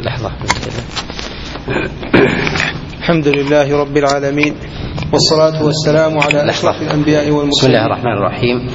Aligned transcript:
لحظة. 0.00 0.30
الحمد 2.98 3.28
لله 3.28 3.78
رب 3.80 3.96
العالمين 3.96 4.54
والصلاة 5.12 5.64
والسلام 5.64 6.18
على 6.18 6.50
أشرف 6.50 6.82
الأنبياء 6.82 7.24
بسم 7.24 7.36
والمرسلين 7.36 7.74
الله 7.76 7.86
الرحمن 7.86 8.12
الرحيم. 8.12 8.66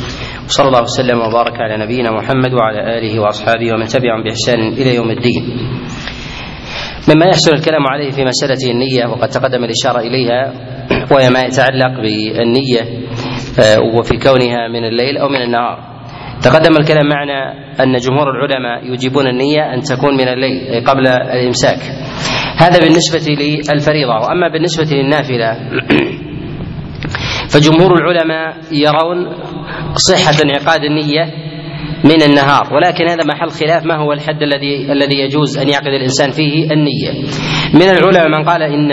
وصلى 0.46 0.68
الله 0.68 0.82
وسلم 0.82 1.20
وبارك 1.20 1.54
على 1.56 1.86
نبينا 1.86 2.12
محمد 2.12 2.54
وعلى 2.54 2.98
آله 2.98 3.20
وأصحابه 3.20 3.74
ومن 3.74 3.86
تبعهم 3.86 4.24
بإحسان 4.24 4.60
إلى 4.60 4.96
يوم 4.96 5.10
الدين. 5.10 5.44
مما 7.10 7.26
يحسن 7.26 7.54
الكلام 7.54 7.88
عليه 7.88 8.12
في 8.12 8.26
مسألة 8.26 8.72
النية 8.72 9.06
وقد 9.08 9.30
تقدم 9.30 9.64
الإشارة 9.64 10.00
إليها 10.00 10.54
وهي 11.12 11.30
ما 11.30 11.42
يتعلق 11.42 12.02
بالنية 12.02 13.08
آه، 13.60 13.80
وفي 14.00 14.18
كونها 14.18 14.68
من 14.68 14.84
الليل 14.86 15.18
أو 15.18 15.30
من 15.30 15.42
النهار. 15.42 15.97
تقدم 16.44 16.78
الكلام 16.78 17.10
معنا 17.10 17.54
أن 17.84 17.98
جمهور 17.98 18.30
العلماء 18.30 18.94
يجيبون 18.94 19.28
النية 19.28 19.74
أن 19.74 19.82
تكون 19.82 20.18
من 20.18 20.28
الليل 20.28 20.86
قبل 20.86 21.08
الإمساك. 21.08 21.80
هذا 22.58 22.80
بالنسبة 22.80 23.34
للفريضة. 23.74 24.14
وأما 24.14 24.48
بالنسبة 24.54 24.84
للنافلة 24.92 25.58
فجمهور 27.52 27.94
العلماء 27.94 28.56
يرون 28.72 29.36
صحة 29.96 30.44
انعقاد 30.44 30.84
النية 30.84 31.34
من 32.04 32.22
النهار. 32.22 32.74
ولكن 32.74 33.08
هذا 33.08 33.24
محل 33.24 33.50
خلاف. 33.50 33.86
ما 33.86 33.96
هو 33.96 34.14
الحد 34.14 34.42
الذي 34.42 34.92
الذي 34.92 35.16
يجوز 35.20 35.58
أن 35.58 35.70
يعقد 35.70 35.88
الإنسان 35.88 36.32
فيه؟ 36.32 36.72
النية. 36.72 37.12
من 37.74 37.90
العلماء 37.90 38.28
من 38.28 38.46
قال 38.46 38.62
إن 38.62 38.92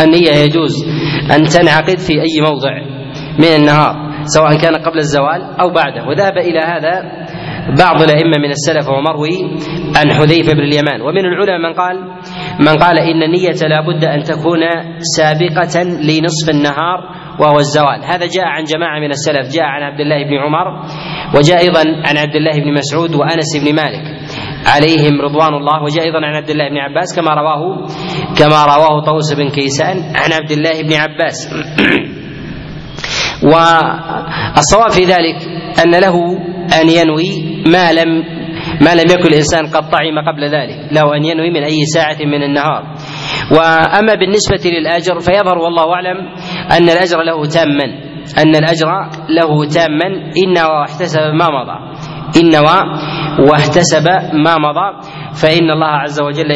النية 0.00 0.30
يجوز 0.30 0.88
أن 1.30 1.42
تنعقد 1.44 1.98
في 1.98 2.12
أي 2.12 2.40
موضع 2.40 2.82
من 3.38 3.60
النهار. 3.60 4.07
سواء 4.34 4.58
كان 4.58 4.76
قبل 4.76 4.98
الزوال 4.98 5.60
أو 5.60 5.70
بعده. 5.70 6.04
وذهب 6.08 6.38
إلى 6.38 6.60
هذا 6.60 6.94
بعض 7.78 8.02
الأئمة 8.02 8.36
من 8.38 8.50
السلف 8.50 8.88
ومروي 8.88 9.38
عن 9.96 10.12
حذيفة 10.12 10.52
بن 10.52 10.60
اليمان. 10.60 11.00
ومن 11.00 11.24
العلماء 11.24 11.58
من 11.58 11.74
قال 11.74 11.96
من 12.60 12.74
قال 12.82 12.98
إن 12.98 13.22
النية 13.22 13.60
لا 13.68 13.80
بد 13.80 14.04
أن 14.04 14.22
تكون 14.22 14.60
سابقة 15.16 15.82
لنصف 15.82 16.50
النهار 16.50 16.98
وهو 17.40 17.58
الزوال. 17.58 18.04
هذا 18.04 18.26
جاء 18.26 18.44
عن 18.44 18.64
جماعة 18.64 19.00
من 19.00 19.10
السلف. 19.10 19.54
جاء 19.56 19.64
عن 19.64 19.82
عبد 19.82 20.00
الله 20.00 20.24
بن 20.24 20.34
عمر 20.34 20.66
وجاء 21.34 21.60
أيضا 21.60 21.80
عن 21.80 22.16
عبد 22.16 22.34
الله 22.36 22.60
بن 22.60 22.72
مسعود 22.72 23.14
وأنس 23.14 23.56
بن 23.64 23.74
مالك 23.74 24.02
عليهم 24.66 25.20
رضوان 25.20 25.54
الله 25.54 25.82
وجاء 25.82 26.04
أيضا 26.04 26.18
عن 26.18 26.34
عبد 26.34 26.50
الله 26.50 26.68
بن 26.68 26.76
عباس 26.76 27.16
كما 27.16 27.34
رواه 27.34 27.86
كما 28.38 28.64
رواه 28.64 29.04
طوس 29.04 29.34
بن 29.34 29.48
كيسان 29.48 29.96
عن 29.96 30.32
عبد 30.32 30.50
الله 30.50 30.82
بن 30.82 30.92
عباس. 30.94 31.48
والصواب 33.48 34.90
في 34.90 35.04
ذلك 35.04 35.36
أن 35.84 36.00
له 36.00 36.16
أن 36.80 36.90
ينوي 36.90 37.62
ما 37.66 37.92
لم 37.92 38.38
ما 38.80 38.94
لم 38.94 39.10
يكن 39.10 39.26
الإنسان 39.26 39.66
قد 39.66 39.90
طعم 39.90 40.18
قبل 40.28 40.44
ذلك. 40.44 40.92
له 40.92 41.16
أن 41.16 41.24
ينوي 41.24 41.50
من 41.50 41.64
أي 41.64 41.84
ساعة 41.94 42.16
من 42.20 42.42
النهار. 42.42 42.82
وأما 43.52 44.14
بالنسبة 44.14 44.70
للأجر 44.70 45.18
فيظهر 45.20 45.58
والله 45.58 45.94
أعلم 45.94 46.16
أن 46.72 46.88
الأجر 46.88 47.22
له 47.22 47.46
تاما. 47.46 47.84
أن 48.38 48.56
الأجر 48.56 48.86
له 49.30 49.68
تاما. 49.68 50.06
إن 50.44 50.58
واحتسب 50.58 51.20
ما 51.20 51.48
مضى. 51.48 51.78
إن 52.40 52.56
واحتسب 53.50 54.08
ما 54.32 54.54
مضى. 54.58 55.08
فإن 55.42 55.70
الله 55.70 55.86
عز 55.86 56.20
وجل 56.20 56.50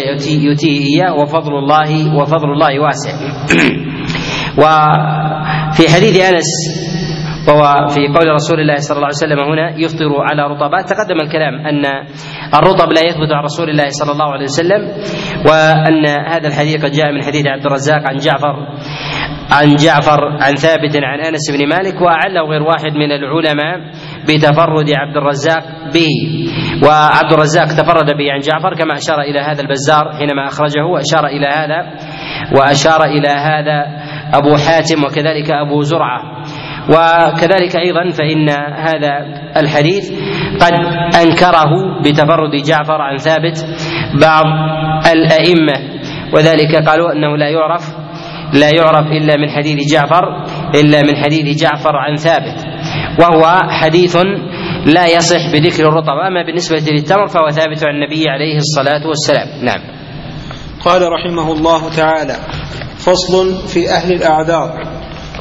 يؤتيه, 0.45 0.87
إياه. 0.87 1.15
وفضل 1.15 1.55
الله 1.59 2.17
وفضل 2.17 2.51
الله 2.53 2.81
واسع. 2.81 3.13
وفي 5.73 5.89
حديث 5.95 6.21
أنس 6.21 6.51
وهو 7.49 7.89
في 7.89 8.01
قول 8.07 8.29
رسول 8.29 8.61
الله 8.61 8.77
صلى 8.77 8.97
الله 8.97 9.07
عليه 9.07 9.17
وسلم 9.25 9.41
هنا 9.41 9.79
يفطر 9.79 10.11
على 10.31 10.43
رطبات 10.43 10.89
تقدم 10.89 11.21
الكلام 11.21 11.67
أن 11.67 11.85
الرطب 12.55 12.93
لا 12.93 13.01
يثبت 13.01 13.33
عن 13.33 13.45
رسول 13.45 13.71
الله 13.71 13.89
صلى 13.89 14.13
الله 14.13 14.33
عليه 14.33 14.45
وسلم 14.45 14.89
وأن 15.51 16.07
هذا 16.07 16.49
الحديث 16.49 16.85
قد 16.85 16.91
جاء 16.91 17.13
من 17.13 17.23
حديث 17.23 17.47
عبد 17.47 17.67
الرزاق 17.67 18.09
عن 18.09 18.17
جعفر 18.17 18.57
عن 19.51 19.75
جعفر 19.75 20.21
عن 20.41 20.55
ثابت 20.55 20.97
عن 20.97 21.21
أنس 21.21 21.51
بن 21.51 21.69
مالك 21.69 22.01
وأعله 22.01 22.43
غير 22.51 22.63
واحد 22.63 22.93
من 22.93 23.13
العلماء 23.13 23.77
بتفرد 24.29 24.91
عبد 24.95 25.17
الرزاق 25.17 25.63
به. 25.95 26.15
وعبد 26.87 27.33
الرزاق 27.33 27.67
تفرد 27.67 28.17
به 28.17 28.33
عن 28.33 28.39
جعفر 28.39 28.75
كما 28.75 28.95
أشار 28.95 29.21
إلى 29.21 29.41
هذا 29.41 29.61
البزار 29.61 30.13
حينما 30.19 30.47
أخرجه 30.47 30.85
وأشار 30.85 31.27
إلى 31.27 31.47
هذا 31.47 31.81
وأشار 32.59 33.05
إلى 33.05 33.29
هذا 33.29 33.79
أبو 34.35 34.57
حاتم 34.57 35.05
وكذلك 35.05 35.51
أبو 35.51 35.83
زرعة. 35.83 36.23
وكذلك 36.89 37.77
أيضا 37.77 38.11
فإن 38.11 38.51
هذا 38.75 39.13
الحديث 39.57 40.11
قد 40.61 40.73
أنكره 41.23 42.01
بتفرد 42.05 42.63
جعفر 42.69 43.03
عن 43.03 43.17
ثابت 43.17 43.67
بعض 44.23 44.45
الأئمة. 45.13 46.01
وذلك 46.35 46.89
قالوا 46.89 47.13
أنه 47.13 47.37
لا 47.37 47.49
يعرف 47.49 47.83
لا 48.53 48.71
يعرف 48.77 49.07
إلا 49.13 49.37
من 49.37 49.49
حديث 49.49 49.93
جعفر 49.93 50.45
إلا 50.75 51.03
من 51.03 51.17
حديث 51.25 51.63
جعفر 51.63 51.97
عن 51.97 52.17
ثابت. 52.17 52.65
وهو 53.21 53.59
حديث 53.69 54.17
لا 54.87 55.07
يصح 55.07 55.53
بذكر 55.53 55.89
الرطب. 55.89 56.19
أما 56.29 56.43
بالنسبة 56.43 56.93
للتمر 56.93 57.27
فهو 57.27 57.49
ثابت 57.49 57.85
عن 57.85 57.95
النبي 57.95 58.29
عليه 58.29 58.57
الصلاة 58.57 59.07
والسلام. 59.07 59.65
نعم. 59.65 59.81
قال 60.85 61.03
رحمه 61.03 61.53
الله 61.53 61.97
تعالى 61.97 62.35
فصل 63.05 63.69
في 63.69 63.91
أهل 63.91 64.13
الأعذار 64.13 64.71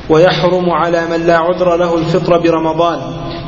ويحرم 0.09 0.69
على 0.69 1.01
من 1.11 1.27
لا 1.27 1.37
عذر 1.37 1.75
له 1.75 1.97
الفطر 1.97 2.37
برمضان 2.37 2.99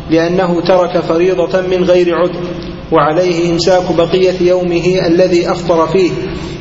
لأنه 0.09 0.61
ترك 0.61 0.99
فريضة 0.99 1.61
من 1.61 1.83
غير 1.83 2.15
عذر 2.15 2.41
وعليه 2.91 3.51
إمساك 3.51 3.95
بقية 3.97 4.49
يومه 4.49 5.07
الذي 5.07 5.51
أفطر 5.51 5.87
فيه 5.87 6.11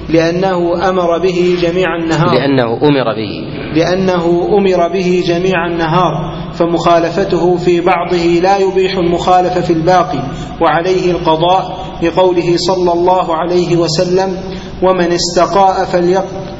لأنه 0.08 0.88
أمر 0.88 1.18
به 1.18 1.56
جميع 1.62 1.86
النهار. 2.02 2.34
لأنه 2.34 2.72
أمر 2.82 3.04
به. 3.16 3.62
لأنه 3.76 4.48
أمر 4.58 4.88
به 4.92 5.22
جميع 5.26 5.66
النهار 5.66 6.32
فمخالفته 6.52 7.56
في 7.56 7.80
بعضه 7.80 8.40
لا 8.42 8.58
يبيح 8.58 8.96
المخالفة 8.96 9.60
في 9.60 9.72
الباقي 9.72 10.22
وعليه 10.60 11.10
القضاء 11.10 11.78
لقوله 12.02 12.56
صلى 12.56 12.92
الله 12.92 13.36
عليه 13.36 13.76
وسلم 13.76 14.36
ومن 14.82 15.12
استقاء 15.12 15.84
فليقض 15.84 16.52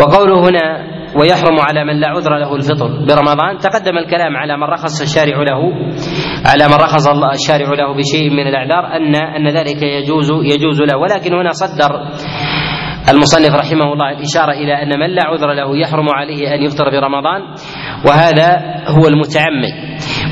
وقوله 0.00 0.48
هنا 0.48 0.96
ويحرم 1.20 1.60
على 1.60 1.84
من 1.84 2.00
لا 2.00 2.08
عذر 2.08 2.38
له 2.38 2.56
الفطر. 2.56 2.88
برمضان 3.08 3.58
تقدم 3.58 3.98
الكلام 3.98 4.36
على 4.36 4.56
من 4.56 4.64
رخص 4.64 5.00
الشارع 5.02 5.36
له 5.42 5.60
على 6.46 6.64
من 6.68 6.74
رخص 6.74 7.08
الله 7.08 7.30
الشارع 7.30 7.68
له 7.68 7.94
بشيء 7.96 8.30
من 8.30 8.46
الإعذار 8.46 8.96
ان 8.96 9.14
أن 9.16 9.48
ذلك 9.48 9.82
يجوز 9.82 10.30
يجوز 10.30 10.82
له. 10.82 10.96
ولكن 10.98 11.34
هنا 11.34 11.50
صدر 11.50 11.92
المصنف 13.08 13.54
رحمه 13.54 13.92
الله 13.92 14.10
الإشارة 14.10 14.52
إلى 14.52 14.82
أن 14.82 15.00
من 15.00 15.10
لا 15.14 15.22
عذر 15.26 15.52
له 15.52 15.76
يحرم 15.76 16.08
عليه 16.10 16.54
أن 16.54 16.62
يفطر 16.62 16.90
في 16.90 16.98
رمضان 16.98 17.42
وهذا 18.08 18.48
هو 18.88 19.08
المتعمد 19.08 19.74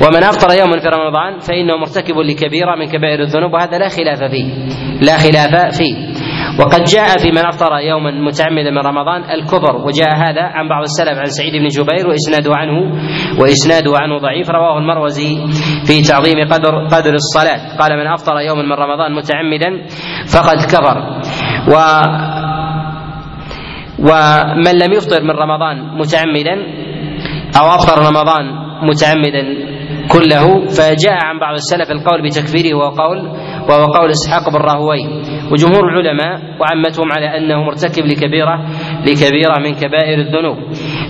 ومن 0.03 0.23
أفطر 0.23 0.59
يوما 0.59 0.79
في 0.79 0.87
رمضان 0.87 1.39
فإنه 1.39 1.77
مرتكب 1.77 2.17
لكبيرة 2.17 2.75
من 2.75 2.85
كبائر 2.85 3.21
الذنوب 3.21 3.53
وهذا 3.53 3.77
لا 3.77 3.87
خلاف 3.89 4.19
فيه. 4.31 4.47
لا 5.01 5.17
خلاف 5.17 5.77
فيه. 5.77 5.95
وقد 6.59 6.83
جاء 6.83 7.07
في 7.17 7.31
من 7.31 7.45
أفطر 7.45 7.71
يوما 7.79 8.11
متعمدا 8.11 8.71
من 8.71 8.77
رمضان 8.77 9.21
الكبر 9.31 9.75
وجاء 9.75 10.09
هذا 10.15 10.41
عن 10.41 10.69
بعض 10.69 10.81
السلف 10.83 11.17
عن 11.17 11.25
سعيد 11.25 11.53
بن 11.53 11.67
جبير 11.67 12.07
وإسناده 12.07 12.51
عنه 12.55 12.77
وإسناده 13.41 13.91
عنه 14.01 14.17
ضعيف 14.17 14.49
رواه 14.49 14.77
المروزي 14.77 15.37
في 15.87 16.01
تعظيم 16.01 16.47
قدر 16.53 16.87
قدر 16.87 17.13
الصلاة. 17.13 17.77
قال 17.79 17.97
من 17.97 18.07
أفطر 18.07 18.39
يوما 18.39 18.61
من 18.63 18.73
رمضان 18.73 19.13
متعمدا 19.15 19.69
فقد 20.33 20.57
كفر 20.71 20.97
و 21.71 21.75
ومن 23.99 24.73
لم 24.83 24.93
يفطر 24.93 25.23
من 25.23 25.31
رمضان 25.31 25.97
متعمدا 25.97 26.55
أو 27.59 27.65
أفطر 27.67 27.99
رمضان 27.99 28.45
متعمدا 28.89 29.43
كله 30.07 30.65
فجاء 30.67 31.17
عن 31.25 31.39
بعض 31.39 31.53
السلف 31.53 31.91
القول 31.91 32.23
بتكفيره 32.23 32.77
وهو 32.77 32.89
قول 32.89 33.19
وهو 33.69 33.85
قول 33.85 34.09
إسحاق 34.09 34.49
بن 34.49 34.57
راهوي 34.57 34.99
وجمهور 35.51 35.83
العلماء 35.89 36.41
وعمتهم 36.61 37.11
على 37.11 37.37
أنه 37.37 37.63
مرتكب 37.63 38.05
لكبيرة 38.05 38.65
لكبيرة 39.07 39.59
من 39.59 39.73
كبائر 39.73 40.19
الذنوب. 40.19 40.57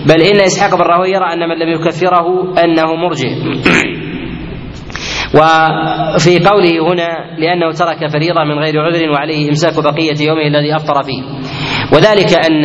بل 0.06 0.22
إن 0.22 0.40
إسحاق 0.40 0.74
بن 0.74 0.82
راهوي 0.82 1.10
يرى 1.10 1.32
أن 1.32 1.48
من 1.48 1.58
لم 1.58 1.68
يكفره 1.68 2.54
أنه 2.64 2.94
مرجئ 2.94 3.28
وفي 5.34 6.38
قوله 6.38 6.92
هنا 6.92 7.36
لأنه 7.38 7.72
ترك 7.72 8.10
فريضة 8.10 8.44
من 8.44 8.58
غير 8.58 8.80
عذر 8.80 9.10
وعليه 9.10 9.48
إمساك 9.48 9.84
بقية 9.84 10.26
يومه 10.28 10.46
الذي 10.46 10.76
أفطر 10.76 11.02
فيه. 11.02 11.22
وذلك 11.92 12.32
أن 12.34 12.64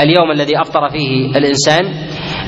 اليوم 0.00 0.30
الذي 0.30 0.60
أفطر 0.60 0.88
فيه 0.88 1.36
الإنسان 1.36 1.84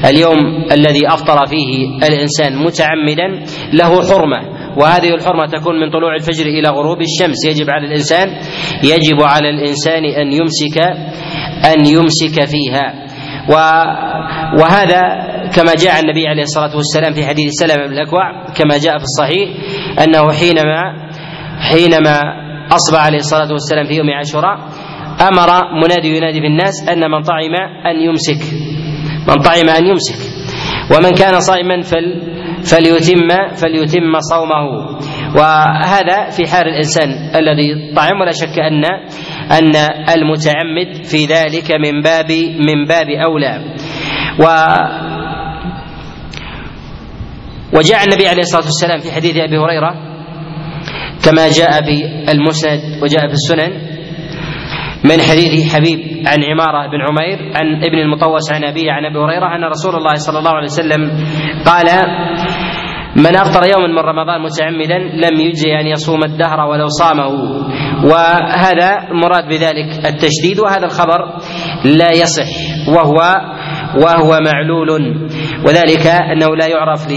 اليوم 0.05 0.64
الذي 0.73 1.08
أفطر 1.08 1.46
فيه 1.46 1.99
الإنسان 2.08 2.56
متعمدا 2.56 3.44
له 3.73 4.02
حرمة. 4.11 4.53
وهذه 4.76 5.14
الحرمة 5.14 5.46
تكون 5.46 5.80
من 5.80 5.90
طلوع 5.90 6.14
الفجر 6.14 6.46
إلى 6.46 6.68
غروب 6.68 6.98
الشمس. 7.00 7.44
يجب 7.46 7.70
على 7.70 7.86
الإنسان 7.86 8.28
يجب 8.82 9.22
على 9.22 9.50
الإنسان 9.50 10.04
أن 10.04 10.32
يمسك 10.32 10.78
أن 11.64 11.86
يمسك 11.86 12.44
فيها. 12.44 13.04
وهذا 14.60 15.02
كما 15.56 15.74
جاء 15.74 16.00
النبي 16.00 16.26
عليه 16.28 16.42
الصلاة 16.42 16.76
والسلام 16.76 17.12
في 17.12 17.26
حديث 17.26 17.52
سلمة 17.52 17.86
بن 17.86 17.92
الأكوع 17.92 18.46
كما 18.56 18.78
جاء 18.78 18.98
في 18.98 19.04
الصحيح 19.04 19.48
أنه 20.04 20.32
حينما 20.32 21.08
حينما 21.60 22.22
أصبح 22.72 23.06
عليه 23.06 23.18
الصلاة 23.18 23.52
والسلام 23.52 23.86
في 23.86 23.94
يوم 23.94 24.10
عاشوراء 24.10 24.58
أمر 25.20 25.50
منادي 25.82 26.16
ينادي 26.16 26.40
في 26.40 26.46
الناس 26.46 26.88
أن 26.88 27.10
من 27.10 27.22
طعم 27.22 27.54
أن 27.86 27.96
يمسك. 28.00 28.42
من 29.28 29.34
طعم 29.34 29.68
أن 29.68 29.86
يمسك. 29.86 30.20
ومن 30.96 31.10
كان 31.10 31.40
صائما 31.40 31.80
فل 31.80 32.34
فليتم 32.64 33.28
فليتم 33.56 34.20
صومه. 34.31 34.64
وهذا 35.37 36.31
في 36.31 36.49
حال 36.50 36.69
الإنسان 36.69 37.08
الذي 37.37 37.94
طعم 37.96 38.20
ولا 38.20 38.32
شك 38.32 38.58
أن 38.58 38.84
أن 39.52 39.76
المتعمد 40.16 41.05
في 41.05 41.26
ذلك 41.26 41.70
من 41.70 42.00
باب 42.00 42.32
من 42.69 42.84
باب 42.88 43.06
أولى. 43.26 43.75
و 44.40 44.44
وجاء 47.76 48.05
النبي 48.05 48.28
عليه 48.28 48.43
الصلاة 48.43 48.64
والسلام 48.64 48.99
في 48.99 49.12
حديث 49.12 49.37
أبي 49.37 49.58
هريرة 49.58 49.94
كما 51.25 51.49
جاء 51.49 51.70
في 51.84 52.05
المسند 52.32 53.02
وجاء 53.02 53.28
في 53.28 53.32
السنن. 53.34 53.94
من 55.04 55.20
حديث 55.20 55.74
حبيب 55.74 56.00
عن 56.26 56.38
عمارة 56.44 56.86
بن 56.86 57.00
عمير 57.08 57.38
عن 57.56 57.84
ابن 57.84 57.98
المطوس 57.98 58.52
عن 58.52 58.64
أبيه 58.64 58.92
عن 58.92 59.04
أبي 59.04 59.18
هريرة 59.18 59.56
أن 59.56 59.64
رسول 59.64 59.94
الله 59.96 60.14
صلى 60.14 60.38
الله 60.38 60.50
عليه 60.50 60.64
وسلم 60.72 61.02
قال 61.66 61.86
من 63.16 63.37
أفطر 63.37 63.70
يوما 63.72 63.87
من 63.87 63.99
رمضان 63.99 64.43
متعمدا 64.43 64.99
لم 64.99 65.40
يجزي 65.40 65.81
أن 65.81 65.87
يصوم 65.87 66.25
الدهر 66.25 66.61
ولو 66.61 66.87
صامه. 66.88 67.26
وهذا 68.05 69.08
المراد 69.11 69.49
بذلك 69.49 70.06
التشديد 70.06 70.61
وهذا 70.61 70.87
الخبر 70.87 71.20
لا 71.84 72.11
يصح. 72.12 72.50
وهو 72.88 73.16
وهو 74.05 74.38
معلول. 74.52 74.90
وذلك 75.66 76.06
أنه 76.06 76.56
لا 76.56 76.66
يعرف 76.66 77.08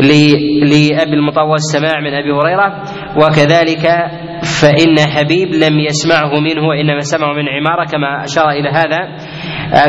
لأبي 0.00 1.14
المطوس 1.14 1.60
سماع 1.72 2.00
من 2.00 2.14
أبي 2.14 2.30
هريرة. 2.32 2.82
وكذلك 3.16 3.86
فإن 4.60 4.98
حبيب 4.98 5.48
لم 5.48 5.78
يسمعه 5.78 6.40
منه 6.40 6.68
وإنما 6.68 7.00
سمعه 7.00 7.32
من 7.32 7.48
عمارة 7.48 7.84
كما 7.84 8.24
أشار 8.24 8.50
إلى 8.50 8.68
هذا. 8.68 8.98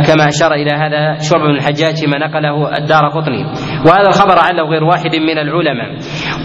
كما 0.07 0.27
أشار 0.27 0.53
إلى 0.53 0.71
هذا 0.71 1.17
شعب 1.21 1.41
بن 1.41 1.55
الحجاج 1.55 1.95
فيما 1.97 2.17
نقله 2.27 2.77
الدار 2.77 3.07
قطني. 3.09 3.43
وهذا 3.85 4.07
الخبر 4.07 4.39
عله 4.39 4.63
غير 4.63 4.83
واحد 4.83 5.15
من 5.15 5.37
العلماء. 5.37 5.97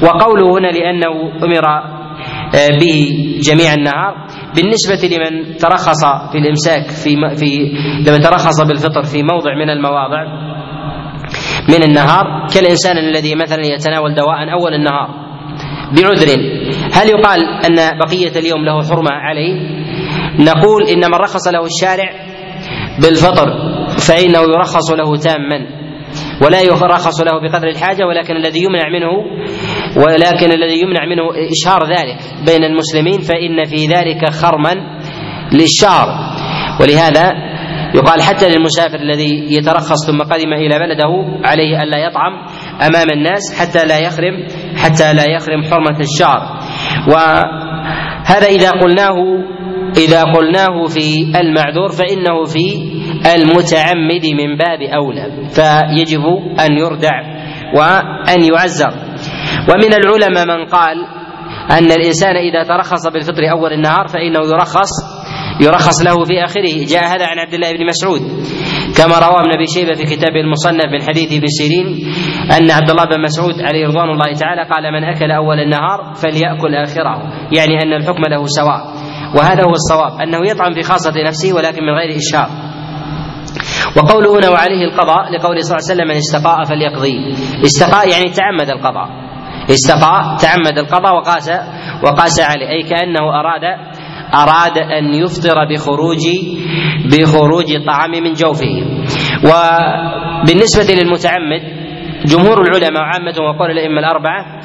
وقوله 0.03 0.59
هنا 0.59 0.69
لأنه 0.69 1.13
أمر 1.45 1.67
به 2.81 3.11
جميع 3.41 3.75
النهار 3.75 4.15
بالنسبة 4.57 5.17
لمن 5.17 5.57
ترخص 5.57 6.05
في 6.33 6.39
الإمساك 6.39 6.91
في 6.91 7.37
في 7.37 7.73
لمن 8.11 8.21
ترخص 8.21 8.61
بالفطر 8.61 9.03
في 9.03 9.23
موضع 9.23 9.55
من 9.55 9.71
المواضع 9.71 10.25
من 11.69 11.83
النهار 11.83 12.47
كالإنسان 12.55 12.99
الذي 12.99 13.35
مثلا 13.35 13.63
يتناول 13.67 14.15
دواء 14.15 14.53
أول 14.53 14.75
النهار 14.75 15.09
بعذر. 15.97 16.29
هل 16.93 17.11
يقال 17.11 17.41
أن 17.67 17.99
بقية 17.99 18.39
اليوم 18.41 18.65
له 18.65 18.83
حرمة 18.83 19.11
عليه؟ 19.11 19.55
نقول 20.39 20.83
إن 20.83 21.11
من 21.11 21.15
رخص 21.15 21.49
له 21.49 21.65
الشارع 21.65 22.24
بالفطر 23.03 23.47
فإنه 23.99 24.41
يرخص 24.41 24.91
له 24.91 25.17
تاما 25.17 25.85
ولا 26.43 26.61
يرخص 26.61 27.21
له 27.21 27.41
بقدر 27.41 27.69
الحاجة 27.69 28.07
ولكن 28.07 28.37
الذي 28.37 28.63
يمنع 28.63 28.89
منه 28.89 29.11
ولكن 29.97 30.53
الذي 30.53 30.81
يمنع 30.81 31.05
منه 31.05 31.23
إشهار 31.53 31.83
ذلك 31.89 32.19
بين 32.47 32.65
المسلمين 32.65 33.21
فإن 33.21 33.65
في 33.65 33.87
ذلك 33.87 34.31
خرما 34.31 34.75
للشهر. 35.53 36.09
ولهذا 36.81 37.33
يقال 37.95 38.23
حتى 38.23 38.49
للمسافر 38.49 39.01
الذي 39.01 39.57
يترخص 39.57 40.07
ثم 40.07 40.19
قدم 40.19 40.53
إلى 40.53 40.79
بلده 40.79 41.41
عليه 41.45 41.83
الا 41.83 41.99
يطعم 41.99 42.33
أمام 42.87 43.11
الناس 43.11 43.61
حتى 43.61 43.87
لا 43.87 43.99
يخرم 43.99 44.47
حتى 44.77 45.15
لا 45.15 45.25
يخرم 45.31 45.63
حرمة 45.63 46.01
الشعر 46.01 46.41
وهذا 47.09 48.47
إذا 48.47 48.71
قلناه 48.71 49.15
إذا 49.99 50.23
قلناه 50.23 50.87
في 50.87 51.39
المعذور 51.41 51.89
فإنه 51.89 52.45
في 52.45 52.95
المتعمد 53.37 54.25
من 54.41 54.57
باب 54.57 54.81
أولى 54.83 55.49
فيجب 55.49 56.25
أن 56.61 56.79
يردع 56.79 57.21
وأن 57.75 58.43
يعزر 58.53 58.93
ومن 59.69 59.95
العلماء 59.95 60.47
من 60.47 60.67
قال 60.67 60.97
أن 61.71 61.93
الإنسان 61.93 62.37
إذا 62.37 62.63
ترخص 62.63 63.09
بالفطر 63.09 63.51
أول 63.51 63.73
النهار 63.73 64.09
فإنه 64.09 64.41
يرخص 64.41 64.91
يرخص 65.61 66.03
له 66.07 66.25
في 66.25 66.45
آخره. 66.45 66.87
جاء 66.87 67.05
هذا 67.05 67.27
عن 67.27 67.39
عبد 67.39 67.55
الله 67.55 67.73
بن 67.73 67.87
مسعود 67.87 68.21
كما 68.97 69.19
رواه 69.19 69.41
ابن 69.41 69.53
أبي 69.53 69.67
شيبة 69.75 69.95
في 69.95 70.17
كتابه 70.17 70.41
المصنف 70.41 70.87
من 70.93 71.03
حديث 71.03 71.33
ابن 71.33 71.47
سيرين 71.47 71.87
أن 72.59 72.71
عبد 72.71 72.91
الله 72.91 73.05
بن 73.05 73.21
مسعود 73.23 73.55
عليه 73.63 73.87
رضوان 73.87 74.11
الله 74.11 74.33
تعالى 74.41 74.63
قال 74.63 74.93
من 74.93 75.05
أكل 75.05 75.31
أول 75.31 75.61
النهار 75.61 76.15
فليأكل 76.15 76.75
آخره. 76.75 77.23
يعني 77.53 77.83
أن 77.83 77.93
الحكم 77.93 78.23
له 78.31 78.47
سواء. 78.47 78.94
وهذا 79.37 79.63
هو 79.67 79.71
الصواب 79.73 80.21
أنه 80.21 80.51
يطعم 80.51 80.73
في 80.75 80.83
خاصة 80.83 81.13
نفسه 81.27 81.53
ولكن 81.57 81.83
من 81.83 81.93
غير 81.93 82.17
إشهار. 82.17 82.49
وقوله 83.97 84.39
هنا 84.39 84.49
وعليه 84.51 84.85
القضاء 84.85 85.33
لقوله 85.33 85.61
صلى 85.61 85.77
الله 85.77 85.85
عليه 85.91 85.95
وسلم 85.95 86.09
من 86.09 86.17
استقاء 86.17 86.65
فليقضي 86.65 87.33
استقاء 87.65 88.09
يعني 88.13 88.31
تعمد 88.31 88.69
القضاء. 88.71 89.09
استقاء 89.71 90.37
تعمد 90.37 90.79
القضاء 90.79 91.15
وقاس 91.15 91.51
وقاس 92.03 92.41
عليه 92.41 92.69
أي 92.69 92.83
كأنه 92.83 93.41
أراد 93.41 93.65
أراد 94.35 94.79
أن 94.79 95.15
يفطر 95.15 95.55
بخروج 95.71 96.23
بخروج 97.13 97.75
الطعام 97.75 98.11
من 98.11 98.33
جوفه. 98.33 98.75
وبالنسبة 99.45 100.95
للمتعمد 100.95 101.63
جمهور 102.27 102.63
العلماء 102.63 103.03
وعامة 103.03 103.35
وقول 103.41 103.71
الأئمة 103.71 103.99
الأربعة 103.99 104.61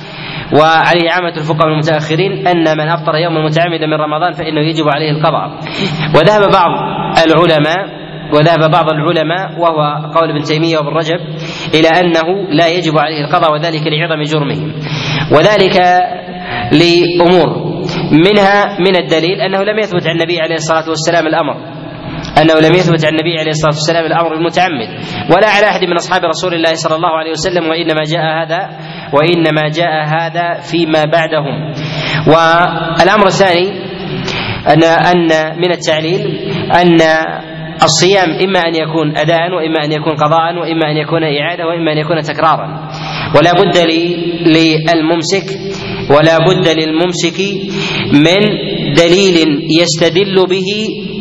وعليه 0.54 1.12
عامة 1.12 1.34
الفقهاء 1.38 1.68
المتأخرين 1.68 2.48
أن 2.48 2.78
من 2.78 2.88
أفطر 2.90 3.16
يوما 3.16 3.46
متعمدا 3.46 3.86
من 3.88 3.94
رمضان 3.94 4.34
فإنه 4.34 4.62
يجب 4.62 4.90
عليه 4.90 5.12
القضاء. 5.12 5.48
وذهب 6.16 6.42
بعض 6.52 6.72
العلماء 7.26 8.00
وذهب 8.34 8.72
بعض 8.72 8.90
العلماء 8.90 9.60
وهو 9.60 10.10
قول 10.16 10.30
ابن 10.30 10.42
تيمية 10.42 10.78
وابن 10.78 10.88
رجب 10.88 11.20
إلى 11.74 11.88
أنه 11.88 12.50
لا 12.52 12.68
يجب 12.68 12.98
عليه 12.98 13.26
القضاء 13.26 13.54
وذلك 13.54 13.82
لعظم 13.88 14.22
جرمه 14.22 14.74
وذلك 15.34 15.78
لأمور 16.72 17.50
منها 18.12 18.80
من 18.80 18.96
الدليل 18.96 19.42
أنه 19.42 19.64
لم 19.64 19.80
يثبت 19.80 20.08
عن 20.08 20.16
النبي 20.16 20.40
عليه 20.42 20.56
الصلاة 20.56 20.90
والسلام 20.90 21.28
الأمر. 21.28 21.79
أنه 22.42 22.54
لم 22.54 22.76
يثبت 22.76 23.06
عن 23.06 23.12
النبي 23.12 23.40
عليه 23.40 23.52
الصلاة 23.52 23.74
والسلام 23.74 24.06
الأمر 24.06 24.34
المتعمد 24.34 24.90
ولا 25.36 25.48
على 25.48 25.66
أحد 25.66 25.84
من 25.84 25.96
أصحاب 25.96 26.22
رسول 26.26 26.54
الله 26.54 26.74
صلى 26.74 26.96
الله 26.96 27.10
عليه 27.10 27.32
وسلم 27.32 27.64
وإنما 27.70 28.02
جاء 28.04 28.22
هذا 28.22 28.70
وإنما 29.14 29.70
جاء 29.70 30.06
هذا 30.08 30.60
فيما 30.72 31.06
بعدهم. 31.06 31.74
والأمر 32.28 33.28
الثاني 33.28 33.70
ان 34.68 34.84
أن 34.84 35.58
من 35.62 35.72
التعليل 35.72 36.22
أن 36.74 36.98
الصيام 37.84 38.30
إما 38.30 38.60
أن 38.60 38.76
يكون 38.76 39.18
اداء 39.18 39.52
وإما 39.52 39.86
أن 39.86 39.92
يكون 39.92 40.16
قضاء 40.16 40.56
وإما 40.56 40.92
أن 40.92 40.98
يكون 40.98 41.24
إعادة 41.24 41.66
وإما 41.68 41.92
أن 41.92 41.98
يكون 41.98 42.22
تكرارا. 42.22 42.90
ولا 43.36 43.52
بد 43.54 43.78
للممسك 44.46 45.46
ولا 46.10 46.38
بد 46.38 46.68
للممسك 46.68 47.40
من 48.14 48.42
دليل 48.94 49.38
يستدل 49.82 50.36
به 50.50 50.70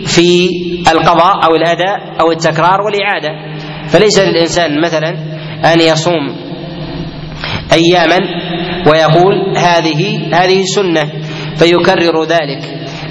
في 0.06 0.48
القضاء 0.92 1.44
أو 1.44 1.54
الاداء 1.56 2.20
أو 2.20 2.32
التكرار 2.32 2.80
والإعادة. 2.80 3.28
فليس 3.88 4.18
للإنسان 4.18 4.80
مثلا 4.80 5.08
أن 5.74 5.80
يصوم 5.80 6.36
اياما 7.72 8.18
ويقول 8.86 9.56
هذه 9.56 10.20
هذه 10.34 10.62
سنة 10.62 11.02
فيكرر 11.56 12.24
ذلك 12.24 12.62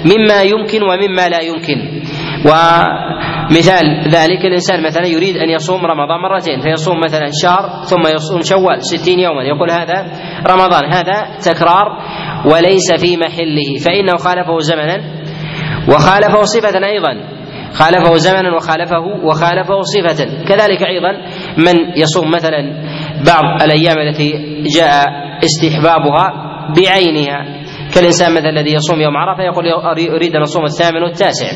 مما 0.04 0.42
يمكن 0.42 0.82
ومما 0.82 1.28
لا 1.28 1.40
يمكن. 1.40 1.98
ومثال 2.44 4.08
ذلك 4.08 4.44
الإنسان 4.44 4.82
مثلا 4.82 5.06
يريد 5.06 5.36
أن 5.36 5.50
يصوم 5.50 5.86
رمضان 5.86 6.20
مرتين 6.20 6.60
فيصوم 6.60 7.00
مثلا 7.00 7.30
شهر 7.42 7.84
ثم 7.84 8.06
يصوم 8.14 8.42
شوال 8.42 8.84
ستين 8.84 9.18
يوما 9.18 9.42
يقول 9.42 9.70
هذا 9.70 10.06
رمضان 10.46 10.92
هذا 10.92 11.38
تكرار 11.44 11.98
وليس 12.46 12.92
في 12.92 13.16
محله. 13.16 13.78
فإنه 13.84 14.16
خالفه 14.16 14.58
زمنا 14.58 15.02
وخالفه 15.88 16.42
صفة 16.42 16.86
أيضا. 16.86 17.37
خالفه 17.74 18.14
زمنا 18.16 18.54
وخالفه 18.54 19.00
وخالفه 19.24 19.80
صفة. 19.80 20.44
كذلك 20.48 20.82
أيضا 20.82 21.12
من 21.56 21.74
يصوم 21.96 22.30
مثلا 22.30 22.60
بعض 23.26 23.62
الأيام 23.62 23.98
التي 23.98 24.32
جاء 24.76 25.06
استحبابها 25.44 26.32
بعينها. 26.76 27.58
كالانسان 27.94 28.32
مثلا 28.32 28.50
الذي 28.50 28.74
يصوم 28.74 29.00
يوم 29.00 29.16
عرفة 29.16 29.42
يقول 29.42 29.64
أريد 30.10 30.36
أن 30.36 30.42
أصوم 30.42 30.64
الثامن 30.64 31.02
والتاسع. 31.02 31.46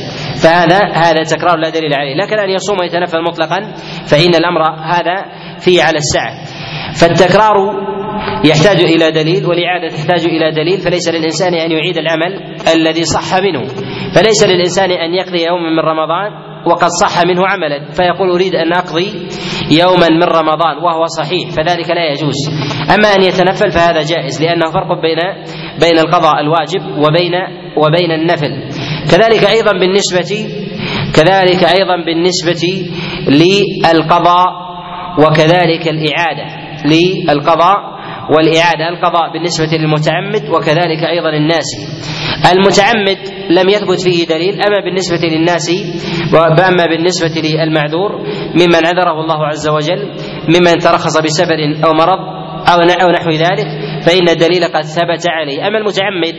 فهذا 0.43 0.79
هذا 0.95 1.23
تكرار 1.23 1.59
لا 1.59 1.69
دليل 1.69 1.95
عليه. 1.95 2.15
لكن 2.15 2.39
أن 2.39 2.51
يصوم 2.51 2.77
ويتنفل 2.81 3.23
مطلقا 3.23 3.61
فإن 4.07 4.35
الأمر 4.35 4.63
هذا 4.71 5.25
فيه 5.59 5.83
على 5.83 5.99
السعه 5.99 6.63
فالتكرار 7.01 7.57
يحتاج 8.45 8.81
إلى 8.81 9.11
دليل 9.11 9.47
والإعادة 9.47 9.89
تحتاج 9.89 10.25
إلى 10.25 10.53
دليل 10.53 10.81
فليس 10.81 11.09
للإنسان 11.09 11.55
أن 11.55 11.71
يعيد 11.71 11.97
العمل 11.97 12.57
الذي 12.75 13.05
صح 13.05 13.39
منه. 13.43 13.63
فليس 14.15 14.45
للإنسان 14.45 14.91
أن 14.91 15.15
يقضي 15.15 15.47
يوما 15.47 15.71
من 15.71 15.81
رمضان 15.81 16.53
وقد 16.67 16.89
صح 17.03 17.25
منه 17.27 17.43
عملا. 17.47 17.91
فيقول 17.91 18.31
أريد 18.31 18.55
أن 18.55 18.73
أقضي 18.73 19.29
يوما 19.71 20.09
من 20.09 20.23
رمضان 20.23 20.77
وهو 20.85 21.07
صحيح 21.07 21.51
فذلك 21.51 21.91
لا 21.91 22.13
يجوز. 22.13 22.37
أما 22.95 23.09
أن 23.09 23.23
يتنفل 23.23 23.71
فهذا 23.71 24.03
جائز 24.03 24.43
لأنه 24.43 24.71
فرق 24.71 25.01
بين 25.03 25.19
بين 25.81 25.99
القضاء 25.99 26.41
الواجب 26.41 26.83
وبين 26.83 27.35
وبين 27.77 28.11
النفل. 28.11 28.53
كذلك 29.11 29.45
أيضا 29.45 29.73
بالنسبة 29.73 30.49
كذلك 31.15 31.65
أيضا 31.65 31.97
بالنسبة 32.07 32.65
للقضاء 33.29 34.49
وكذلك 35.19 35.89
الإعادة 35.89 36.45
للقضاء 36.85 37.93
والإعادة 38.37 38.89
القضاء 38.89 39.33
بالنسبة 39.33 39.79
للمتعمد 39.79 40.49
وكذلك 40.51 41.05
أيضا 41.15 41.29
الناس 41.31 41.69
المتعمد 42.53 43.19
لم 43.51 43.69
يثبت 43.69 44.01
فيه 44.01 44.27
دليل 44.27 44.55
أما 44.63 44.81
بالنسبة 44.85 45.29
للناس 45.29 45.71
وأما 46.35 46.85
بالنسبة 46.87 47.35
للمعذور 47.45 48.11
ممن 48.55 48.87
عذره 48.87 49.21
الله 49.21 49.47
عز 49.47 49.69
وجل 49.69 50.03
ممن 50.49 50.79
ترخص 50.79 51.21
بسفر 51.21 51.59
أو 51.85 51.93
مرض 51.93 52.43
أو 53.03 53.11
نحو 53.11 53.31
ذلك 53.31 53.67
فإن 54.07 54.29
الدليل 54.29 54.65
قد 54.65 54.83
ثبت 54.83 55.27
عليه. 55.29 55.67
أما 55.67 55.79
المتعمد 55.79 56.35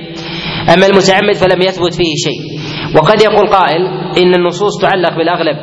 أما 0.73 0.85
المتعمد 0.85 1.35
فلم 1.35 1.61
يثبت 1.61 1.93
فيه 1.93 2.13
شيء. 2.25 2.41
وقد 2.97 3.21
يقول 3.21 3.47
قائل 3.47 3.81
إن 4.23 4.35
النصوص 4.35 4.81
تعلق 4.81 5.17
بالأغلب 5.17 5.57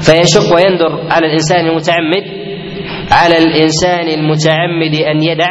فيشق 0.00 0.54
ويندر 0.54 1.12
على 1.12 1.26
الإنسان 1.26 1.66
المتعمد 1.66 2.47
على 3.12 3.38
الإنسان 3.38 4.08
المتعمد 4.08 4.94
أن 5.10 5.22
يدع 5.22 5.50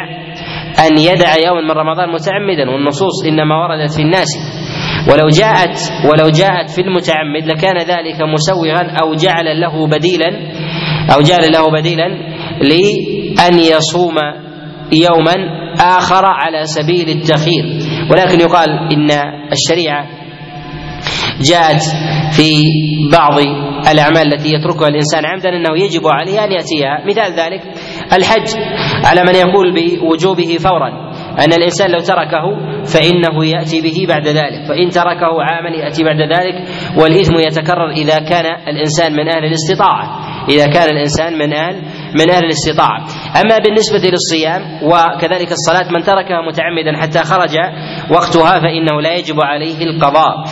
أن 0.86 0.98
يدع 0.98 1.36
يوم 1.46 1.64
من 1.64 1.70
رمضان 1.70 2.08
متعمدا 2.08 2.70
والنصوص 2.70 3.24
إنما 3.28 3.54
وردت 3.62 3.92
في 3.96 4.02
الناس. 4.02 4.28
ولو 5.10 5.28
جاءت 5.28 5.78
ولو 6.04 6.28
جاءت 6.30 6.70
في 6.70 6.80
المتعمد 6.80 7.46
لكان 7.46 7.76
ذلك 7.78 8.18
مسوغا 8.34 8.82
أو 9.02 9.14
جعل 9.14 9.60
له 9.60 9.86
بديلا 9.86 10.28
أو 11.14 11.20
جعل 11.20 11.52
له 11.52 11.70
بديلا 11.80 12.08
لأن 12.62 13.58
يصوم 13.58 14.14
يوما 14.92 15.34
آخر 15.80 16.24
على 16.24 16.64
سبيل 16.64 17.08
التخيير 17.08 17.64
ولكن 18.10 18.40
يقال 18.40 18.68
إن 18.92 19.10
الشريعة 19.52 20.06
جاءت 21.40 21.82
في 22.32 22.52
بعض 23.12 23.38
الأعمال 23.92 24.34
التي 24.34 24.54
يتركها 24.54 24.88
الإنسان 24.88 25.26
عمدا 25.26 25.48
أنه 25.48 25.84
يجب 25.84 26.06
عليه 26.06 26.44
أن 26.44 26.52
يأتيها. 26.52 27.04
مثال 27.06 27.32
ذلك 27.32 27.62
الحج 28.12 28.48
على 29.04 29.22
من 29.22 29.34
يقول 29.34 29.74
بوجوبه 29.74 30.56
فورا 30.60 30.88
أن 31.44 31.52
الإنسان 31.52 31.90
لو 31.90 31.98
تركه 31.98 32.44
فإنه 32.84 33.46
يأتي 33.46 33.80
به 33.80 34.06
بعد 34.08 34.28
ذلك. 34.28 34.68
فإن 34.68 34.88
تركه 34.88 35.42
عاما 35.42 35.70
يأتي 35.70 36.04
بعد 36.04 36.20
ذلك 36.20 36.68
والإثم 36.96 37.34
يتكرر 37.38 37.90
إذا 37.90 38.18
كان 38.18 38.46
الإنسان 38.68 39.12
من 39.12 39.28
أهل 39.28 39.44
الاستطاعة. 39.44 40.28
إذا 40.48 40.66
كان 40.66 40.88
الإنسان 40.90 41.38
من 41.38 41.52
أهل 41.52 41.82
من 42.14 42.30
أهل 42.30 42.44
الاستطاعة. 42.44 43.06
أما 43.40 43.58
بالنسبة 43.58 44.10
للصيام 44.10 44.62
وكذلك 44.82 45.52
الصلاة 45.52 45.92
من 45.92 46.02
تركها 46.02 46.42
متعمدا 46.48 47.02
حتى 47.02 47.18
خرج 47.18 47.56
وقتها 48.10 48.60
فإنه 48.60 49.00
لا 49.00 49.14
يجب 49.14 49.40
عليه 49.40 49.84
القضاء. 49.84 50.44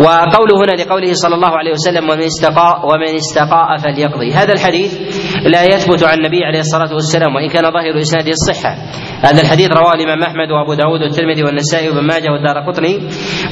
وقوله 0.00 0.54
هنا 0.62 0.82
لقوله 0.82 1.12
صلى 1.12 1.34
الله 1.34 1.52
عليه 1.58 1.70
وسلم 1.70 2.10
ومن 2.10 2.22
استقاء 2.22 2.86
ومن 2.86 3.14
استقاء 3.14 3.76
فليقضي. 3.76 4.32
هذا 4.32 4.52
الحديث 4.52 4.98
لا 5.46 5.62
يثبت 5.64 6.02
عن 6.02 6.18
النبي 6.18 6.44
عليه 6.44 6.60
الصلاة 6.60 6.94
والسلام 6.94 7.34
وإن 7.34 7.48
كان 7.48 7.62
ظاهر 7.62 8.00
إسناده 8.00 8.30
الصحة 8.30 8.76
هذا 9.24 9.42
الحديث 9.42 9.68
رواه 9.68 9.94
الإمام 9.94 10.22
أحمد 10.22 10.50
وأبو 10.50 10.74
داود 10.74 11.00
والترمذي 11.00 11.42
والنسائي 11.42 11.88
وابن 11.88 12.06
ماجه 12.06 12.30
والدار 12.32 12.56
قطني 12.68 12.94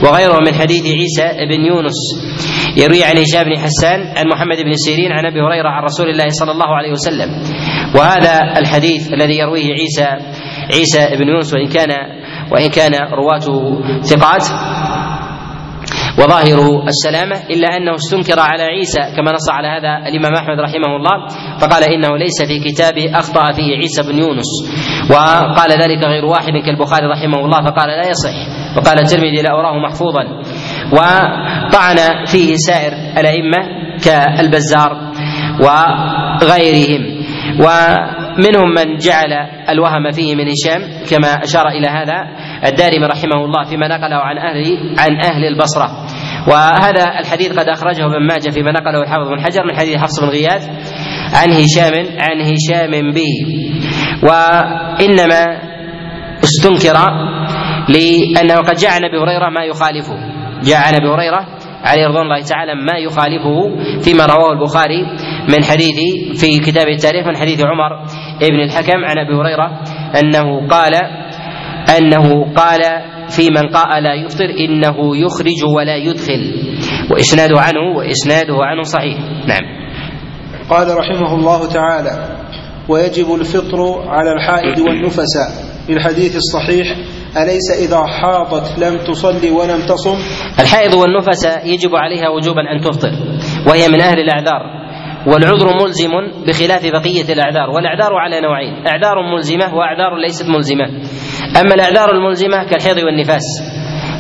وغيرهم 0.05 0.43
من 0.47 0.55
حديث 0.55 0.83
عيسى 0.87 1.27
بن 1.51 1.61
يونس. 1.65 1.99
يروي 2.77 3.05
عن 3.05 3.17
هشام 3.19 3.45
بن 3.45 3.59
حسان 3.59 4.01
عن 4.01 4.25
محمد 4.33 4.57
بن 4.65 4.73
سيرين 4.75 5.13
عن 5.13 5.27
أبي 5.27 5.41
هريرة 5.41 5.69
عن 5.69 5.83
رسول 5.83 6.11
الله 6.11 6.29
صلى 6.29 6.53
الله 6.53 6.77
عليه 6.77 6.91
وسلم. 6.91 7.31
وهذا 7.95 8.59
الحديث 8.59 9.13
الذي 9.13 9.39
يرويه 9.39 9.69
عيسى 9.73 10.09
عيسى 10.75 11.17
بن 11.17 11.29
يونس 11.29 11.55
وإن 11.55 11.69
كان 11.69 11.91
وإن 12.53 12.71
كان 12.71 12.93
رواته 13.13 13.83
ثقات 14.03 14.45
وظاهره 16.19 16.85
السلامة 16.89 17.37
إلا 17.51 17.77
أنه 17.77 17.95
استنكر 17.95 18.41
على 18.41 18.63
عيسى 18.63 19.01
كما 19.17 19.33
نص 19.33 19.51
على 19.51 19.69
هذا 19.69 20.09
الإمام 20.09 20.35
أحمد 20.35 20.61
رحمه 20.61 20.97
الله 20.97 21.27
فقال 21.61 21.85
إنه 21.85 22.17
ليس 22.17 22.43
في 22.43 22.59
كتابه 22.59 23.19
أخطأ 23.19 23.53
فيه 23.53 23.77
عيسى 23.77 24.03
بن 24.03 24.19
يونس. 24.19 24.51
وقال 25.11 25.71
ذلك 25.73 26.05
غير 26.05 26.25
واحد 26.25 26.53
كالبخاري 26.67 27.07
رحمه 27.07 27.45
الله 27.45 27.59
فقال 27.63 27.89
لا 27.89 28.09
يصح. 28.09 28.37
وقال 28.77 28.99
الترمذي 28.99 29.43
لا 29.43 29.51
أراه 29.51 29.79
محفوظا. 29.79 30.25
وطعن 30.93 32.25
فيه 32.27 32.55
سائر 32.57 32.93
الأئمة 32.93 33.59
كالبزار 34.05 35.13
وغيرهم. 35.61 37.21
ومنهم 38.41 38.75
من 38.75 38.97
جعل 38.97 39.33
الوهم 39.69 40.11
فيه 40.11 40.35
من 40.35 40.45
هشام 40.49 40.81
كما 41.11 41.45
أشار 41.45 41.69
إلى 41.69 41.89
هذا 41.89 42.27
الدارمي 42.67 43.07
رحمه 43.07 43.45
الله 43.45 43.65
فيما 43.65 43.89
نقله 43.89 44.17
عن 44.17 44.39
أهل 44.39 44.65
عن 44.99 45.21
أهل 45.21 45.45
البصرة. 45.45 46.07
وهذا 46.49 47.21
الحديث 47.21 47.59
قد 47.59 47.69
أخرجه 47.69 48.07
ابن 48.07 48.27
ماجه 48.27 48.51
فيما 48.51 48.73
نقله 48.73 49.03
الحافظ 49.03 49.29
بن 49.29 49.41
حجر 49.41 49.65
من 49.65 49.77
حديث 49.77 49.97
حفص 49.97 50.21
بن 50.21 50.29
غياث 50.29 50.69
عن 51.35 51.51
هشام 51.51 51.95
عن 52.19 52.41
هشام 52.41 53.13
به. 53.13 53.35
وإنما 54.23 55.59
استنكر 56.45 56.97
لأنه 57.89 58.55
قد 58.55 58.77
جاء 58.77 58.91
عن 58.91 59.05
أبي 59.05 59.19
هريرة 59.19 59.51
ما 59.51 59.65
يخالفه. 59.65 60.17
جاء 60.63 60.79
عن 60.79 60.95
أبي 60.95 61.09
هريرة 61.09 61.47
عليه 61.85 62.07
رضوان 62.07 62.23
الله 62.23 62.43
تعالى 62.43 62.75
ما 62.75 62.99
يخالفه 62.99 63.77
فيما 64.01 64.27
رواه 64.27 64.53
البخاري 64.53 65.03
من 65.49 65.65
حديث 65.65 65.97
في 66.41 66.59
كتاب 66.59 66.89
التاريخ 66.89 67.27
من 67.27 67.37
حديث 67.37 67.61
عمر 67.61 68.05
بن 68.49 68.61
الحكم 68.61 69.05
عن 69.05 69.19
أبي 69.19 69.35
هريرة 69.35 69.81
أنه 70.21 70.69
قال 70.69 70.95
أنه 71.99 72.55
قال 72.55 72.81
في 73.29 73.51
من 73.51 73.69
قال 73.69 74.03
لا 74.03 74.15
يفطر 74.15 74.45
إنه 74.45 75.17
يخرج 75.17 75.65
ولا 75.77 75.97
يدخل. 75.97 76.55
وإسناده 77.11 77.61
عنه 77.61 77.97
وإسناده 77.97 78.55
عنه 78.65 78.83
صحيح. 78.83 79.19
نعم. 79.47 79.81
قال 80.71 80.97
رحمه 80.99 81.35
الله 81.35 81.69
تعالى 81.73 82.37
ويجب 82.89 83.35
الفطر 83.35 84.09
على 84.09 84.33
الحائض 84.33 84.79
والنفساء 84.79 85.49
للحديث 85.89 86.37
الصحيح 86.37 86.87
أليس 87.37 87.71
إذا 87.89 88.07
حاضت 88.07 88.79
لم 88.79 88.99
تصلي 88.99 89.51
ولم 89.51 89.81
تصم؟ 89.87 90.19
الحائض 90.61 90.95
والنفساء 90.95 91.67
يجب 91.67 91.95
عليها 91.95 92.29
وجوبا 92.29 92.61
أن 92.61 92.81
تفطر 92.81 93.11
وهي 93.67 93.89
من 93.89 94.01
أهل 94.01 94.19
الأعذار. 94.19 94.80
والعذر 95.27 95.83
ملزم 95.83 96.11
بخلاف 96.47 96.83
بقية 96.93 97.33
الأعذار 97.33 97.71
والأعذار 97.71 98.15
على 98.15 98.41
نوعين 98.41 98.87
أعذار 98.87 99.23
ملزمة 99.35 99.75
وأعذار 99.75 100.17
ليست 100.17 100.49
ملزمة. 100.49 100.87
أما 101.61 101.75
الأعذار 101.75 102.11
الملزمة 102.11 102.65
كالحيض 102.65 102.99
والنفاس 103.05 103.43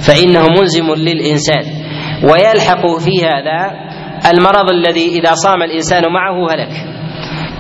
فإنه 0.07 0.47
ملزم 0.61 0.95
للإنسان 0.95 1.65
ويلحق 2.23 2.87
في 2.99 3.27
هذا 3.27 3.71
المرض 4.33 4.71
الذي 4.71 5.19
إذا 5.19 5.33
صام 5.33 5.63
الإنسان 5.63 6.03
معه 6.13 6.53
هلك. 6.53 6.73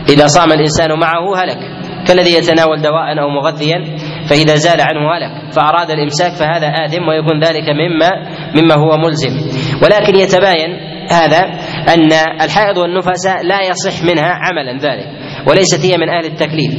إذا 0.09 0.26
صام 0.26 0.52
الإنسان 0.52 0.99
معه 0.99 1.42
هلك 1.42 1.59
كالذي 2.09 2.35
يتناول 2.35 2.82
دواء 2.82 3.20
أو 3.23 3.28
مغذيا 3.28 3.85
فإذا 4.30 4.54
زال 4.54 4.80
عنه 4.80 5.00
هلك 5.16 5.52
فأراد 5.52 5.90
الإمساك 5.90 6.32
فهذا 6.32 6.68
آثم 6.85 7.09
ويكون 7.09 7.44
ذلك 7.44 7.68
مما 7.68 8.11
مما 8.56 8.75
هو 8.75 8.97
ملزم. 8.97 9.30
ولكن 9.82 10.14
يتباين 10.18 10.89
هذا 11.11 11.38
أن 11.95 12.12
الحائض 12.43 12.79
والنفساء 12.79 13.43
لا 13.43 13.59
يصح 13.62 14.02
منها 14.02 14.29
عملا 14.29 14.73
ذلك 14.73 15.07
وليست 15.49 15.85
هي 15.85 15.97
من 15.97 16.09
أهل 16.09 16.25
التكليف 16.25 16.73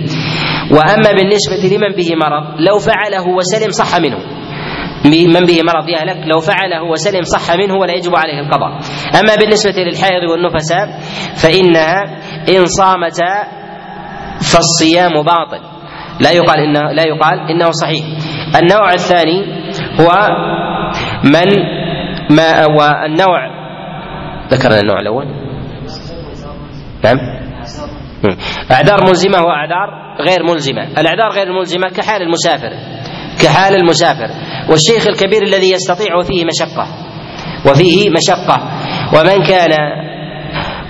وأما 0.71 1.11
بالنسبة 1.17 1.75
لمن 1.75 1.95
به 1.95 2.09
مرض 2.15 2.59
لو 2.59 2.79
فعله 2.79 3.27
وسلم 3.27 3.71
صح 3.71 3.99
منه. 3.99 4.17
من 5.05 5.45
به 5.45 5.57
مرض 5.63 5.89
يهلك 5.89 6.27
لو 6.33 6.39
فعله 6.39 6.83
وسلم 6.83 7.21
صح 7.21 7.55
منه 7.55 7.73
ولا 7.73 7.93
يجب 7.93 8.15
عليه 8.15 8.39
القضاء. 8.39 8.79
أما 9.19 9.35
بالنسبة 9.35 9.83
للحائض 9.83 10.23
والنفساء 10.31 10.99
فإنها 11.35 12.03
إن 12.49 12.65
صامتا 12.65 13.47
فالصيام 14.41 15.13
باطل. 15.13 15.61
لا 16.19 16.31
يقال 16.31 16.59
إنه 16.59 16.91
لا 16.91 17.03
يقال 17.07 17.39
إنه 17.49 17.71
صحيح. 17.71 18.05
النوع 18.61 18.93
الثاني 18.93 19.45
هو 19.99 20.09
من 21.23 21.49
ما 22.29 22.65
والنوع 22.65 23.50
ذكرنا 24.53 24.79
النوع 24.79 24.99
الأول. 24.99 25.25
نعم. 27.03 27.17
أعذار 28.71 29.07
ملزمة 29.07 29.41
وأعذار 29.41 29.89
غير 30.27 30.43
ملزمة. 30.43 30.83
الأعذار 30.83 31.29
غير 31.31 31.47
الملزمة 31.47 31.89
كحال 31.89 32.21
المسافر. 32.21 32.69
كحال 33.43 33.75
المسافر. 33.75 34.27
والشيخ 34.69 35.07
الكبير 35.07 35.43
الذي 35.43 35.71
يستطيع 35.71 36.21
فيه 36.23 36.45
مشقة. 36.45 36.87
وفيه 37.69 38.09
مشقة. 38.09 38.57
ومن 39.13 39.43
كان 39.43 39.71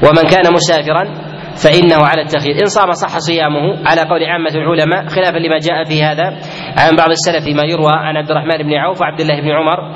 ومن 0.03 0.23
كان 0.29 0.53
مسافرا 0.53 1.31
فإنه 1.55 2.05
على 2.05 2.21
التخيير. 2.21 2.55
إن 2.61 2.65
صام 2.65 2.91
صح 2.91 3.17
صيامه 3.17 3.89
على 3.89 4.01
قول 4.01 4.23
عامة 4.23 4.49
العلماء 4.49 5.07
خلافا 5.07 5.37
لما 5.37 5.57
جاء 5.57 5.83
في 5.83 6.03
هذا 6.03 6.23
عن 6.77 6.95
بعض 6.95 7.09
السلف 7.09 7.55
ما 7.55 7.63
يروى 7.63 7.91
عن 7.93 8.17
عبد 8.17 8.31
الرحمن 8.31 8.57
بن 8.57 8.73
عوف 8.73 9.01
وعبد 9.01 9.19
الله 9.19 9.41
بن 9.41 9.51
عمر 9.51 9.93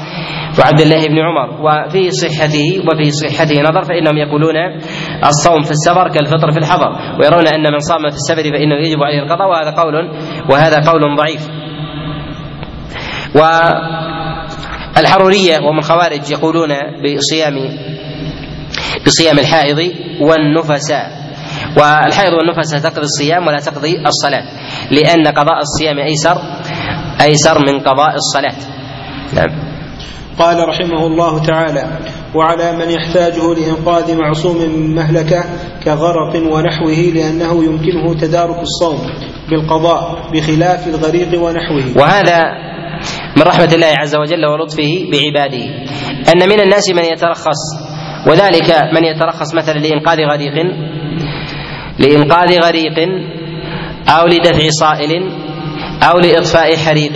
وعبد 0.60 0.82
الله 0.82 1.08
بن 1.08 1.20
عمر. 1.20 1.50
وفي 1.62 2.12
صحته 2.12 2.84
وفي 2.88 3.12
صحته 3.12 3.62
نظر 3.62 3.82
فإنهم 3.84 4.18
يقولون 4.18 4.56
الصوم 5.24 5.62
في 5.62 5.72
السفر 5.72 6.08
كالفطر 6.10 6.52
في 6.52 6.58
الحضر 6.58 6.92
ويرون 7.20 7.48
أن 7.48 7.72
من 7.74 7.80
صام 7.80 8.10
في 8.10 8.16
السفر 8.16 8.44
فإنه 8.44 8.76
يجب 8.88 9.04
عليه 9.04 9.24
القضاء 9.24 9.48
وهذا 9.50 9.72
قول 9.72 9.96
وهذا 10.50 10.92
قول 10.92 11.16
ضعيف. 11.18 11.48
و 13.36 13.42
الحرورية 14.98 15.60
ومن 15.60 15.82
خوارج 15.82 16.32
يقولون 16.32 16.70
بصيام 17.04 17.56
بصيام 19.06 19.40
الحائض 19.40 19.92
والنفساء 20.22 21.12
والحائض 21.78 22.34
والنفساء 22.34 22.80
تقضي 22.80 23.02
الصيام 23.02 23.48
ولا 23.48 23.58
تقضي 23.58 23.98
الصلاة 24.08 24.44
لأن 24.92 25.28
قضاء 25.28 25.60
الصيام 25.60 26.00
أيسر 26.00 26.38
أيسر 27.22 27.60
من 27.60 27.80
قضاء 27.80 28.16
الصلاة. 28.16 28.56
نعم. 29.36 29.65
قال 30.40 30.68
رحمه 30.68 31.08
الله 31.08 31.44
تعالى 31.46 32.00
وعلى 32.36 32.72
من 32.72 32.90
يحتاجه 32.92 33.54
لإنقاذ 33.54 34.18
معصوم 34.18 34.58
من 34.58 34.96
مهلكة 34.96 35.44
كغرق 35.84 36.36
ونحوه 36.36 37.12
لأنه 37.16 37.64
يمكنه 37.64 38.14
تدارك 38.14 38.60
الصوم 38.62 39.00
بالقضاء 39.50 40.32
بخلاف 40.34 40.88
الغريق 40.88 41.42
ونحوه. 41.42 41.84
وهذا 41.98 42.44
من 43.38 43.44
رحمة 43.44 43.74
الله 43.74 43.94
عز 43.98 44.16
وجل 44.16 44.46
ولطفه 44.46 45.10
بعباده. 45.12 45.66
أن 46.34 46.50
من 46.50 46.60
الناس 46.62 46.90
من 46.90 47.04
يترخص 47.04 47.62
وذلك 48.28 48.70
من 48.94 49.04
يترخص 49.04 49.56
مثلا 49.56 49.80
لإنقاذ 49.80 50.18
غريق 50.34 50.54
لإنقاذ 52.00 52.60
غريق 52.60 52.98
أو 54.10 54.28
لدفع 54.28 54.70
صائل 54.70 55.32
أو 56.04 56.20
لإطفاء 56.20 56.76
حريق 56.76 57.14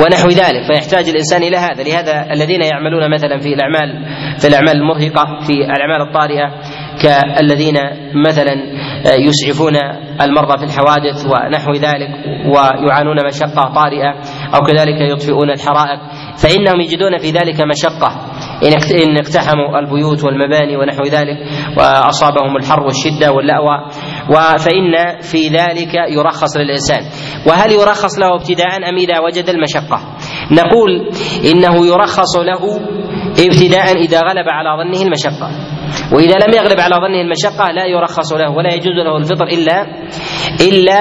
ونحو 0.00 0.28
ذلك 0.28 0.62
فيحتاج 0.66 1.08
الإنسان 1.08 1.42
إلى 1.42 1.56
هذا. 1.56 1.82
لهذا 1.82 2.32
الذين 2.32 2.62
يعملون 2.62 3.10
مثلا 3.10 3.38
في 3.38 3.54
الأعمال 3.54 4.04
في 4.38 4.46
الأعمال 4.48 4.76
المرهقة 4.76 5.24
في 5.46 5.52
الأعمال 5.52 6.08
الطارئة 6.08 6.48
كالذين 7.02 7.74
مثلا 8.26 8.54
يسعفون 9.18 9.76
المرضى 10.22 10.58
في 10.58 10.64
الحوادث 10.64 11.26
ونحو 11.26 11.72
ذلك 11.72 12.10
ويعانون 12.46 13.26
مشقة 13.26 13.74
طارئة 13.74 14.10
أو 14.54 14.60
كذلك 14.66 15.12
يطفئون 15.12 15.50
الحرائق. 15.50 16.00
فإنهم 16.42 16.80
يجدون 16.80 17.18
في 17.18 17.30
ذلك 17.30 17.60
مشقة 17.60 18.10
إن 19.06 19.18
اقتحموا 19.18 19.78
البيوت 19.78 20.24
والمباني 20.24 20.76
ونحو 20.76 21.02
ذلك 21.02 21.36
وأصابهم 21.78 22.56
الحر 22.56 22.82
والشدة 22.82 23.32
واللأوى. 23.32 23.76
فإن 24.58 25.20
في 25.20 25.48
ذلك 25.48 25.94
يرخص 26.08 26.56
للإنسان. 26.56 27.02
وهل 27.46 27.72
يرخص 27.72 28.18
له 28.18 28.34
ابتداء 28.34 28.76
أم 28.88 28.96
إذا 28.96 29.20
وجد 29.20 29.48
المشقة؟ 29.48 30.00
نقول 30.50 31.10
إنه 31.52 31.86
يرخص 31.86 32.36
له 32.36 32.80
ابتداء 33.46 33.96
إذا 33.96 34.20
غلب 34.20 34.48
على 34.48 34.84
ظنه 34.84 35.02
المشقة. 35.02 35.50
وإذا 36.12 36.34
لم 36.46 36.54
يغلب 36.54 36.80
على 36.80 36.94
ظنه 36.94 37.20
المشقة 37.20 37.70
لا 37.72 37.86
يرخص 37.86 38.32
له 38.32 38.50
ولا 38.50 38.74
يجوز 38.74 38.96
له 39.06 39.16
الفطر 39.16 39.44
إلا 39.44 39.86
إلا 40.60 41.00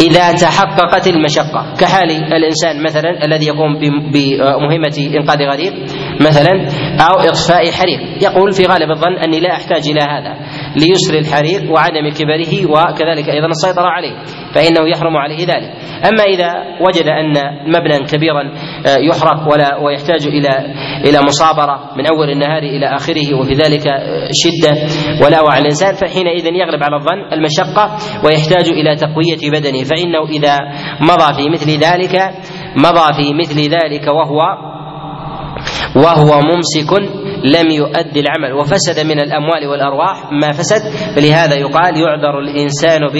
إذا 0.00 0.32
تحققت 0.32 1.06
المشقة. 1.06 1.74
كحال 1.80 2.10
الإنسان 2.10 2.82
مثلا 2.82 3.24
الذي 3.24 3.46
يقوم 3.46 3.78
بمهمة 4.12 5.16
إنقاذ 5.20 5.38
غريق 5.42 5.72
مثلا 6.20 6.68
أو 7.00 7.18
إطفاء 7.18 7.70
حريق 7.70 8.00
يقول 8.22 8.52
في 8.52 8.62
غالب 8.66 8.90
الظن 8.90 9.16
أني 9.16 9.40
لا 9.40 9.52
أحتاج 9.52 9.82
إلى 9.88 10.00
هذا 10.00 10.36
ليسر 10.76 11.18
الحريق 11.18 11.72
وعدم 11.72 12.08
كبره 12.18 12.70
وكذلك 12.70 13.28
أيضا 13.28 13.46
السيطرة 13.46 13.86
عليه 13.86 14.22
فإنه 14.54 14.88
يحرم 14.88 15.16
عليه 15.16 15.38
ذلك. 15.38 15.72
أما 16.04 16.22
إذا 16.22 16.52
وجد 16.80 17.06
أن 17.08 17.34
مبنى 17.66 18.06
كبيرا 18.06 18.42
آه، 18.86 18.98
يحرق 18.98 19.52
ولا 19.52 19.76
ويحتاج 19.76 20.26
إلى 20.26 20.48
إلى 21.04 21.20
مصابرة 21.22 21.90
من 21.96 22.06
أول 22.06 22.30
النهار 22.30 22.62
إلى 22.62 22.86
آخره 22.86 23.34
وفي 23.40 23.54
ذلك 23.54 23.86
آه، 23.86 24.28
شدة 24.32 24.76
ولا 25.26 25.38
على 25.38 25.60
الإنسان 25.60 25.94
فحينئذ 25.94 26.46
يغلب 26.46 26.82
على 26.82 26.96
الظن 26.96 27.32
المشقة 27.32 27.96
ويحتاج 28.24 28.68
إلى 28.68 28.96
تقوية 28.96 29.50
بدنه. 29.50 29.84
فإنه 29.84 30.28
إذا 30.28 30.56
مضى 31.00 31.42
في 31.42 31.50
مثل 31.50 31.70
ذلك 31.70 32.32
مضى 32.76 33.14
في 33.14 33.34
مثل 33.34 33.60
ذلك 33.60 34.06
وهو 34.06 34.68
وهو 35.96 36.40
ممسك 36.40 36.92
لم 37.44 37.70
يؤدي 37.70 38.20
العمل 38.20 38.52
وفسد 38.52 39.00
من 39.06 39.20
الأموال 39.20 39.66
والأرواح 39.66 40.32
ما 40.32 40.52
فسد 40.52 40.82
فلهذا 41.16 41.54
يقال 41.54 41.96
يعذر 41.96 42.38
الإنسان 42.38 43.00
ب 43.00 43.16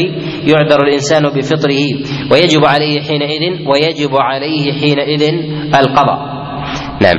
يعذر 0.48 0.82
الإنسان 0.88 1.22
بفطره 1.22 1.84
ويجب 2.32 2.64
عليه 2.64 3.00
حينئذ 3.00 3.68
ويجب 3.68 4.10
عليه 4.12 4.72
حينئذ 4.72 5.22
القضاء. 5.76 6.18
نعم. 7.02 7.16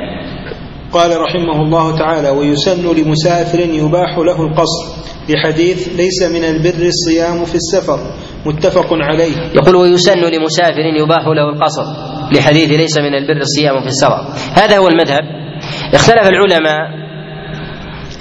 قال 0.92 1.10
رحمه 1.20 1.62
الله 1.62 1.98
تعالى 1.98 2.30
ويسن 2.30 2.94
لمسافر 2.96 3.60
يباح 3.60 4.18
له 4.18 4.42
القصر 4.46 4.84
لحديث 5.28 5.88
ليس 5.88 6.22
من 6.22 6.44
البر 6.44 6.86
الصيام 6.86 7.44
في 7.44 7.54
السفر 7.54 7.98
متفق 8.46 8.88
عليه. 8.92 9.36
يقول 9.54 9.76
ويسن 9.76 10.18
لمسافر 10.18 10.86
يباح 11.02 11.26
له 11.26 11.48
القصر. 11.48 12.09
لحديث 12.32 12.70
ليس 12.70 12.98
من 12.98 13.14
البر 13.14 13.36
الصيام 13.36 13.80
في 13.80 13.86
السفر 13.86 14.24
هذا 14.62 14.78
هو 14.78 14.88
المذهب. 14.88 15.24
اختلف 15.94 16.28
العلماء 16.28 17.00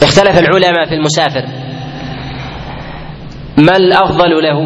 اختلف 0.03 0.39
العلماء 0.39 0.85
في 0.85 0.95
المسافر. 0.95 1.45
ما 3.57 3.75
الأفضل 3.75 4.29
له؟ 4.43 4.59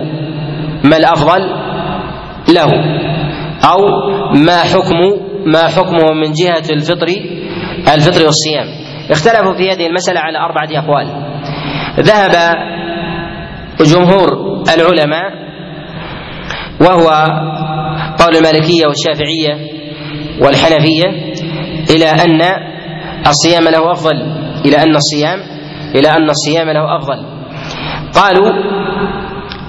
ما 0.84 0.98
الأفضل 0.98 1.42
له؟ 2.56 2.70
أو 3.64 3.80
ما 4.36 4.58
حكم 4.58 4.98
ما 5.46 5.68
حكمه 5.68 6.14
من 6.14 6.32
جهة 6.32 6.74
الفطر 6.74 7.08
الفطر 7.94 8.26
والصيام. 8.26 8.68
اختلفوا 9.12 9.54
في 9.54 9.72
هذه 9.72 9.88
المسألة 9.88 10.20
على 10.20 10.38
أربعة 10.38 10.84
أقوال. 10.84 11.08
ذهب 12.00 12.56
جمهور 13.82 14.30
العلماء 14.76 15.44
وهو 16.82 17.28
قول 18.20 18.36
المالكية 18.36 18.88
والشافعية 18.88 19.54
والحنفية 20.42 21.34
إلى 21.90 22.06
أن 22.06 22.42
الصيام 23.28 23.64
له 23.64 23.92
أفضل 23.92 24.16
إلى 24.66 24.78
أن 24.78 24.96
الصيام 24.96 25.40
إلى 25.96 26.10
أن 26.10 26.30
الصيام 26.30 26.70
له 26.70 26.98
أفضل. 26.98 27.26
قالوا 28.16 28.50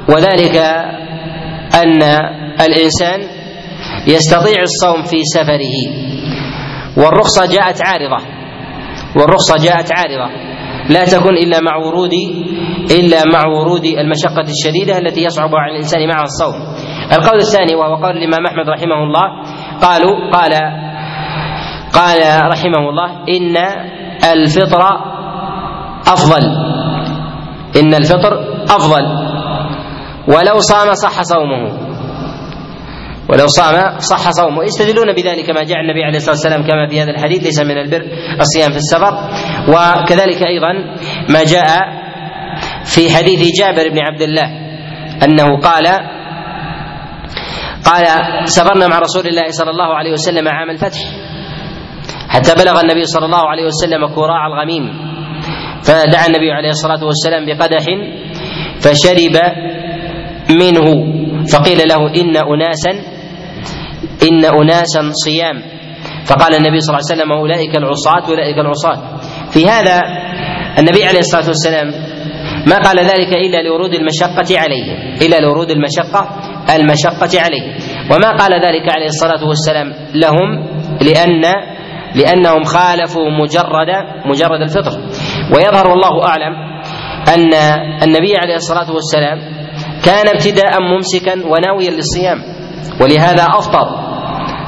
وذلك 0.08 0.56
أن 1.74 2.02
الإنسان 2.60 3.20
يستطيع 4.06 4.62
الصوم 4.62 5.02
في 5.02 5.16
سفره. 5.34 6.04
والرخصة 6.96 7.46
جاءت 7.46 7.80
عارضة 7.86 8.24
والرخصة 9.16 9.56
جاءت 9.64 9.88
عارضة. 9.98 10.30
لا 10.90 11.04
تكون 11.04 11.36
إلا 11.36 11.60
مع 11.60 11.76
ورود 11.76 12.12
إلا 12.90 13.22
مع 13.32 13.46
ورود 13.46 13.84
المشقة 13.84 14.44
الشديدة 14.48 14.98
التي 14.98 15.24
يصعب 15.24 15.54
على 15.54 15.72
الإنسان 15.72 16.08
معها 16.08 16.24
الصوم. 16.24 16.54
القول 17.12 17.38
الثاني 17.38 17.74
وهو 17.74 17.94
قول 17.94 18.16
الإمام 18.16 18.46
أحمد 18.46 18.68
رحمه 18.68 19.02
الله. 19.02 19.26
قالوا 19.82 20.30
قال 20.30 20.52
قال 21.92 22.50
رحمه 22.50 22.88
الله 22.88 23.10
إن 23.28 23.56
الفطر 24.32 24.82
أفضل. 26.06 26.44
إن 27.80 27.94
الفطر 27.94 28.32
أفضل. 28.64 29.04
ولو 30.28 30.58
صام 30.58 30.94
صح 30.94 31.22
صومه. 31.22 31.84
ولو 33.28 33.46
صام 33.46 33.98
صح 33.98 34.30
صومه. 34.30 34.64
يستدلون 34.64 35.12
بذلك 35.12 35.50
ما 35.50 35.62
جاء 35.62 35.80
النبي 35.80 36.04
عليه 36.04 36.16
الصلاة 36.16 36.34
والسلام 36.34 36.62
كما 36.62 36.88
في 36.88 37.02
هذا 37.02 37.10
الحديث 37.10 37.42
ليس 37.42 37.60
من 37.60 37.78
البر 37.78 38.04
الصيام 38.40 38.70
في 38.70 38.76
السفر. 38.76 39.14
وكذلك 39.68 40.42
أيضا 40.42 40.72
ما 41.28 41.44
جاء 41.44 41.66
في 42.84 43.16
حديث 43.16 43.60
جابر 43.60 43.88
بن 43.90 43.98
عبد 43.98 44.22
الله 44.22 44.48
أنه 45.24 45.60
قال 45.60 46.13
قال 47.84 48.04
سافرنا 48.48 48.86
مع 48.88 48.98
رسول 48.98 49.26
الله 49.26 49.50
صلى 49.50 49.70
الله 49.70 49.94
عليه 49.94 50.12
وسلم 50.12 50.48
عام 50.48 50.70
الفتح. 50.70 51.00
حتى 52.28 52.54
بلغ 52.64 52.80
النبي 52.80 53.04
صلى 53.04 53.26
الله 53.26 53.44
عليه 53.50 53.64
وسلم 53.64 54.06
كراع 54.14 54.46
الغميم. 54.46 54.84
فدعا 55.82 56.26
النبي 56.26 56.50
عليه 56.52 56.68
الصلاة 56.68 57.04
والسلام 57.04 57.46
بقدح 57.46 57.84
فشرب 58.80 59.36
منه. 60.50 60.86
فقيل 61.52 61.78
له 61.88 62.02
إن 62.20 62.36
أناسا 62.36 62.92
إن 64.28 64.44
أناسا 64.44 65.10
صيام. 65.24 65.62
فقال 66.26 66.54
النبي 66.54 66.80
صلى 66.80 66.96
الله 66.96 67.04
عليه 67.10 67.14
وسلم 67.14 67.32
أولئك 67.32 67.76
العصاة 67.76 68.24
أولئك 68.30 68.58
العصاة. 68.58 69.18
في 69.52 69.68
هذا 69.68 70.02
النبي 70.78 71.04
عليه 71.04 71.18
الصلاة 71.18 71.46
والسلام 71.46 71.88
ما 72.66 72.76
قال 72.76 72.98
ذلك 72.98 73.32
إلا 73.32 73.62
لورود 73.62 73.94
المشقة 73.94 74.60
عليه 74.60 74.86
إلا 75.22 75.40
لورود 75.40 75.70
المشقة 75.70 76.53
المشقة 76.70 77.40
عليه. 77.40 77.76
وما 78.10 78.30
قال 78.36 78.52
ذلك 78.52 78.88
عليه 78.96 79.06
الصلاة 79.06 79.48
والسلام 79.48 79.92
لهم 80.14 80.68
لأن 81.00 81.42
لأنهم 82.14 82.64
خالفوا 82.64 83.30
مجرد 83.30 83.90
مجرد 84.26 84.60
الفطر. 84.60 84.98
ويظهر 85.56 85.88
والله 85.88 86.26
أعلم 86.28 86.54
أن 87.34 87.54
النبي 88.02 88.36
عليه 88.36 88.54
الصلاة 88.54 88.92
والسلام 88.92 89.38
كان 90.04 90.28
ابتداء 90.28 90.80
ممسكا 90.80 91.46
وناويا 91.46 91.90
للصيام 91.90 92.38
ولهذا 93.00 93.42
أفطر 93.42 93.86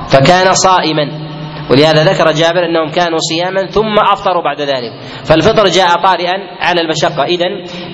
فكان 0.09 0.55
صائما. 0.55 1.26
ولهذا 1.71 2.05
ذكر 2.05 2.33
جابر 2.33 2.65
أنهم 2.65 2.91
كانوا 2.91 3.19
صياما 3.19 3.67
ثم 3.67 3.95
أفطروا 4.13 4.43
بعد 4.43 4.61
ذلك. 4.61 4.93
فالفطر 5.25 5.69
جاء 5.69 5.89
طارئا 6.05 6.35
على 6.61 6.81
المشقة. 6.81 7.25
اذا 7.25 7.47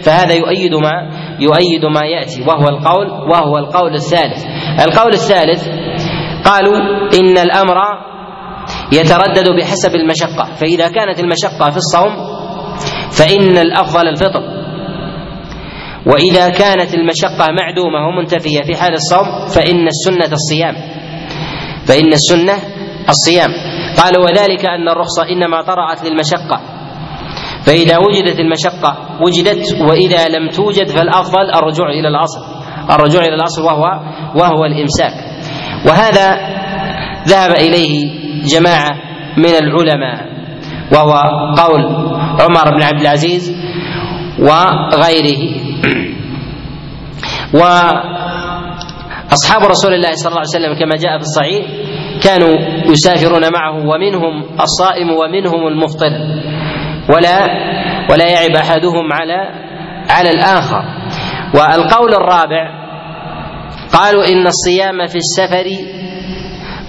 فهذا 0.02 0.34
يؤيد 0.34 0.74
ما 0.74 0.92
يؤيد 1.40 1.84
ما 1.84 2.06
يأتي 2.06 2.42
وهو 2.42 2.68
القول 2.68 3.06
وهو 3.30 3.58
القول 3.58 3.94
الثالث. 3.94 4.44
القول 4.86 5.12
الثالث 5.12 5.68
قالوا 6.44 6.76
إن 7.20 7.38
الأمر 7.38 7.76
يتردد 8.92 9.48
بحسب 9.58 9.94
المشقة. 9.94 10.54
فإذا 10.54 10.88
كانت 10.88 11.20
المشقة 11.20 11.70
في 11.70 11.76
الصوم 11.76 12.16
فإن 13.10 13.58
الأفضل 13.58 14.08
الفطر. 14.08 14.42
وإذا 16.06 16.48
كانت 16.48 16.94
المشقة 16.94 17.46
معدومة 17.60 18.08
ومنتفية 18.08 18.62
في 18.62 18.76
حال 18.76 18.92
الصوم 18.92 19.46
فإن 19.54 19.86
السنة 19.86 20.32
الصيام. 20.32 20.74
فإن 21.86 22.12
السنة 22.12 22.54
الصيام. 23.08 23.50
قالوا 24.04 24.24
وذلك 24.24 24.66
أن 24.66 24.88
الرخصة 24.88 25.22
إنما 25.30 25.62
طرأت 25.62 26.04
للمشقة. 26.04 26.60
فإذا 27.66 27.98
وجدت 27.98 28.40
المشقة 28.40 28.96
وجدت 29.20 29.80
وإذا 29.80 30.28
لم 30.28 30.48
توجد 30.48 30.88
فالأفضل 30.88 31.50
الرجوع 31.54 31.90
إلى 31.90 32.08
الأصل. 32.08 32.40
الرجوع 32.90 33.22
إلى 33.22 33.34
الأصل 33.34 33.62
وهو 33.62 33.84
وهو 34.34 34.64
الإمساك. 34.64 35.12
وهذا 35.86 36.38
ذهب 37.28 37.50
إليه 37.50 38.22
جماعة 38.44 38.90
من 39.36 39.54
العلماء 39.62 40.32
وهو 40.92 41.12
قول 41.56 41.84
عمر 42.40 42.76
بن 42.76 42.82
عبد 42.82 43.00
العزيز 43.00 43.54
وغيره. 44.38 45.62
وأصحاب 49.32 49.62
رسول 49.62 49.94
الله 49.94 50.12
صلى 50.14 50.28
الله 50.28 50.40
عليه 50.40 50.56
وسلم 50.56 50.74
كما 50.78 50.96
جاء 50.96 51.18
في 51.18 51.24
الصحيح 51.24 51.66
كانوا 52.20 52.54
يسافرون 52.86 53.52
معه 53.52 53.86
ومنهم 53.88 54.42
الصائم 54.60 55.10
ومنهم 55.10 55.66
المفطر. 55.66 56.12
ولا 57.08 57.38
ولا 58.10 58.26
يعب 58.30 58.56
أحدهم 58.56 59.12
على 59.12 59.38
على 60.10 60.30
الآخر. 60.30 60.84
والقول 61.54 62.14
الرابع 62.14 62.82
قالوا 63.92 64.24
إن 64.24 64.46
الصيام 64.46 65.06
في 65.06 65.16
السفر 65.16 65.66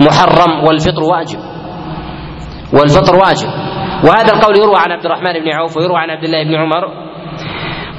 محرم 0.01 0.63
والفطر 0.63 1.03
واجب. 1.03 1.39
والفطر 2.73 3.15
واجب. 3.15 3.49
وهذا 4.03 4.33
القول 4.33 4.57
يروى 4.57 4.77
عن 4.77 4.91
عبد 4.91 5.05
الرحمن 5.05 5.33
بن 5.33 5.49
عوف 5.49 5.77
ويروى 5.77 5.97
عن 5.97 6.09
عبد 6.09 6.23
الله 6.23 6.43
بن 6.43 6.55
عمر. 6.55 7.03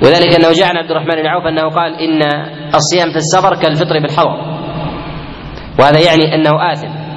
وذلك 0.02 0.34
أنه 0.34 0.52
جاء 0.52 0.68
عن 0.68 0.76
عبد 0.76 0.90
الرحمن 0.90 1.22
بن 1.22 1.26
عوف 1.26 1.46
أنه 1.46 1.68
قال 1.68 1.94
إن 1.94 2.22
الصيام 2.74 3.10
في 3.10 3.16
السفر 3.16 3.54
كالفطر 3.54 3.98
بالحضر 3.98 4.54
وهذا 5.78 6.00
يعني 6.00 6.34
أنه 6.34 6.72
آثم. 6.72 7.13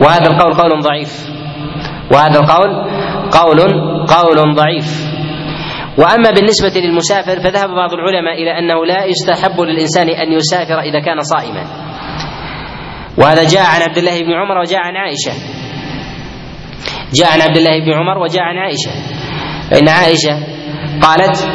وهذا 0.00 0.26
القول 0.30 0.54
قول 0.54 0.82
ضعيف. 0.82 1.12
وهذا 2.12 2.38
القول 2.40 2.70
قول 3.30 3.60
قول 4.06 4.54
ضعيف. 4.54 5.16
وأما 5.98 6.30
بالنسبة 6.30 6.80
للمسافر 6.80 7.40
فذهب 7.40 7.68
بعض 7.70 7.92
العلماء 7.92 8.34
إلى 8.42 8.58
أنه 8.58 8.86
لا 8.86 9.04
يستحب 9.04 9.60
للإنسان 9.60 10.08
أن 10.08 10.32
يسافر 10.32 10.80
إذا 10.80 11.00
كان 11.00 11.20
صائما. 11.20 11.64
وهذا 13.18 13.44
جاء 13.48 13.64
عن 13.64 13.82
عبد 13.88 13.98
الله 13.98 14.22
بن 14.22 14.32
عمر 14.32 14.58
وجاء 14.58 14.80
عن 14.80 14.96
عائشة. 14.96 15.32
جاء 17.14 17.32
عن 17.32 17.40
عبد 17.40 17.56
الله 17.56 17.84
بن 17.84 17.92
عمر 17.92 18.18
وجاء 18.18 18.42
عن 18.42 18.56
عائشة. 18.56 18.90
فإن 19.70 19.88
عائشة 19.88 20.46
قالت 21.02 21.48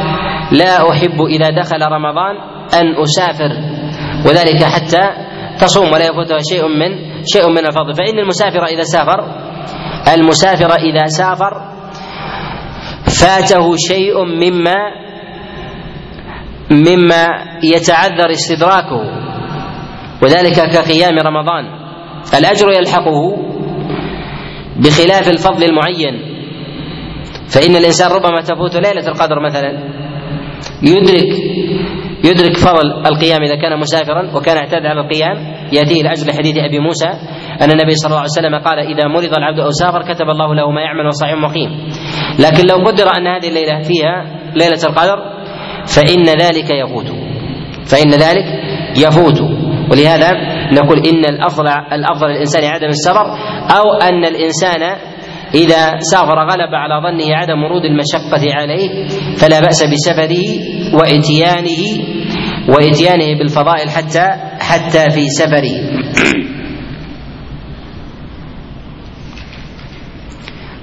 لا 0.51 0.91
أحب 0.91 1.21
إذا 1.21 1.49
دخل 1.61 1.81
رمضان 1.81 2.35
أن 2.73 3.01
أسافر 3.01 3.51
وذلك 4.25 4.63
حتى 4.63 5.09
تصوم 5.59 5.93
ولا 5.93 6.05
يفوتها 6.05 6.37
شيء 6.49 6.67
من 6.67 7.10
شيء 7.25 7.49
من 7.49 7.65
الفضل. 7.65 7.93
فإن 7.93 8.19
المسافر 8.19 8.65
إذا 8.65 8.83
سافر 8.83 9.19
المسافر 10.13 10.75
إذا 10.75 11.05
سافر 11.05 11.53
فاته 13.21 13.75
شيء 13.75 14.23
مما 14.23 14.75
مما 16.71 17.27
يتعذر 17.63 18.31
استدراكه 18.31 19.01
وذلك 20.23 20.55
كقيام 20.55 21.19
رمضان. 21.19 21.65
الأجر 22.37 22.71
يلحقه 22.71 23.37
بخلاف 24.79 25.29
الفضل 25.29 25.63
المعين. 25.63 26.31
فإن 27.49 27.75
الإنسان 27.75 28.11
ربما 28.11 28.41
تفوت 28.41 28.75
ليلة 28.75 29.07
القدر 29.07 29.39
مثلا 29.45 29.71
يدرك 30.83 31.31
يدرك 32.23 32.57
فضل 32.57 32.87
القيام 33.05 33.41
إذا 33.43 33.55
كان 33.55 33.79
مسافرا 33.79 34.35
وكان 34.35 34.57
اعتاد 34.57 34.85
على 34.85 35.01
القيام. 35.01 35.37
يأتيه 35.73 36.03
لاجل 36.03 36.31
حديث 36.31 36.57
أبي 36.57 36.79
موسى 36.79 37.07
أن 37.61 37.71
النبي 37.71 37.93
صلى 37.95 38.09
الله 38.09 38.19
عليه 38.19 38.37
وسلم 38.39 38.55
قال 38.55 38.79
إذا 38.79 39.07
مرض 39.07 39.33
العبد 39.37 39.59
أو 39.59 39.71
سافر 39.71 40.01
كتب 40.13 40.29
الله 40.29 40.55
له 40.55 40.71
ما 40.71 40.81
يعمل 40.81 41.07
وصحيح 41.07 41.33
مقيم. 41.33 41.69
لكن 42.39 42.67
لو 42.67 42.75
قدر 42.75 43.07
أن 43.17 43.27
هذه 43.27 43.47
الليلة 43.49 43.81
فيها 43.81 44.25
ليلة 44.55 44.83
القدر 44.83 45.17
فإن 45.95 46.25
ذلك 46.25 46.69
يفوت. 46.71 47.07
فإن 47.91 48.11
ذلك 48.11 48.45
يفوت. 48.97 49.41
ولهذا 49.91 50.31
نقول 50.71 50.97
إن 50.97 51.25
الأفضل 51.25 51.67
الأفضل 51.67 52.27
للإنسان 52.27 52.63
عدم 52.63 52.87
السفر 52.87 53.25
أو 53.77 53.93
أن 53.93 54.25
الإنسان 54.25 54.81
إذا 55.55 55.99
سافر 55.99 56.39
غلب 56.39 56.75
على 56.75 57.01
ظنه 57.03 57.35
عدم 57.35 57.63
ورود 57.63 57.85
المشقة 57.85 58.53
عليه 58.53 59.07
فلا 59.37 59.59
بأس 59.59 59.83
بسفره 59.83 60.39
وإتيانه 60.93 62.03
وإتيانه 62.69 63.37
بالفضائل 63.39 63.89
حتى 63.89 64.27
حتى 64.59 65.09
في 65.11 65.29
سفره. 65.29 65.71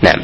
نعم. 0.02 0.20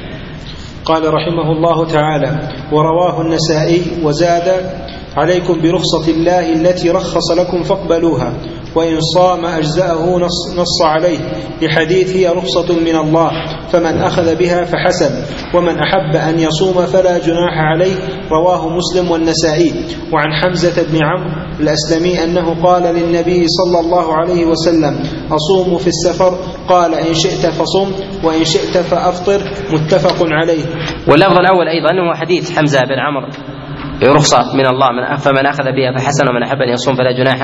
قال 0.85 1.15
رحمه 1.15 1.53
الله 1.53 1.87
تعالى 1.87 2.49
ورواه 2.73 3.21
النسائي 3.21 3.83
وزاد 4.03 4.71
عليكم 5.17 5.61
برخصة 5.63 6.09
الله 6.09 6.53
التي 6.53 6.91
رخص 6.91 7.31
لكم 7.31 7.63
فاقبلوها. 7.63 8.35
وإن 8.75 9.01
صام 9.01 9.47
أجزأه 9.47 10.19
نص, 10.19 10.57
نص 10.57 10.83
عليه. 10.83 11.19
لحديث 11.63 12.17
هي 12.17 12.29
رخصة 12.29 12.75
من 12.81 12.97
الله 12.97 13.31
فمن 13.73 13.99
أخذ 13.99 14.37
بها 14.37 14.65
فحسن 14.65 15.11
ومن 15.55 15.79
أحب 15.79 16.17
أن 16.17 16.39
يصوم 16.39 16.87
فلا 16.87 17.19
جناح 17.19 17.59
عليه 17.59 17.95
رواه 18.31 18.69
مسلم 18.69 19.11
والنسائي. 19.11 19.75
وعن 20.13 20.33
حمزة 20.43 20.83
بن 20.83 20.99
عمرو 21.05 21.31
الأسلمي 21.61 22.25
أنه 22.25 22.63
قال 22.63 22.83
للنبي 22.83 23.47
صلى 23.49 23.81
الله 23.81 24.15
عليه 24.15 24.45
وسلم 24.45 25.01
أصوم 25.33 25.79
في 25.79 25.87
السفر. 25.87 26.39
قال 26.69 26.95
إن 26.95 27.15
شئت 27.15 27.47
فصم 27.47 27.93
وإن 28.25 28.45
شئت 28.45 28.79
فأفطر. 28.79 29.41
متفق 29.73 30.27
عليه. 30.31 30.65
واللفظ 31.09 31.39
الأول 31.39 31.69
أيضا 31.69 32.09
هو 32.09 32.15
حديث 32.15 32.59
حمزة 32.59 32.81
بن 32.81 32.99
عمرو. 32.99 33.54
رخصة 34.03 34.57
من 34.57 34.67
الله 34.67 34.93
من 34.93 35.17
فمن 35.17 35.47
أخذ 35.47 35.65
بها 35.65 35.93
فحسن 35.93 36.29
ومن 36.29 36.43
أحب 36.43 36.57
أن 36.57 36.69
يصوم 36.69 36.95
فلا 36.95 37.13
جناح 37.13 37.39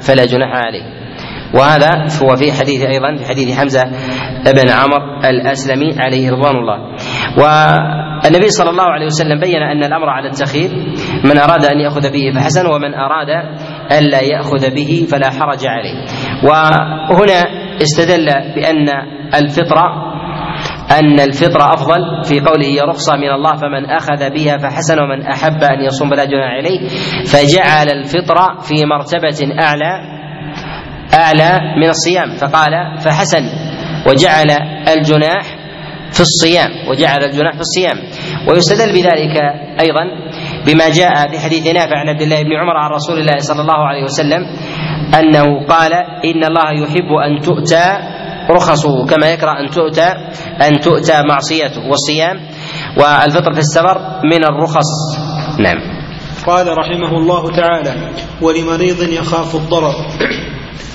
فلا 0.00 0.26
جناح 0.26 0.50
عليه. 0.66 1.06
وهذا 1.54 1.90
هو 2.22 2.36
في 2.36 2.52
حديث 2.52 2.86
أيضا 2.86 3.16
في 3.16 3.24
حديث 3.28 3.60
حمزة 3.60 3.84
بن 4.46 4.70
عمرو 4.70 5.20
الأسلمي 5.24 5.94
عليه 5.98 6.30
رضوان 6.30 6.56
الله. 6.56 6.78
والنبي 7.38 8.48
صلى 8.48 8.70
الله 8.70 8.84
عليه 8.84 9.06
وسلم 9.06 9.40
بين 9.40 9.62
أن 9.62 9.84
الأمر 9.84 10.08
على 10.08 10.28
التخير 10.28 10.70
من 11.24 11.38
أراد 11.38 11.64
أن 11.64 11.80
يأخذ 11.80 12.12
به 12.12 12.32
فحسن 12.34 12.66
ومن 12.66 12.94
أراد 12.94 13.28
ألا 13.92 14.20
يأخذ 14.20 14.74
به 14.74 15.06
فلا 15.10 15.30
حرج 15.30 15.66
عليه. 15.66 16.04
وهنا 16.44 17.42
استدل 17.82 18.26
بأن 18.56 18.88
الفطرة 19.34 20.15
أن 20.90 21.20
الفطر 21.20 21.74
أفضل 21.74 22.24
في 22.24 22.40
قوله 22.40 22.66
هي 22.66 22.80
رخصة 22.80 23.16
من 23.16 23.30
الله 23.30 23.54
فمن 23.56 23.90
أخذ 23.90 24.30
بها 24.30 24.58
فحسن 24.58 24.98
ومن 25.02 25.22
أحب 25.26 25.62
أن 25.64 25.80
يصوم 25.80 26.10
فلا 26.10 26.24
جناح 26.24 26.50
عليه 26.50 26.88
فجعل 27.26 27.86
الفطر 27.90 28.60
في 28.60 28.74
مرتبة 28.86 29.62
أعلى 29.62 30.00
أعلى 31.14 31.60
من 31.82 31.88
الصيام 31.88 32.36
فقال 32.36 32.98
فحسن 32.98 33.42
وجعل 34.06 34.50
الجناح 34.96 35.42
في 36.12 36.20
الصيام 36.20 36.70
وجعل 36.90 37.24
الجناح 37.24 37.54
في 37.54 37.60
الصيام. 37.60 37.96
ويستدل 38.48 38.92
بذلك 38.92 39.36
أيضا 39.80 40.04
بما 40.66 40.88
جاء 40.90 41.28
في 41.32 41.38
حديث 41.38 41.66
نافع 41.74 41.96
عن 41.98 42.08
عبد 42.08 42.22
الله 42.22 42.42
بن 42.42 42.52
عمر 42.52 42.76
عن 42.76 42.90
رسول 42.90 43.18
الله 43.18 43.38
صلى 43.38 43.60
الله 43.60 43.86
عليه 43.86 44.02
وسلم 44.04 44.46
أنه 45.20 45.66
قال 45.66 45.92
إن 46.24 46.44
الله 46.44 46.82
يحب 46.82 47.12
أن 47.26 47.40
تؤتى 47.42 48.15
رخصه 48.50 49.06
كما 49.06 49.30
يكره 49.30 49.60
أن 49.60 49.70
تؤتى 49.70 50.08
أن 50.68 50.80
تؤتى 50.80 51.22
معصيته 51.28 51.80
والصيام. 51.90 52.36
والفطر 52.96 53.52
في 53.52 53.58
السفر 53.58 53.98
من 54.24 54.44
الرخص. 54.44 55.18
نعم. 55.58 55.78
قال 56.46 56.78
رحمه 56.78 57.18
الله 57.18 57.56
تعالى 57.56 57.94
ولمريض 58.42 59.02
يخاف 59.02 59.54
الضرر. 59.54 59.94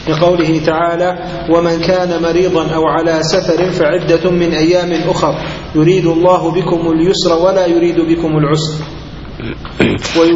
لقوله 0.09 0.65
تعالى 0.65 1.19
ومن 1.49 1.81
كان 1.81 2.21
مريضا 2.23 2.75
أو 2.75 2.87
على 2.87 3.23
سفر 3.23 3.71
فعدة 3.71 4.31
من 4.31 4.53
أيام 4.53 5.09
أخر 5.09 5.33
يريد 5.75 6.05
الله 6.05 6.51
بكم 6.51 6.91
اليسر 6.91 7.33
ولا 7.45 7.65
يريد 7.65 7.99
بكم 7.99 8.37
العسر. 8.37 8.73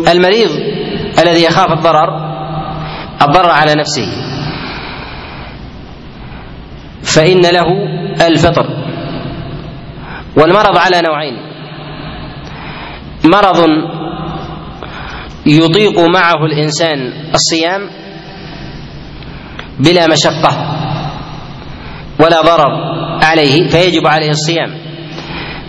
المريض 0.13 0.49
الذي 1.19 1.43
يخاف 1.43 1.67
الضرر 1.77 2.09
الضرر 3.21 3.51
على 3.51 3.75
نفسه. 3.75 4.34
فإن 7.05 7.41
له 7.41 7.67
الفطر. 8.27 8.65
والمرض 10.37 10.77
على 10.77 11.01
نوعين. 11.07 11.37
مرض 13.25 13.59
يضيق 15.45 15.99
معه 15.99 16.45
الإنسان 16.45 17.13
الصيام 17.33 17.89
بلا 19.79 20.07
مشقة 20.07 20.51
ولا 22.19 22.41
ضرر 22.41 22.73
عليه 23.23 23.69
فيجب 23.69 24.07
عليه 24.07 24.29
الصيام. 24.29 24.77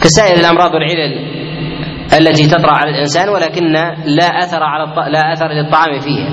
كسائر 0.01 0.40
الأمراض 0.40 0.70
والعلل 0.75 1.37
التي 2.20 2.46
تطرأ 2.46 2.72
على 2.72 2.90
الإنسان 2.90 3.29
ولكن 3.29 3.72
لا 4.07 4.27
أثر 4.27 4.62
على 4.62 4.85
الط... 4.85 4.99
لا 4.99 5.33
أثر 5.33 5.49
للطعام 5.49 6.01
فيها. 6.01 6.31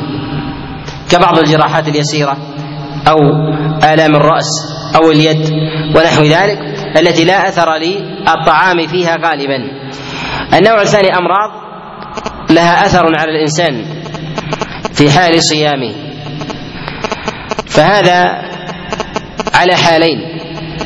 كبعض 1.12 1.38
الجراحات 1.40 1.88
اليسيرة 1.88 2.38
أو 3.08 3.18
آلام 3.94 4.16
الرأس 4.16 4.50
أو 4.96 5.12
اليد 5.12 5.50
ونحو 5.96 6.24
ذلك 6.24 6.60
التي 7.00 7.26
لا 7.26 7.48
أثر 7.48 7.78
للطعام 7.78 8.88
فيها 8.88 9.18
غالبا. 9.18 9.58
النوع 10.54 10.82
الثاني 10.82 11.08
أمراض 11.18 11.52
لها 12.50 12.86
أثر 12.86 13.06
على 13.20 13.32
الإنسان 13.32 13.86
في 14.94 15.10
حال 15.10 15.44
صيامه. 15.44 15.94
فهذا 17.68 18.42
على 19.54 19.76
حالين. 19.76 20.20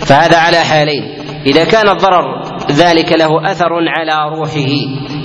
فهذا 0.05 0.37
على 0.37 0.57
حالين. 0.57 1.03
إذا 1.45 1.63
كان 1.63 1.89
الضرر 1.89 2.43
ذلك 2.71 3.11
له 3.11 3.51
أثر 3.51 3.69
على 3.97 4.35
روحه 4.37 4.69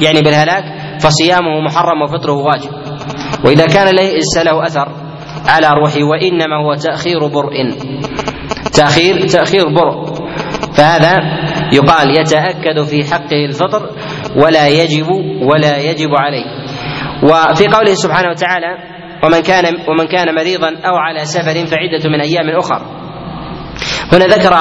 يعني 0.00 0.22
بالهلاك 0.22 0.64
فصيامه 1.00 1.60
محرم 1.60 2.02
وفطره 2.02 2.32
واجب. 2.32 2.70
وإذا 3.44 3.66
كان 3.66 3.94
ليس 3.94 4.38
له 4.38 4.66
أثر 4.66 5.01
على 5.46 5.68
روحه 5.68 6.02
وإنما 6.04 6.56
هو 6.64 6.74
تأخير 6.74 7.26
برء. 7.26 7.54
تأخير 8.72 9.26
تأخير 9.26 9.64
برء. 9.68 10.12
فهذا 10.76 11.12
يقال 11.72 12.20
يتأكد 12.20 12.82
في 12.82 13.04
حقه 13.14 13.44
الفطر 13.48 13.90
ولا 14.36 14.68
يجب 14.68 15.08
ولا 15.42 15.78
يجب 15.78 16.10
عليه. 16.14 16.44
وفي 17.22 17.66
قوله 17.68 17.94
سبحانه 17.94 18.30
وتعالى 18.30 18.76
ومن 19.24 19.40
كان 19.40 19.64
ومن 19.88 20.06
كان 20.06 20.34
مريضا 20.34 20.68
أو 20.68 20.96
على 20.96 21.24
سفر 21.24 21.66
فعدة 21.66 22.10
من 22.10 22.20
أيام 22.20 22.58
أخر. 22.58 22.82
هنا 24.12 24.26
ذكر 24.26 24.54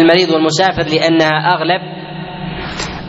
المريض 0.00 0.30
والمسافر 0.30 0.82
لأنها 0.82 1.54
أغلب 1.54 1.80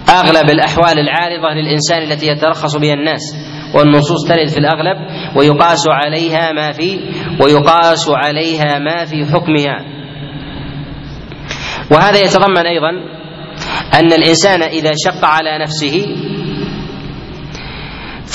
أغلب 0.10 0.50
الأحوال 0.50 1.00
العارضة 1.00 1.54
للإنسان 1.54 2.02
التي 2.02 2.28
يترخص 2.28 2.78
بها 2.78 2.94
الناس. 2.94 3.22
والنصوص 3.76 4.28
ترد 4.28 4.48
في 4.48 4.58
الأغلب 4.58 4.98
ويقاس 5.36 5.88
عليها 5.90 6.52
ما 6.52 6.72
في 6.72 7.00
ويقاس 7.44 8.10
عليها 8.10 8.80
ما 8.80 9.06
في 9.06 9.26
حكمها. 9.26 9.86
وهذا 11.92 12.20
يتضمن 12.22 12.66
أيضا 12.66 12.90
أن 13.94 14.14
الإنسان 14.14 14.64
إذا 14.64 14.92
شق 15.06 15.26
على 15.26 15.60
نفسه 15.60 16.06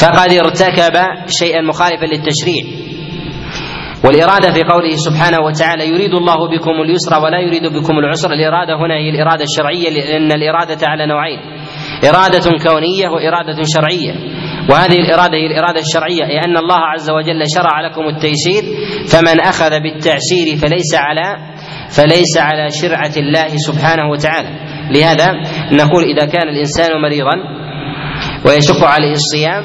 فقد 0.01 0.33
ارتكب 0.33 0.97
شيئا 1.27 1.61
مخالفا 1.61 2.07
للتشريع. 2.07 2.65
والإرادة 4.05 4.53
في 4.53 4.61
قوله 4.63 4.97
سبحانه 4.97 5.41
وتعالى 5.47 5.89
يريد 5.89 6.15
الله 6.15 6.49
بكم 6.49 6.71
اليسر 6.71 7.25
ولا 7.25 7.41
يريد 7.41 7.73
بكم 7.73 7.99
العسر. 7.99 8.33
الإرادة 8.33 8.77
هنا 8.77 8.95
هي 8.95 9.11
الإرادة 9.11 9.45
الشرعية 9.45 9.91
لأن 9.91 10.33
الإرادة 10.33 10.87
على 10.87 11.07
نوعين. 11.07 11.39
إرادة 12.05 12.51
كونية 12.65 13.09
وإرادة 13.09 13.63
شرعية. 13.75 14.15
وهذه 14.71 14.99
الإرادة 14.99 15.37
هي 15.37 15.47
الإرادة 15.47 15.81
الشرعية 15.81 16.25
أي 16.25 16.39
أن 16.45 16.57
الله 16.57 16.79
عز 16.79 17.11
وجل 17.11 17.43
شرع 17.55 17.81
لكم 17.81 18.03
التيسير 18.03 18.63
فمن 19.09 19.41
أخذ 19.41 19.71
بالتعسير 19.71 20.57
فليس 20.57 20.95
على 20.95 21.37
فليس 21.91 22.39
على 22.39 22.69
شرعة 22.71 23.13
الله 23.17 23.49
سبحانه 23.57 24.11
وتعالى. 24.11 24.49
لهذا 24.91 25.33
نقول 25.73 26.05
إذا 26.05 26.27
كان 26.27 26.49
الإنسان 26.49 26.91
مريضا 27.03 27.37
ويشق 28.47 28.85
عليه 28.85 29.13
الصيام 29.13 29.63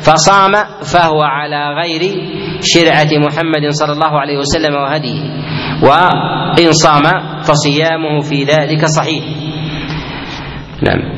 فصام 0.00 0.52
فهو 0.92 1.22
على 1.22 1.74
غير 1.82 2.00
شرعة 2.60 3.18
محمد 3.26 3.70
صلى 3.70 3.92
الله 3.92 4.20
عليه 4.20 4.38
وسلم 4.38 4.74
وهديه. 4.74 5.20
وإن 5.82 6.72
صام 6.72 7.02
فصيامه 7.42 8.20
في 8.20 8.44
ذلك 8.44 8.84
صحيح. 8.84 9.24
نعم. 10.82 11.09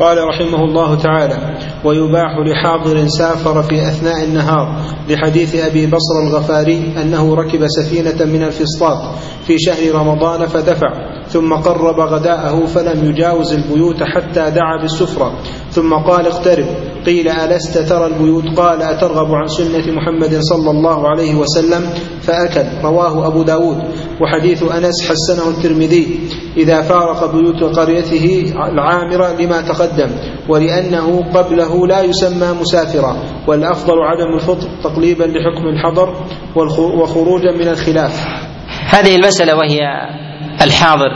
قال 0.00 0.18
رحمه 0.18 0.64
الله 0.64 0.94
تعالى 0.94 1.58
ويباح 1.84 2.32
لحاضر 2.46 3.06
سافر 3.06 3.62
في 3.62 3.88
أثناء 3.88 4.24
النهار 4.24 4.80
لحديث 5.08 5.56
أبي 5.56 5.86
بصر 5.86 6.22
الغفاري 6.22 6.94
أنه 7.02 7.34
ركب 7.34 7.66
سفينة 7.66 8.24
من 8.24 8.42
الفسطاط 8.42 9.14
في 9.46 9.58
شهر 9.58 9.94
رمضان 9.94 10.46
فدفع. 10.46 11.17
ثم 11.28 11.54
قرب 11.54 12.00
غداءه 12.00 12.66
فلم 12.66 13.10
يجاوز 13.10 13.52
البيوت 13.52 14.02
حتى 14.02 14.50
دعا 14.50 14.76
بالسفرة. 14.80 15.32
ثم 15.70 15.94
قال 15.94 16.26
اقترب. 16.26 16.66
قيل 17.06 17.28
ألست 17.28 17.78
ترى 17.78 18.06
البيوت؟ 18.06 18.44
قال 18.56 18.82
أترغب 18.82 19.34
عن 19.34 19.46
سنة 19.46 19.92
محمد 19.92 20.38
صلى 20.40 20.70
الله 20.70 21.08
عليه 21.08 21.34
وسلم 21.34 21.82
فأكل. 22.20 22.84
رواه 22.84 23.26
أبو 23.26 23.42
داود. 23.42 23.78
وحديث 24.20 24.62
أنس 24.62 25.10
حسنه 25.10 25.48
الترمذي. 25.48 26.20
إذا 26.56 26.82
فارق 26.82 27.32
بيوت 27.32 27.78
قريته 27.78 28.52
العامرة 28.72 29.32
لما 29.40 29.60
تقدم 29.60 30.10
ولأنه 30.48 31.32
قبله 31.34 31.86
لا 31.86 32.02
يسمى 32.02 32.60
مسافرا 32.60 33.16
والأفضل 33.46 33.94
عدم 34.02 34.34
الفطر 34.34 34.68
تقليبا 34.84 35.24
لحكم 35.24 35.64
الحضر 35.66 36.14
وخروجا 37.00 37.52
من 37.52 37.68
الخلاف. 37.68 38.26
هذه 38.90 39.16
المسألة 39.16 39.54
وهي 39.54 39.78
الحاضر. 40.62 41.10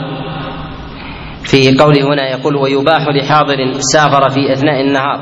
في 1.43 1.77
قوله 1.77 2.13
هنا 2.13 2.29
يقول 2.29 2.55
ويباح 2.55 3.01
لحاضر 3.07 3.57
سافر 3.93 4.29
في 4.29 4.53
أثناء 4.53 4.81
النهار. 4.81 5.19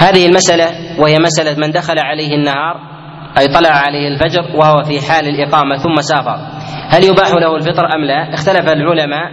هذه 0.00 0.26
المسألة 0.26 0.66
وهي 0.98 1.18
مسألة 1.18 1.66
من 1.66 1.72
دخل 1.72 1.98
عليه 1.98 2.34
النهار 2.34 2.74
أي 3.38 3.48
طلع 3.48 3.70
عليه 3.70 4.08
الفجر 4.08 4.56
وهو 4.56 4.82
في 4.82 5.00
حال 5.00 5.28
الإقامة 5.28 5.76
ثم 5.76 6.00
سافر. 6.00 6.36
هل 6.88 7.04
يباح 7.04 7.30
له 7.30 7.56
الفطر 7.56 7.84
أم 7.94 8.04
لا؟ 8.04 8.34
اختلف 8.34 8.68
العلماء 8.68 9.30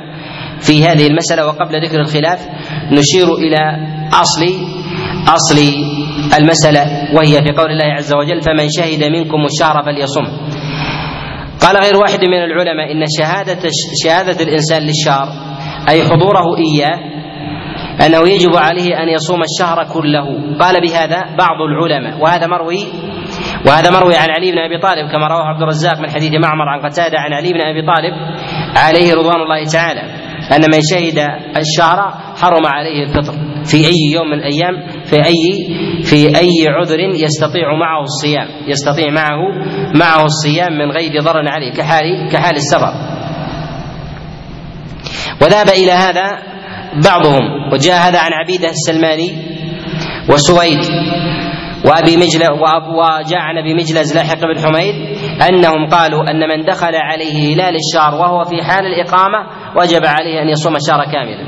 في 0.60 0.86
هذه 0.86 1.08
المسألة 1.08 1.48
وقبل 1.48 1.86
ذكر 1.86 2.00
الخلاف. 2.00 2.40
نشير 2.92 3.34
إلى 3.34 3.58
أصل 4.14 4.46
أصل 5.28 5.58
المسألة 6.40 7.16
وهي 7.16 7.42
في 7.44 7.52
قول 7.58 7.72
الله 7.72 7.94
عز 7.94 8.14
وجل 8.14 8.42
فمن 8.42 8.68
شهد 8.70 9.04
منكم 9.04 9.46
الشهر 9.46 9.84
فليصم. 9.84 10.57
قال 11.62 11.78
غير 11.84 11.98
واحد 11.98 12.20
من 12.26 12.44
العلماء 12.44 12.92
إن 12.92 13.04
شهادة 13.20 13.70
شهادة 14.04 14.44
الإنسان 14.44 14.82
للشهر 14.82 15.28
أي 15.90 16.04
حضوره 16.04 16.46
إياه 16.58 17.18
أنه 18.06 18.28
يجب 18.30 18.56
عليه 18.58 19.04
أن 19.04 19.10
يصوم 19.10 19.42
الشهر 19.42 19.84
كله. 19.94 20.26
قال 20.60 20.82
بهذا 20.82 21.36
بعض 21.38 21.62
العلماء 21.70 22.20
وهذا 22.22 22.48
مروي 22.48 22.80
وهذا 23.68 23.90
مروي 23.92 24.16
عن 24.16 24.30
علي 24.30 24.52
بن 24.52 24.58
أبي 24.58 24.78
طالب 24.78 25.12
كما 25.12 25.28
رواه 25.28 25.44
عبد 25.44 25.62
الرزاق 25.62 26.00
من 26.00 26.10
حديث 26.10 26.32
معمر 26.34 26.70
عن 26.70 26.80
قتادة 26.80 27.20
عن 27.20 27.34
علي 27.34 27.54
بن 27.54 27.62
أبي 27.62 27.82
طالب 27.82 28.14
عليه 28.78 29.14
رضوان 29.14 29.36
الله 29.42 29.64
تعالى. 29.74 30.02
أن 30.52 30.62
من 30.62 30.80
شهد 30.92 31.20
الشهر 31.58 32.12
حرم 32.42 32.66
عليه 32.66 33.04
الفطر 33.04 33.34
في 33.66 33.78
أي 33.78 34.14
يوم 34.14 34.28
من 34.28 34.38
الأيام 34.40 35.04
في 35.06 35.26
أي 35.26 35.68
في 36.04 36.40
أي 36.40 36.68
عذر 36.68 37.00
يستطيع 37.00 37.76
معه 37.80 38.02
الصيام 38.02 38.48
يستطيع 38.68 39.12
معه 39.12 39.40
معه 39.96 40.26
الصيام 40.26 40.74
من 40.74 40.92
غير 40.92 41.22
ضرر 41.22 41.50
عليه 41.50 41.74
كحال 41.74 42.30
كحال 42.32 42.56
السفر. 42.56 42.94
وذهب 45.42 45.70
إلى 45.70 45.92
هذا 45.92 46.40
بعضهم 47.04 47.74
وجاء 47.74 48.10
هذا 48.10 48.20
عن 48.20 48.32
عبيدة 48.34 48.70
السلماني 48.70 49.32
وسويد 50.30 50.84
وأبي 51.86 52.18
مجلة 52.18 52.48
وجاء 52.52 53.40
عن 53.40 53.58
أبي 53.58 53.74
مجلز 53.74 54.16
لاحق 54.16 54.40
بن 54.40 54.60
حميد 54.60 55.17
أنهم 55.50 55.90
قالوا 55.90 56.30
أن 56.32 56.40
من 56.50 56.66
دخل 56.66 56.96
عليه 56.96 57.54
هلال 57.54 57.76
الشهر 57.76 58.16
وهو 58.22 58.44
في 58.44 58.64
حال 58.64 58.86
الإقامة 58.86 59.48
وجب 59.76 60.06
عليه 60.06 60.42
أن 60.42 60.50
يصوم 60.50 60.76
الشهر 60.76 61.06
كاملا. 61.12 61.48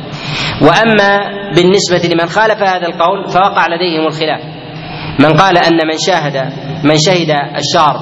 وأما 0.62 1.20
بالنسبة 1.56 2.14
لمن 2.14 2.26
خالف 2.26 2.64
هذا 2.64 2.88
القول 2.88 3.28
فوقع 3.28 3.68
لديهم 3.68 4.08
الخلاف. 4.08 4.42
من 5.20 5.34
قال 5.38 5.58
أن 5.58 5.88
من 5.88 5.98
شاهد 5.98 6.54
من 6.84 6.96
شهد 6.98 7.30
الشهر 7.58 7.96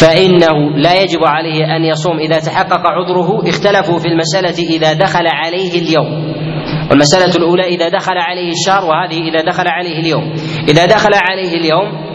فإنه 0.00 0.76
لا 0.76 1.02
يجب 1.02 1.24
عليه 1.24 1.76
أن 1.76 1.84
يصوم 1.84 2.18
إذا 2.18 2.38
تحقق 2.38 2.82
عذره 2.86 3.48
اختلفوا 3.48 3.98
في 3.98 4.08
المسألة 4.08 4.76
إذا 4.76 4.92
دخل 4.92 5.26
عليه 5.26 5.78
اليوم 5.82 6.34
والمسألة 6.90 7.36
الأولى 7.36 7.64
إذا 7.64 7.88
دخل 7.88 8.18
عليه 8.18 8.48
الشهر 8.48 8.84
وهذه 8.84 9.28
إذا 9.28 9.42
دخل 9.42 9.68
عليه 9.68 10.00
اليوم 10.00 10.32
إذا 10.68 10.86
دخل 10.86 11.10
عليه 11.14 11.56
اليوم 11.56 12.11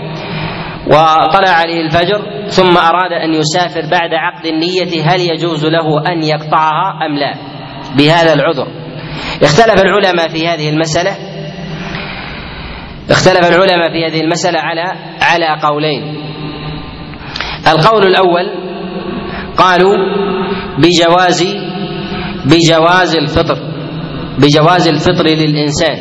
وطلع 0.88 1.50
عليه 1.50 1.82
الفجر 1.82 2.48
ثم 2.48 2.78
أراد 2.78 3.12
أن 3.12 3.34
يسافر 3.34 3.82
بعد 3.92 4.14
عقد 4.14 4.46
النية 4.46 5.04
هل 5.04 5.20
يجوز 5.22 5.66
له 5.66 6.12
أن 6.12 6.24
يقطعها 6.24 7.06
أم 7.06 7.16
لا؟ 7.16 7.34
بهذا 7.98 8.34
العذر. 8.34 8.68
اختلف 9.44 9.82
العلماء 9.82 10.30
في 10.30 10.48
هذه 10.48 10.70
المسألة. 10.70 11.18
اختلف 13.10 13.48
العلماء 13.48 13.92
في 13.92 14.06
هذه 14.06 14.22
المسألة 14.22 14.60
على 14.60 14.84
على 15.22 15.62
قولين. 15.64 16.18
القول 17.68 18.08
الأول 18.08 18.50
قالوا 19.58 19.96
بجواز 20.78 21.56
بجواز 22.46 23.16
الفطر 23.16 23.58
بجواز 24.38 24.88
الفطر 24.88 25.24
للإنسان 25.24 25.98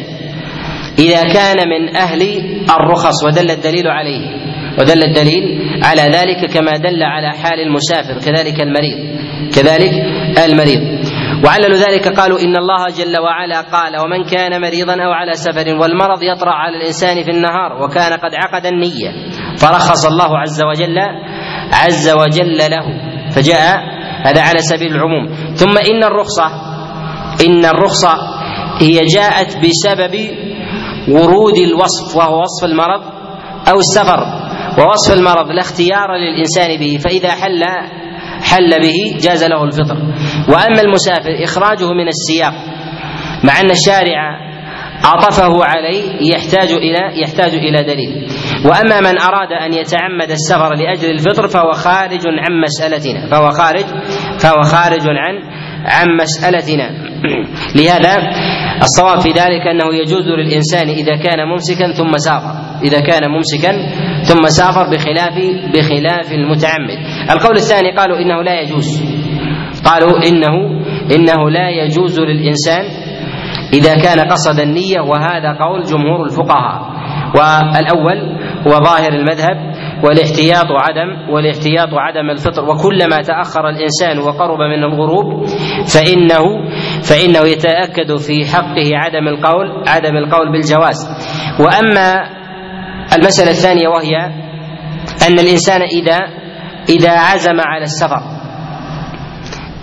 إذا 0.99 1.33
كان 1.33 1.68
من 1.68 1.96
أهل 1.96 2.22
الرخص 2.70 3.25
ودل 3.25 3.51
الدليل 3.51 3.87
عليه. 3.87 4.46
ودل 4.79 5.03
الدليل 5.03 5.45
على 5.85 6.03
ذلك 6.03 6.53
كما 6.53 6.73
دل 6.77 7.03
على 7.03 7.31
حال 7.43 7.61
المسافر 7.61 8.19
كذلك 8.21 8.61
المريض 8.61 8.99
كذلك 9.55 9.93
المريض. 10.45 10.83
وعللوا 11.45 11.79
ذلك 11.79 12.09
قالوا 12.09 12.39
إن 12.41 12.57
الله 12.57 12.87
جل 12.99 13.21
وعلا 13.21 13.61
قال 13.61 13.93
ومن 13.97 14.25
كان 14.25 14.61
مريضا 14.61 14.93
أو 14.93 15.12
على 15.12 15.33
سفر 15.33 15.77
والمرض 15.81 16.23
يطرأ 16.23 16.53
على 16.53 16.77
الإنسان 16.77 17.23
في 17.23 17.31
النهار 17.31 17.83
وكان 17.83 18.12
قد 18.12 18.35
عقد 18.35 18.67
النية 18.67 19.11
فرخص 19.57 20.07
الله 20.07 20.39
عز 20.39 20.62
وجل 20.65 20.99
عز 21.73 22.09
وجل 22.09 22.59
له 22.59 22.87
فجاء 23.35 23.77
هذا 24.27 24.43
على 24.43 24.59
سبيل 24.59 24.95
العموم. 24.95 25.55
ثم 25.55 25.79
إن 25.79 26.05
الرخصة 26.05 26.47
إن 27.47 27.65
الرخصة 27.65 28.15
هي 28.81 29.05
جاءت 29.15 29.57
بسبب 29.57 30.15
ورود 31.09 31.59
الوصف 31.59 32.17
وهو 32.17 32.43
وصف 32.43 32.65
المرض 32.65 33.03
أو 33.69 33.79
السفر. 33.79 34.47
ووصف 34.79 35.12
المرض 35.19 35.49
لا 35.51 35.61
اختيار 35.61 36.17
للإنسان 36.17 36.81
به 36.81 36.99
فإذا 37.05 37.31
حل 37.31 37.62
حل 38.43 38.71
به 38.83 39.19
جاز 39.21 39.45
له 39.45 39.65
الفطر. 39.65 39.97
وأما 40.49 40.81
المسافر 40.81 41.45
إخراجه 41.45 41.93
من 41.93 42.09
السياق 42.09 42.53
مع 43.45 43.61
أن 43.61 43.71
الشارع 43.71 44.47
عطفه 45.05 45.65
عليه 45.65 46.33
يحتاج 46.35 46.73
إلى 46.73 47.23
يحتاج 47.23 47.55
إلى 47.55 47.83
دليل. 47.83 48.29
وأما 48.65 49.01
من 49.01 49.19
أراد 49.19 49.53
أن 49.53 49.73
يتعمد 49.73 50.31
السفر 50.31 50.75
لأجل 50.75 51.11
الفطر 51.11 51.49
فهو 51.49 51.73
خارج 51.73 52.21
عن 52.27 52.61
مسألتنا 52.61 53.31
فهو 53.31 53.51
خارج 53.51 53.85
فهو 54.39 54.62
خارج 54.62 55.03
عن 55.09 55.35
عن 55.87 56.07
مسألتنا. 56.20 56.90
لهذا 57.79 58.12
الصواب 58.83 59.20
في 59.20 59.29
ذلك 59.29 59.66
أنه 59.66 59.94
يجوز 59.94 60.27
للإنسان 60.29 60.88
إذا 60.88 61.16
كان 61.16 61.49
ممسكا 61.49 61.92
ثم 61.92 62.16
سافر. 62.16 62.55
إذا 62.85 63.01
كان 63.01 63.31
ممسكا 63.31 63.72
ثم 64.22 64.42
سافر 64.49 64.90
بخلاف 64.90 65.35
بخلاف 65.75 66.33
المتعمد. 66.33 66.99
القول 67.31 67.57
الثاني 67.57 67.96
قالوا 67.96 68.18
إنه 68.18 68.42
لا 68.42 68.61
يجوز. 68.61 69.03
قالوا 69.85 70.18
انه 70.29 70.55
إنه 71.16 71.51
لا 71.51 71.70
يجوز 71.70 72.20
للإنسان 72.20 72.85
إذا 73.72 73.94
كان 73.94 74.20
قصد 74.20 74.61
النية 74.61 75.01
وهذا 75.01 75.53
قول 75.53 75.83
جمهور 75.83 76.25
الفقهاء. 76.25 76.96
والأول 77.35 78.18
هو 78.66 78.85
ظاهر 78.85 79.12
المذهب 79.12 79.76
والاحتياط 80.04 80.66
عدم 80.70 81.30
والاحتياط 81.30 81.88
عدم 81.92 82.30
الفطر. 82.30 82.64
وكلما 82.64 83.22
تأخر 83.22 83.68
الإنسان 83.68 84.18
وقرب 84.18 84.59
من 84.59 84.85
الغروب 84.85 85.46
فانه 85.94 86.44
فإنه 87.02 87.40
يتأكد 87.40 88.16
في 88.16 88.46
حقه 88.46 88.90
عدم 88.94 89.28
القول 89.28 89.88
عدم 89.88 90.16
القول 90.16 90.52
بالجواز. 90.52 91.09
وأما 91.61 92.28
المسألة 93.18 93.50
الثانية 93.50 93.88
وهي 93.88 94.16
أن 95.28 95.38
الإنسان 95.38 95.82
اذا 95.82 96.18
إذا 96.88 97.11
عزم 97.11 97.61
على 97.61 97.82
السفر. 97.82 98.20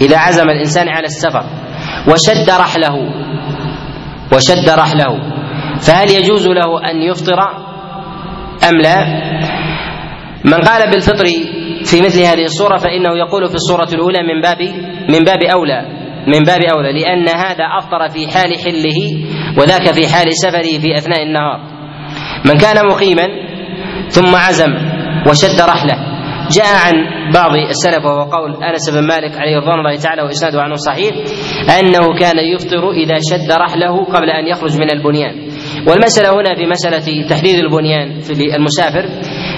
إذا 0.02 0.18
عزم 0.18 0.50
الإنسان 0.50 0.90
على 0.90 1.06
السفر 1.06 1.44
وشد 2.12 2.50
رحله 2.50 2.96
وشد 4.34 4.70
رحله 4.70 5.34
فهل 5.80 6.12
يجوز 6.12 6.48
له 6.48 6.92
أن 6.92 6.96
يفطر 7.02 7.40
أم 8.70 8.78
لا؟ 8.78 9.06
من 10.46 10.54
قال 10.54 10.92
بالفطر 10.92 11.26
في 11.86 12.02
مثل 12.02 12.22
هذه 12.22 12.44
الصورة 12.44 12.78
فإنه 12.78 13.18
يقول 13.18 13.48
في 13.50 13.56
الصورة 13.56 13.88
الأولى 13.94 14.20
من 14.24 14.42
باب 14.42 14.62
من 15.10 15.24
باب 15.26 15.44
أولى. 15.44 16.04
من 16.28 16.40
باب 16.44 16.62
أولى 16.76 17.02
لأن 17.02 17.28
هذا 17.30 17.64
أفطر 17.80 18.10
في 18.10 18.28
حال 18.28 18.60
حله 18.60 19.28
وذاك 19.58 19.92
في 19.92 20.08
حال 20.08 20.28
سفره 20.34 20.80
في 20.80 20.96
أثناء 20.98 21.24
النهار. 21.24 21.60
من 22.46 22.58
كان 22.58 22.88
مقيما 22.88 23.28
ثم 24.10 24.36
عزم 24.36 24.72
وشد 25.30 25.62
رحله 25.62 26.14
جاء 26.52 26.66
عن 26.86 26.94
بعض 27.34 27.52
السلف 27.56 28.06
وهو 28.06 28.22
قول 28.22 28.64
أنس 28.64 28.90
بن 28.90 29.08
مالك 29.08 29.38
عليه 29.38 29.58
رضوان 29.58 29.80
الله 29.80 29.96
تعالى 29.96 30.22
وإسناده 30.22 30.62
عنه 30.62 30.76
صحيح 30.76 31.14
أنه 31.80 32.20
كان 32.20 32.38
يفطر 32.56 32.92
إذا 32.92 33.16
شد 33.32 33.52
رحله 33.52 34.04
قبل 34.06 34.30
أن 34.30 34.48
يخرج 34.48 34.78
من 34.78 34.92
البنيان. 34.92 35.50
والمسألة 35.88 36.30
هنا 36.30 36.56
في 36.56 36.66
مسألة 36.66 37.28
تحديد 37.30 37.56
البنيان 37.60 38.20
في 38.20 38.56
المسافر. 38.56 39.06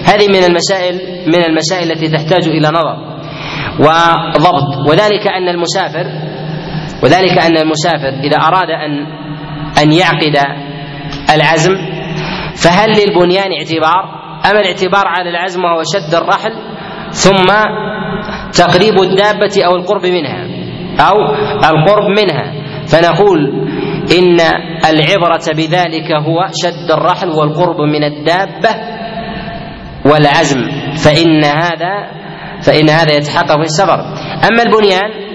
هذه 0.06 0.28
من 0.28 0.44
المسائل 0.44 0.96
من 1.28 1.44
المسائل 1.46 1.92
التي 1.92 2.08
تحتاج 2.08 2.48
إلى 2.48 2.68
نظر 2.68 2.98
وضبط. 3.80 4.90
وذلك 4.90 5.28
أن 5.28 5.50
المسافر 5.50 6.06
وذلك 7.04 7.38
أن 7.38 7.58
المسافر 7.58 8.10
إذا 8.24 8.38
أراد 8.38 8.70
أن 8.70 9.06
أن 9.84 9.92
يعقد 9.92 10.38
العزم 11.36 11.76
فهل 12.56 12.90
للبنيان 12.90 13.52
اعتبار؟ 13.52 14.26
أما 14.52 14.60
الاعتبار 14.60 15.08
على 15.08 15.30
العزم 15.30 15.64
وهو 15.64 15.82
شد 15.94 16.16
الرحل 16.16 16.54
ثم 17.12 17.46
تقريب 18.54 19.02
الدابة 19.02 19.66
أو 19.66 19.76
القرب 19.76 20.06
منها؟ 20.06 20.48
أو 21.00 21.16
القرب 21.78 22.10
منها. 22.10 22.54
فنقول 22.88 23.68
إن 24.12 24.40
العبرة 24.90 25.46
بذلك 25.56 26.12
هو 26.12 26.48
شد 26.64 26.92
الرحل 26.92 27.30
والقرب 27.30 27.82
من 27.82 28.04
الدابة 28.04 28.70
والعزم. 30.06 30.62
فإن 31.06 31.44
هذا 31.44 32.26
فإن 32.62 32.90
هذا 32.90 33.14
يتحقق 33.14 33.56
في 33.56 33.62
السفر. 33.62 34.00
أما 34.52 34.64
البنيان 34.66 35.26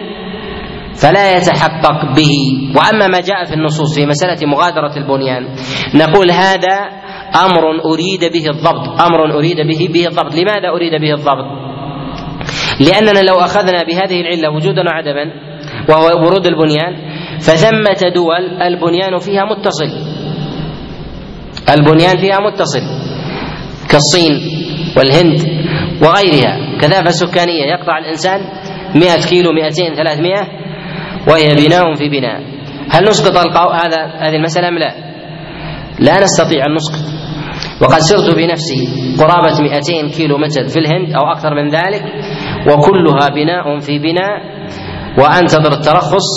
فلا 1.03 1.37
يتحقق 1.37 2.15
به. 2.17 2.33
وأما 2.77 3.07
ما 3.07 3.21
جاء 3.21 3.45
في 3.45 3.55
النصوص 3.55 3.99
في 3.99 4.07
مسألة 4.07 4.47
مغادرة 4.47 4.97
البنيان 4.97 5.49
نقول 5.95 6.31
هذا 6.31 6.77
أمر 7.45 7.65
أريد 7.85 8.33
به 8.33 8.47
الضبط. 8.51 9.01
أمر 9.01 9.39
أريد 9.39 9.57
به 9.57 9.89
به 9.93 10.07
الضبط. 10.07 10.35
لماذا 10.35 10.69
أريد 10.69 11.01
به 11.01 11.13
الضبط؟ 11.13 11.71
لأننا 12.81 13.21
لو 13.21 13.35
أخذنا 13.35 13.83
بهذه 13.83 14.21
العلة 14.21 14.51
وجودا 14.51 14.83
وعدما 14.83 15.25
وهو 15.89 16.27
ورود 16.27 16.47
البنيان 16.47 17.10
فثمة 17.41 18.11
دول 18.15 18.63
البنيان 18.63 19.19
فيها 19.19 19.45
متصل. 19.45 19.91
البنيان 21.71 22.17
فيها 22.17 22.39
متصل. 22.41 22.83
كالصين 23.91 24.33
والهند 24.97 25.39
وغيرها. 26.03 26.79
كثافة 26.81 27.11
سكانية 27.11 27.65
يقطع 27.65 27.99
الإنسان 27.99 28.41
مئة 28.95 29.29
كيلو 29.29 29.53
مئتين 29.53 29.95
ثلاثمائة 29.95 30.47
وهي 31.29 31.49
بناء 31.67 31.95
في 31.95 32.09
بناء. 32.09 32.41
هل 32.91 33.05
نسقط 33.05 33.37
هذا 33.57 34.07
هذه 34.19 34.37
المسألة 34.37 34.69
أم 34.69 34.79
لا؟ 34.79 34.95
لا 35.99 36.21
نستطيع 36.21 36.67
أن 36.67 36.75
نسقط. 36.75 37.21
وقد 37.81 37.99
سرت 37.99 38.37
بنفسي 38.37 38.89
قرابة 39.19 39.63
200 39.63 40.09
كيلو 40.17 40.39
متر 40.39 40.69
في 40.69 40.79
الهند 40.79 41.13
أو 41.13 41.33
أكثر 41.33 41.55
من 41.55 41.69
ذلك 41.69 42.05
وكلها 42.67 43.29
بناء 43.29 43.79
في 43.79 43.99
بناء 43.99 44.60
وأنتظر 45.19 45.73
الترخص 45.73 46.29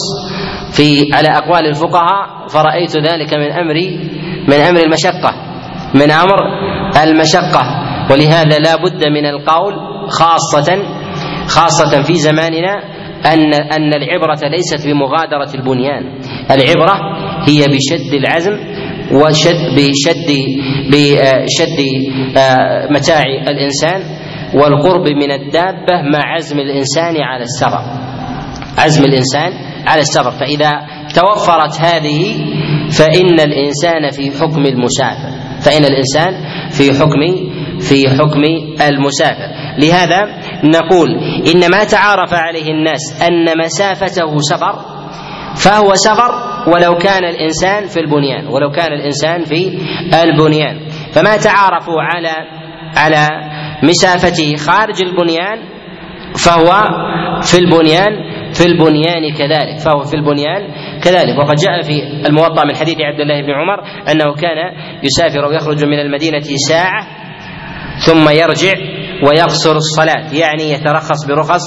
في 0.72 1.10
على 1.14 1.28
أقوال 1.28 1.68
الفقهاء 1.68 2.48
فرأيت 2.48 2.98
ذلك 2.98 3.34
من 3.34 3.52
أمر 3.52 3.74
من 4.48 4.54
أمر 4.54 4.80
المشقة 4.80 5.34
من 5.96 6.12
أمر 6.12 6.38
المشقة. 7.04 7.80
ولهذا 8.12 8.58
لا 8.58 8.76
بد 8.76 9.08
من 9.08 9.26
القول 9.26 9.74
خاصة 10.10 10.84
خاصة 11.48 12.02
في 12.02 12.16
زماننا 12.16 12.84
أن 13.26 13.54
أن 13.54 13.94
العبرة 13.94 14.50
ليست 14.50 14.88
بمغادرة 14.88 15.56
البنيان. 15.56 16.04
العبرة 16.52 17.00
هي 17.48 17.68
بشد 17.68 18.14
العزم 18.14 18.58
وشد 19.12 19.76
بشد 19.76 20.30
بشد 20.92 21.80
متاع 22.92 23.24
الإنسان 23.48 24.02
والقرب 24.56 25.08
من 25.08 25.32
الدابة 25.32 26.02
مع 26.14 26.36
عزم 26.36 26.60
الإنسان 26.60 27.22
على 27.22 27.44
السفر 27.44 27.84
عزم 28.78 29.04
الإنسان 29.04 29.52
على 29.88 30.02
السفر. 30.02 30.32
فإذا 30.32 30.72
توفرت 31.16 31.82
هذه 31.82 32.36
فإن 32.90 33.40
الإنسان 33.40 34.10
في 34.12 34.32
حكم 34.40 34.66
المسافر. 34.66 35.30
فإن 35.62 35.86
الإنسان 35.86 36.34
في 36.70 36.94
حكم 37.00 37.20
في 37.80 38.10
حكم 38.10 38.42
المسافر. 38.88 39.50
لهذا 39.78 40.22
نقول 40.64 41.10
إن 41.54 41.72
ما 41.72 41.84
تعارف 41.84 42.34
عليه 42.34 42.72
الناس 42.72 43.22
أن 43.28 43.58
مسافته 43.66 44.38
سفر 44.40 44.76
فهو 45.56 45.94
سفر 45.96 46.32
ولو 46.68 46.96
كان 46.98 47.24
الإنسان 47.26 47.88
في 47.88 48.00
البنيان 48.00 48.48
ولو 48.48 48.72
كان 48.72 48.94
الإنسان 48.94 49.44
في 49.46 49.80
البنيان. 50.24 50.80
فما 51.12 51.38
تعارفوا 51.38 52.02
على 52.02 52.34
على 52.98 53.28
مسافته 53.84 54.56
خارج 54.56 55.02
البنيان 55.04 55.60
فهو 56.36 56.84
في 57.42 57.58
البنيان 57.58 58.33
في 58.54 58.66
البنيان 58.66 59.34
كذلك 59.38 59.80
فهو 59.80 60.04
في 60.04 60.14
البنيان 60.14 60.72
كذلك. 61.02 61.38
وقد 61.38 61.56
جاء 61.56 61.82
في 61.82 62.28
الموطأ 62.28 62.66
من 62.66 62.76
حديث 62.76 62.98
عبد 63.02 63.20
الله 63.20 63.42
بن 63.42 63.52
عمر 63.52 63.80
أنه 64.12 64.36
كان 64.36 64.58
يسافر 65.04 65.46
ويخرج 65.46 65.86
من 65.86 66.00
المدينة 66.00 66.44
ساعة 66.70 67.08
ثم 68.06 68.30
يرجع 68.30 68.74
ويقصر 69.28 69.76
الصلاة 69.76 70.34
يعني 70.34 70.72
يترخص 70.72 71.26
برخص 71.28 71.62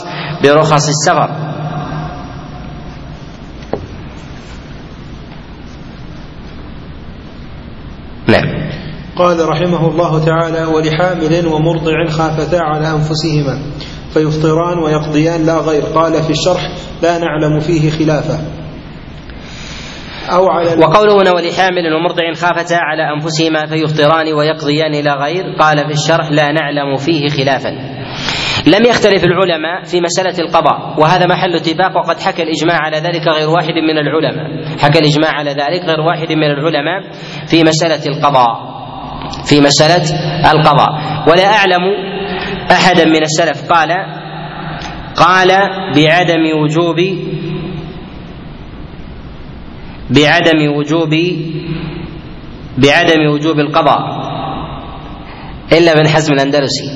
برخص 0.45 0.89
السفر. 0.89 1.31
نعم. 8.29 8.67
قال 9.17 9.49
رحمه 9.49 9.89
الله 9.89 10.25
تعالى 10.25 10.65
ولحامل 10.65 11.47
ومرضع 11.47 12.07
خافتا 12.09 12.57
على 12.57 12.91
أنفسهما. 12.91 13.59
فيفطران 14.17 14.79
ويقضيان 14.79 15.47
لا 15.47 15.59
غير. 15.61 15.83
قال 15.83 16.13
في 16.13 16.31
الشرح 16.31 16.63
لا 17.03 17.19
نعلم 17.19 17.61
فيه 17.61 17.91
خلافه. 17.91 18.39
أو 20.33 20.49
على 20.49 20.69
وقوله 20.69 21.23
هنا 21.23 21.31
ولحامل 21.31 21.93
ومرضع 21.95 22.33
خافتا 22.33 22.75
على 22.75 23.03
أنفسهما 23.15 23.67
فيفطران 23.67 24.33
ويقضيان 24.33 24.95
إلى 24.95 25.11
غير. 25.11 25.45
قال 25.61 25.79
في 25.79 25.93
الشرح 25.93 26.31
لا 26.31 26.53
نعلم 26.53 26.97
فيه 26.97 27.29
خلافا. 27.29 27.71
لم 28.67 28.85
يختلف 28.85 29.25
العلماء 29.25 29.85
في 29.85 30.01
مسألة 30.01 30.39
القضاء 30.39 31.01
وهذا 31.01 31.27
محل 31.27 31.55
اتفاق 31.55 31.97
وقد 31.97 32.21
حكى 32.21 32.43
الإجماع 32.43 32.79
على 32.81 32.97
ذلك 32.97 33.29
غير 33.29 33.51
واحد 33.51 33.75
من 33.89 33.99
العلماء. 33.99 34.77
حكى 34.79 34.99
الإجماع 34.99 35.31
على 35.31 35.51
ذلك 35.51 35.85
غير 35.85 36.01
واحد 36.01 36.33
من 36.33 36.51
العلماء 36.51 37.13
في 37.47 37.63
مسألة 37.63 38.07
القضاء. 38.07 38.77
في 39.45 39.61
مسألة 39.61 40.05
القضاء. 40.53 40.89
ولا 41.29 41.45
أعلم 41.45 42.16
أحدا 42.71 43.05
من 43.05 43.23
السلف 43.23 43.73
قال 43.73 43.91
قال 45.17 45.49
بعدم 45.97 46.45
وجوب 46.63 46.97
بعدم 50.11 50.77
وجوب 50.77 51.15
بعدم 52.79 53.21
وجوب 53.33 53.59
القضاء. 53.59 54.01
إلا 55.73 55.93
ابن 55.93 56.09
حزم 56.09 56.33
الأندلسي. 56.35 56.91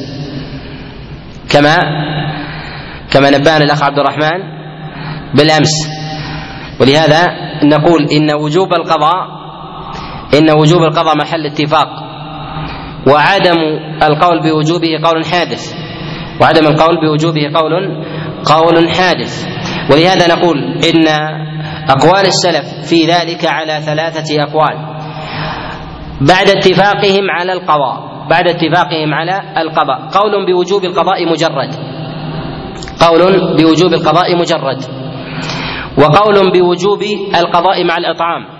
كما 1.50 1.76
كما 3.10 3.30
نبهنا 3.30 3.64
الأخ 3.64 3.82
عبد 3.82 3.98
الرحمن 3.98 4.40
بالأمس. 5.34 5.74
ولهذا 6.80 7.26
نقول 7.64 8.08
إن 8.12 8.34
وجوب 8.34 8.72
القضاء 8.72 9.26
إن 10.34 10.50
وجوب 10.50 10.82
القضاء 10.82 11.16
محل 11.16 11.46
اتفاق. 11.46 12.09
وعدم 13.06 13.58
القول 14.02 14.40
بوجوبه 14.42 14.88
قول 15.04 15.24
حادث. 15.24 15.74
وعدم 16.40 16.66
القول 16.66 17.00
بوجوبه 17.00 17.50
قول 17.54 18.04
قول 18.44 18.88
حادث. 18.88 19.46
ولهذا 19.92 20.34
نقول 20.34 20.58
إن 20.58 21.08
أقوال 21.88 22.26
السلف 22.26 22.88
في 22.88 23.06
ذلك 23.06 23.44
على 23.44 23.80
ثلاثة 23.80 24.42
أقوال. 24.42 24.76
بعد 26.20 26.48
اتفاقهم 26.48 27.30
على 27.30 27.52
القضاء 27.52 28.10
بعد 28.30 28.48
اتفاقهم 28.48 29.14
على 29.14 29.40
القضاء. 29.56 29.98
قول 30.12 30.46
بوجوب 30.46 30.84
القضاء 30.84 31.26
مجرد. 31.32 31.74
قول 33.00 33.56
بوجوب 33.56 33.92
القضاء 33.92 34.36
مجرد. 34.36 34.82
وقول 35.98 36.52
بوجوب 36.52 37.02
القضاء 37.34 37.84
مع 37.84 37.96
الإطعام. 37.96 38.59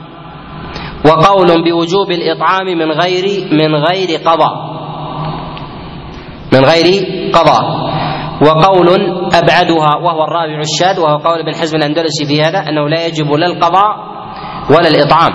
وقول 1.07 1.47
بوجوب 1.65 2.11
الإطعام 2.11 2.67
من 2.67 2.93
غير 2.93 3.25
من 3.53 3.75
غير 3.75 4.19
قضاء. 4.25 4.55
من 6.53 6.65
غير 6.65 7.05
قضاء. 7.33 7.91
وقول 8.43 8.89
أبعدها 9.35 9.97
وهو 9.97 10.25
الرابع 10.25 10.61
الشاذ 10.61 11.01
وهو 11.01 11.17
قول 11.17 11.39
ابن 11.39 11.55
حزم 11.55 11.77
الأندلسي 11.77 12.25
في 12.25 12.43
هذا 12.43 12.59
أنه 12.59 12.89
لا 12.89 13.07
يجب 13.07 13.33
لا 13.33 13.47
القضاء 13.47 13.97
ولا 14.71 14.89
الإطعام. 14.89 15.33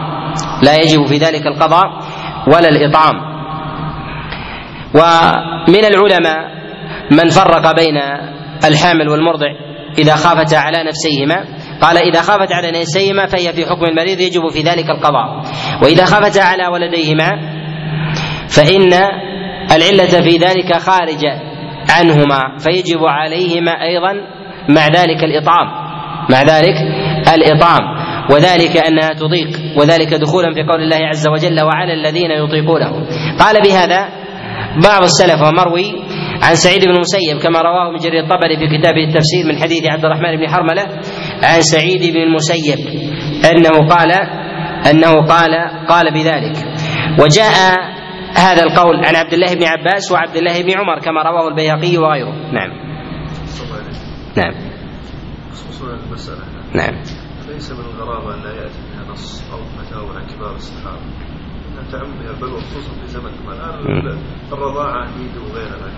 لا 0.64 0.76
يجب 0.76 1.06
في 1.06 1.18
ذلك 1.18 1.48
القضاء 1.48 1.86
ولا 2.48 2.70
الإطعام. 2.70 3.16
ومن 4.96 5.86
العلماء 5.86 6.56
من 7.12 7.30
فرق 7.30 7.76
بين 7.76 7.98
الحامل 8.66 9.10
والمرضع 9.10 9.48
إذا 9.98 10.16
خافتا 10.16 10.56
على 10.56 10.84
نفسيهما 10.84 11.46
قال 11.82 11.98
إذا 11.98 12.22
خافت 12.22 12.52
على 12.52 12.72
نفسيهما 12.72 13.26
فهي 13.26 13.54
في 13.54 13.66
حكم 13.66 13.86
المريض 13.86 14.20
يجب 14.20 14.50
في 14.50 14.62
ذلك 14.62 14.90
القضاء. 14.90 15.42
وإذا 15.84 16.06
خافتا 16.06 16.40
على 16.40 16.68
ولديهما 16.68 17.30
فإن 18.50 18.94
العلة 19.72 20.22
في 20.22 20.38
ذلك 20.38 20.78
خارجة 20.78 21.42
عنهما 21.90 22.58
فيجب 22.60 23.00
عليهما 23.04 23.72
أيضا 23.72 24.14
مع 24.70 24.88
ذلك 24.88 25.24
الإطعام 25.24 25.68
مع 26.30 26.42
ذلك 26.42 26.76
الإطعام. 27.34 27.96
وذلك 28.32 28.78
أنها 28.78 29.14
تضيق 29.14 29.78
وذلك 29.78 30.14
دخولا 30.14 30.54
في 30.54 30.64
قول 30.64 30.82
الله 30.82 31.08
عز 31.08 31.28
وجل 31.28 31.62
وعلى 31.62 31.94
الذين 31.94 32.32
يطيقونه 32.32 32.92
قال 33.40 33.62
بهذا 33.62 34.10
بعض 34.84 35.04
السلف 35.04 35.42
ومروي 35.42 36.04
عن 36.42 36.56
سعيد 36.56 36.86
بن 36.86 36.92
المسيب 36.92 37.38
كما 37.44 37.62
رواه 37.62 37.90
ابن 37.90 37.98
جرير 37.98 38.24
الطبري 38.24 38.58
في 38.58 38.78
كتابه 38.78 39.04
التفسير 39.04 39.46
من 39.46 39.58
حديث 39.62 39.86
عبد 39.86 40.06
الرحمن 40.06 40.36
بن 40.38 40.48
حرملة 40.48 40.84
عن 41.44 41.62
سعيد 41.62 42.14
بن 42.14 42.22
المسيب 42.22 42.80
أنه 43.52 43.88
قال 43.90 44.12
أنه 44.90 45.14
قال 45.28 45.52
قال 45.88 46.14
بذلك. 46.14 46.56
وجاء 47.20 47.54
هذا 48.38 48.64
القول 48.64 49.06
عن 49.06 49.16
عبد 49.16 49.34
الله 49.34 49.56
بن 49.56 49.64
عباس 49.64 50.12
وعبد 50.12 50.36
الله 50.36 50.62
بن 50.62 50.72
عمر 50.72 51.00
كما 51.00 51.24
رواه 51.24 51.48
البيهقي 51.48 51.98
وغيره. 51.98 52.52
نعم. 52.52 52.70
نعم. 54.38 54.76
المسألة 55.86 56.44
نعم. 56.74 57.02
ليس 57.48 57.72
من 57.72 57.80
الغرابة 57.80 58.34
أن 58.34 58.40
لا 58.44 58.52
يأتي 58.52 58.80
بها 58.92 59.12
نص 59.12 59.44
أو 59.52 59.58
فتاوى 59.58 60.18
عن 60.18 60.28
كبار 60.28 60.56
الصحابة. 60.56 61.00
أنها 61.76 61.92
تعم 61.92 62.20
بها 62.20 62.32
البلوى 62.32 62.62
خصوصا 62.62 62.94
في 63.02 63.08
زمنكم 63.08 63.50
الآن 63.50 64.20
الرضاعة 64.54 65.02
عيد 65.02 65.38
وغيرها 65.38 65.92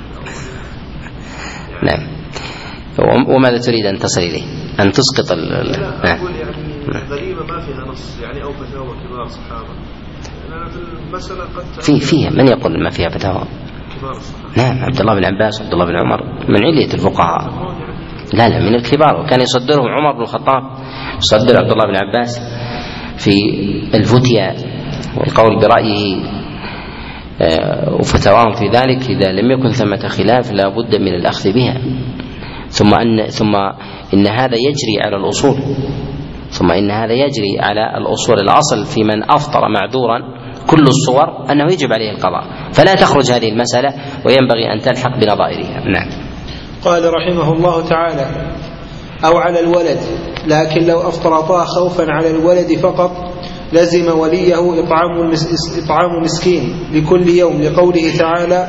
نعم. 1.88 2.08
وماذا 3.28 3.58
تريد 3.58 3.86
أن 3.86 3.98
تصل 4.00 4.22
إليه؟ 4.22 4.44
أن 4.80 4.92
تسقط 4.92 5.32
ال 5.32 5.72
نعم. 6.06 6.18
أقول 6.18 6.32
يعني 6.36 7.10
غريبة 7.10 7.44
ما 7.46 7.60
فيها 7.60 7.86
نص 7.92 8.20
يعني 8.22 8.44
أو 8.44 8.52
فتاوى 8.52 8.88
كبار 8.88 9.28
صحابة. 9.28 9.68
في 11.82 12.00
فيها 12.00 12.30
من 12.30 12.48
يقول 12.48 12.84
ما 12.84 12.90
فيها 12.90 13.10
فتاوى؟ 13.10 13.44
نعم 14.58 14.84
عبد 14.84 15.00
الله 15.00 15.16
بن 15.16 15.26
عباس 15.26 15.62
وعبد 15.62 15.74
الله 15.74 15.86
بن 15.86 15.96
عمر 15.96 16.24
من 16.50 16.64
علية 16.66 16.94
الفقهاء. 16.94 17.52
لا 18.34 18.50
لا 18.50 18.60
من 18.60 18.76
الكبار. 18.76 19.22
وكان 19.22 19.42
يصدرهم 19.42 19.88
عمر 19.88 20.12
بن 20.12 20.22
الخطاب 20.22 20.64
يصدر 21.18 21.58
عبد 21.58 21.72
الله 21.72 21.86
بن 21.86 21.96
عباس 21.96 22.40
في 23.18 23.32
الفتيا 23.94 24.56
والقول 25.18 25.60
برأيه 25.60 26.38
آه، 27.42 27.94
وفتواهم 27.94 28.52
في 28.54 28.66
ذلك 28.66 29.10
إذا 29.10 29.32
لم 29.32 29.52
يكن 29.52 29.70
ثمة 29.70 30.08
خلاف 30.08 30.52
لا 30.52 30.70
بد 30.70 30.96
من 30.96 31.14
الأخذ 31.14 31.54
بها. 31.54 31.82
ثم 32.78 32.94
أن 32.94 33.28
ثم 33.28 33.56
إن 34.14 34.28
هذا 34.28 34.56
يجري 34.56 34.96
على 35.06 35.16
الأصول. 35.16 35.58
ثم 36.50 36.72
إن 36.72 36.92
هذا 36.92 37.14
يجري 37.14 37.60
على 37.60 37.98
الأصول 37.98 38.40
الأصل 38.40 38.86
في 38.86 39.04
من 39.04 39.32
أفطر 39.32 39.62
معذورا 39.70 40.20
كل 40.68 40.82
الصور 40.82 41.52
أنه 41.52 41.66
يجب 41.74 41.94
عليه 41.94 42.12
القضاء. 42.12 42.44
فلا 42.72 42.96
تخرج 42.96 43.32
هذه 43.32 43.50
المسألة 43.50 43.90
وينبغي 44.26 44.74
أن 44.74 44.80
تلحق 44.82 45.20
بنظائرها. 45.20 45.80
نعم. 45.80 46.10
قال 46.86 47.14
رحمه 47.14 47.54
الله 47.54 47.90
تعالى 47.90 48.26
أو 49.26 49.38
على 49.38 49.60
الولد 49.60 49.98
لكن 50.48 50.88
لو 50.88 51.00
أفطرتا 51.02 51.66
خوفا 51.66 52.06
على 52.12 52.32
الولد 52.32 52.78
فقط 52.80 53.12
لزم 53.74 54.20
وليه 54.20 54.54
إطعام, 54.54 55.32
إطعام 55.84 56.22
مسكين 56.22 56.64
لكل 56.94 57.30
يوم. 57.30 57.62
لقوله 57.62 58.18
تعالى 58.20 58.68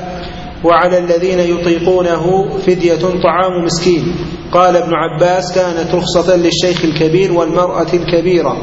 وعلى 0.64 0.98
الذين 0.98 1.38
يطيقونه 1.38 2.48
فدية 2.58 3.02
طعام 3.22 3.64
مسكين. 3.64 4.14
قال 4.52 4.76
ابن 4.76 4.94
عباس 4.94 5.54
كانت 5.54 5.94
رخصة 5.94 6.36
للشيخ 6.36 6.84
الكبير 6.84 7.32
والمرأة 7.32 7.86
الكبيرة 7.94 8.56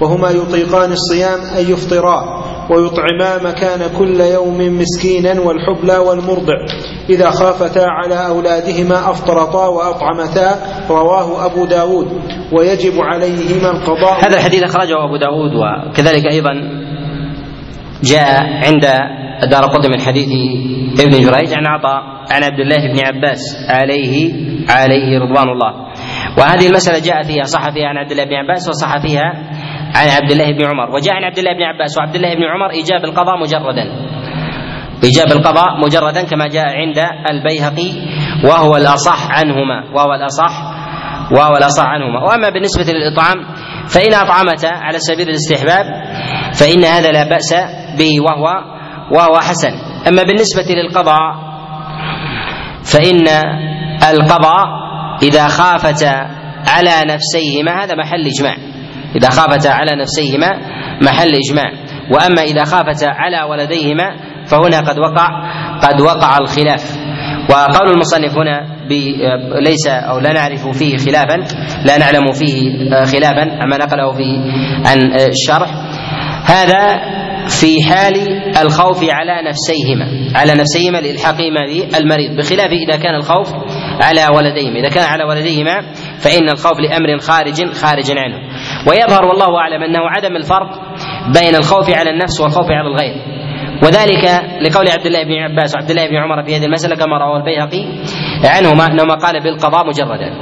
وهما 0.00 0.30
يطيقان 0.30 0.92
الصيام 0.92 1.40
أن 1.58 1.72
يفطرا 1.72 2.44
ويطعما 2.70 3.42
مكان 3.42 3.80
كل 3.98 4.20
يوم 4.20 4.78
مسكينا 4.78 5.40
والحبلى 5.40 5.98
والمرضع. 5.98 6.58
إذا 7.10 7.30
خافتا 7.30 7.86
على 7.86 8.26
أولادهما 8.26 9.10
أفطرتا 9.10 9.66
وأطعمتا 9.66 10.56
رواه 10.90 11.46
أبو 11.46 11.64
داود. 11.64 12.08
ويجب 12.52 13.00
عليهما 13.00 13.70
القضاء. 13.70 14.26
هذا 14.26 14.36
الحديث 14.36 14.62
أخرجه 14.62 15.04
أبو 15.04 15.16
داود 15.16 15.52
وكذلك 15.54 16.32
أيضا 16.32 16.52
جاء 18.02 18.42
عند 18.42 18.84
دار 19.50 19.64
قطب 19.64 19.90
من 19.90 20.00
حديث 20.00 20.28
ابن 21.00 21.10
جريج. 21.10 21.54
عن 21.54 21.66
عطاء 21.66 22.00
عن 22.30 22.42
عبد 22.44 22.60
الله 22.60 22.92
بن 22.92 23.06
عباس 23.06 23.40
عليه 23.70 24.32
عليه 24.68 25.18
رضوان 25.18 25.48
الله. 25.48 25.72
وهذه 26.38 26.66
المسألة 26.66 26.98
جاء 26.98 27.22
فيها 27.22 27.42
صح 27.44 27.70
فيها 27.70 27.88
عن 27.88 27.96
عبد 27.96 28.10
الله 28.10 28.24
بن 28.24 28.34
عباس 28.34 28.68
وصح 28.68 28.98
فيها 28.98 29.28
عن 29.94 30.08
عبد 30.08 30.30
الله 30.30 30.52
بن 30.52 30.64
عمر. 30.66 30.94
وجاء 30.94 31.14
عن 31.14 31.24
عبد 31.24 31.38
الله 31.38 31.52
بن 31.52 31.62
عباس 31.62 31.98
وعبد 31.98 32.14
الله 32.14 32.34
بن 32.34 32.42
عمر 32.42 32.70
إيجاب 32.70 33.04
القضاء 33.04 33.38
مجردا. 33.40 33.84
إيجاب 35.04 35.32
القضاء 35.32 35.80
مجردا 35.84 36.22
كما 36.22 36.46
جاء 36.48 36.66
عند 36.66 36.98
البيهقي 37.30 37.90
وهو 38.44 38.76
الأصح 38.76 39.30
عنهما 39.30 39.94
وهو 39.94 40.14
الأصح 40.14 40.52
وهو 41.32 41.56
الأصح 41.56 41.84
عنهما. 41.84 42.22
وأما 42.22 42.48
بالنسبة 42.50 42.92
للإطعام 42.92 43.38
فإن 43.88 44.14
أطعمت 44.14 44.64
على 44.64 44.98
سبيل 44.98 45.28
الاستحباب 45.28 45.86
فإن 46.54 46.84
هذا 46.84 47.10
لا 47.10 47.28
بأس 47.28 47.54
به 47.98 48.20
وهو 48.20 48.72
وهو 49.12 49.38
حسن. 49.38 49.72
أما 50.08 50.22
بالنسبة 50.22 50.74
للقضاء 50.74 51.52
فإن 52.84 53.28
القضاء 54.10 54.66
إذا 55.22 55.48
خافت 55.48 56.04
على 56.66 57.14
نفسيهما 57.14 57.84
هذا 57.84 57.94
محل 57.94 58.26
إجماع. 58.26 58.56
إذا 59.16 59.30
خافتا 59.30 59.68
على 59.68 59.90
نفسيهما 60.02 60.50
محل 61.02 61.32
إجماع. 61.48 61.72
وأما 62.10 62.42
إذا 62.42 62.64
خافتا 62.64 63.06
على 63.06 63.42
ولديهما 63.50 64.16
فهنا 64.46 64.80
قد 64.80 64.98
وقع 64.98 65.28
قد 65.82 66.00
وقع 66.00 66.38
الخلاف. 66.38 66.96
وقول 67.50 67.90
المصنف 67.90 68.38
هنا 68.38 68.66
ليس 69.60 69.86
أو 69.86 70.18
لا 70.18 70.32
نعرف 70.32 70.68
فيه 70.68 70.96
خلافا 70.96 71.36
لا 71.84 71.98
نعلم 71.98 72.32
فيه 72.32 72.90
خلافا 73.04 73.62
عما 73.62 73.76
نقله 73.76 74.12
في 74.12 74.24
عن 74.86 75.12
الشرح. 75.14 75.70
هذا 76.44 77.00
في 77.48 77.82
حال 77.82 78.14
الخوف 78.62 79.04
على 79.10 79.48
نفسيهما 79.48 80.06
على 80.34 80.52
نفسيهما 80.52 80.98
لإلحاقهما 80.98 81.60
بالمريض 81.92 82.36
بخلاف 82.36 82.70
إذا 82.88 82.96
كان 82.96 83.14
الخوف 83.14 83.54
على 84.02 84.26
ولديهما 84.36 84.78
إذا 84.78 84.88
كان 84.88 85.04
على 85.04 85.24
ولديهما 85.24 85.80
فإن 86.18 86.48
الخوف 86.48 86.80
لأمر 86.80 87.18
خارج 87.18 87.72
خارج 87.72 88.10
عنه. 88.10 88.36
ويظهر 88.88 89.24
والله 89.24 89.58
أعلم 89.58 89.82
أنه 89.82 90.00
عدم 90.10 90.36
الفرق 90.36 90.70
بين 91.34 91.54
الخوف 91.54 91.90
على 91.90 92.10
النفس 92.10 92.40
والخوف 92.40 92.66
على 92.70 92.88
الغير. 92.88 93.14
وذلك 93.84 94.24
لقول 94.62 94.88
عبد 94.88 95.06
الله 95.06 95.24
بن 95.24 95.32
عباس 95.32 95.74
وعبد 95.74 95.90
الله 95.90 96.08
بن 96.08 96.16
عمر 96.16 96.42
في 96.42 96.56
هذه 96.56 96.64
المسألة 96.64 96.96
كما 96.96 97.18
رواه 97.18 97.36
البيهقي 97.36 97.84
عنهما 98.44 98.86
أنهما 98.86 99.14
قال 99.14 99.42
بالقضاء 99.42 99.86
مجردا. 99.86 100.32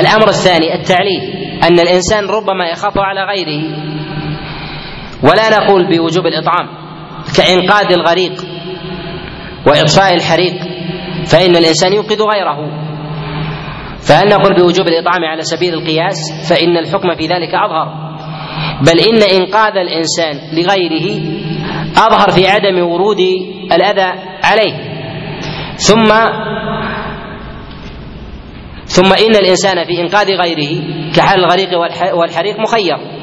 الأمر 0.00 0.28
الثاني 0.28 0.74
التعليل 0.74 1.20
أن 1.64 1.80
الإنسان 1.80 2.26
ربما 2.26 2.68
يخاف 2.68 2.98
على 2.98 3.20
غيره. 3.24 3.88
ولا 5.22 5.58
نقول 5.58 5.88
بوجوب 5.88 6.26
الإطعام 6.26 6.68
كإنقاذ 7.36 7.92
الغريق 7.92 8.32
وإطفاء 9.66 10.14
الحريق 10.14 10.54
فإن 11.26 11.56
الإنسان 11.56 11.92
ينقذ 11.92 12.22
غيره. 12.22 12.88
فهل 14.08 14.28
نقول 14.28 14.54
بوجوب 14.54 14.88
الإطعام 14.88 15.24
على 15.24 15.42
سبيل 15.42 15.74
القياس؟ 15.74 16.48
فإن 16.50 16.76
الحكم 16.76 17.14
في 17.14 17.26
ذلك 17.26 17.54
أظهر. 17.54 18.08
بل 18.80 19.00
إن 19.00 19.22
إنقاذ 19.40 19.72
الإنسان 19.76 20.34
لغيره 20.52 21.20
أظهر 21.96 22.30
في 22.30 22.48
عدم 22.48 22.86
ورود 22.86 23.20
الأذى 23.72 24.12
عليه. 24.44 24.74
ثم 25.76 26.08
ثم 28.84 29.12
إن 29.12 29.36
الإنسان 29.36 29.84
في 29.84 30.00
إنقاذ 30.00 30.26
غيره 30.26 30.82
كحال 31.16 31.44
الغريق 31.44 31.78
والحريق 32.14 32.60
مخير. 32.60 33.17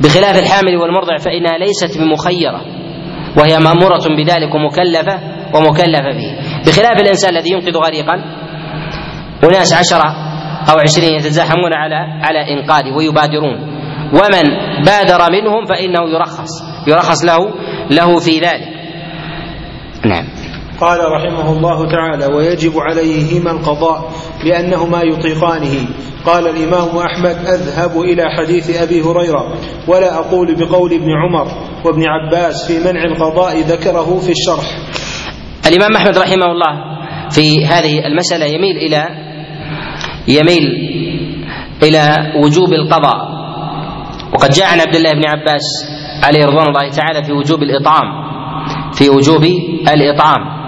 بخلاف 0.00 0.38
الحامل 0.38 0.76
والمرضع 0.76 1.16
فإنها 1.16 1.58
ليست 1.58 1.98
بمخيرة 1.98 2.60
وهي 3.38 3.58
مأمورة 3.58 4.04
بذلك 4.16 4.54
ومكلفة 4.54 5.20
ومكلفة 5.54 6.10
به. 6.12 6.38
بخلاف 6.66 7.00
الإنسان 7.00 7.36
الذي 7.36 7.52
ينقذ 7.52 7.76
غريقا 7.76 8.14
أناس 9.44 9.74
عشرة 9.74 10.10
أو 10.70 10.78
عشرين 10.78 11.14
يتزاحمون 11.14 11.72
على 11.72 11.94
على 12.22 12.38
إنقاذه 12.52 12.92
ويبادرون. 12.96 13.74
ومن 14.12 14.42
بادر 14.86 15.32
منهم 15.32 15.64
فإنه 15.64 16.10
يرخص 16.10 16.50
يرخص 16.88 17.24
له 17.24 17.38
له 17.90 18.18
في 18.18 18.38
ذلك. 18.38 18.68
نعم. 20.06 20.24
قال 20.80 20.98
رحمه 21.12 21.52
الله 21.52 21.88
تعالى 21.88 22.34
ويجب 22.34 22.72
عليهما 22.78 23.50
القضاء 23.50 24.10
لأنهما 24.44 25.02
يطيقانه. 25.02 25.88
قال 26.26 26.48
الإمام 26.48 26.96
أحمد 26.96 27.36
أذهب 27.46 28.00
إلى 28.00 28.22
حديث 28.38 28.82
أبي 28.82 29.02
هريرة 29.02 29.54
ولا 29.88 30.14
أقول 30.14 30.54
بقول 30.54 30.92
ابن 30.92 31.10
عمر 31.10 31.46
وابن 31.84 32.02
عباس 32.08 32.72
في 32.72 32.92
منع 32.92 33.04
القضاء 33.04 33.60
ذكره 33.60 34.18
في 34.18 34.30
الشرح. 34.30 34.78
الإمام 35.68 35.96
أحمد 35.96 36.18
رحمه 36.18 36.46
الله 36.46 36.72
في 37.30 37.66
هذه 37.66 38.06
المسألة 38.06 38.46
يميل 38.46 38.76
إلى 38.76 39.08
يميل 40.28 40.62
إلى 41.82 42.32
وجوب 42.44 42.72
القضاء. 42.72 43.34
وقد 44.32 44.50
جاء 44.50 44.66
عن 44.72 44.80
عبد 44.80 44.94
الله 44.94 45.10
بن 45.10 45.24
عباس 45.26 45.62
عليه 46.22 46.46
رضوان 46.46 46.66
الله 46.68 46.90
تعالى 46.90 47.24
في 47.24 47.32
وجوب 47.32 47.62
الإطعام 47.62 48.24
في 48.92 49.10
وجوب 49.10 49.44
الإطعام. 49.88 50.63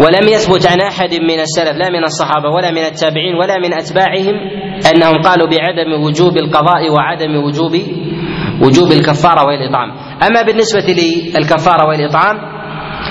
ولم 0.00 0.28
يثبت 0.28 0.66
عن 0.66 0.80
أحد 0.80 1.14
من 1.14 1.40
السلف 1.40 1.76
لا 1.76 1.88
من 1.90 2.04
الصحابة 2.04 2.48
ولا 2.48 2.70
من 2.70 2.84
التابعين 2.84 3.34
ولا 3.34 3.58
من 3.58 3.74
أتباعهم 3.74 4.34
أنهم 4.94 5.22
قالوا 5.22 5.48
بعدم 5.48 6.02
وجوب 6.04 6.36
القضاء 6.36 6.90
وعدم 6.90 7.36
وجوب 7.36 7.74
وجوب 8.62 8.92
الكفارة 8.92 9.46
والإطعام. 9.46 9.90
أما 10.22 10.42
بالنسبة 10.42 10.86
للكفارة 11.36 11.88
والإطعام 11.88 12.36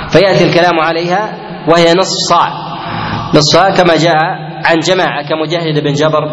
فيأتي 0.10 0.46
الكلام 0.50 0.80
عليها 0.80 1.38
وهي 1.68 1.94
نصف 1.94 2.18
صاع. 2.30 2.50
نصف 3.36 3.54
صاع 3.54 3.70
كما 3.70 3.96
جاء 3.98 4.16
عن 4.66 4.80
جماعة 4.80 5.28
كمجاهد 5.30 5.84
بن 5.84 5.92
جبر 5.94 6.24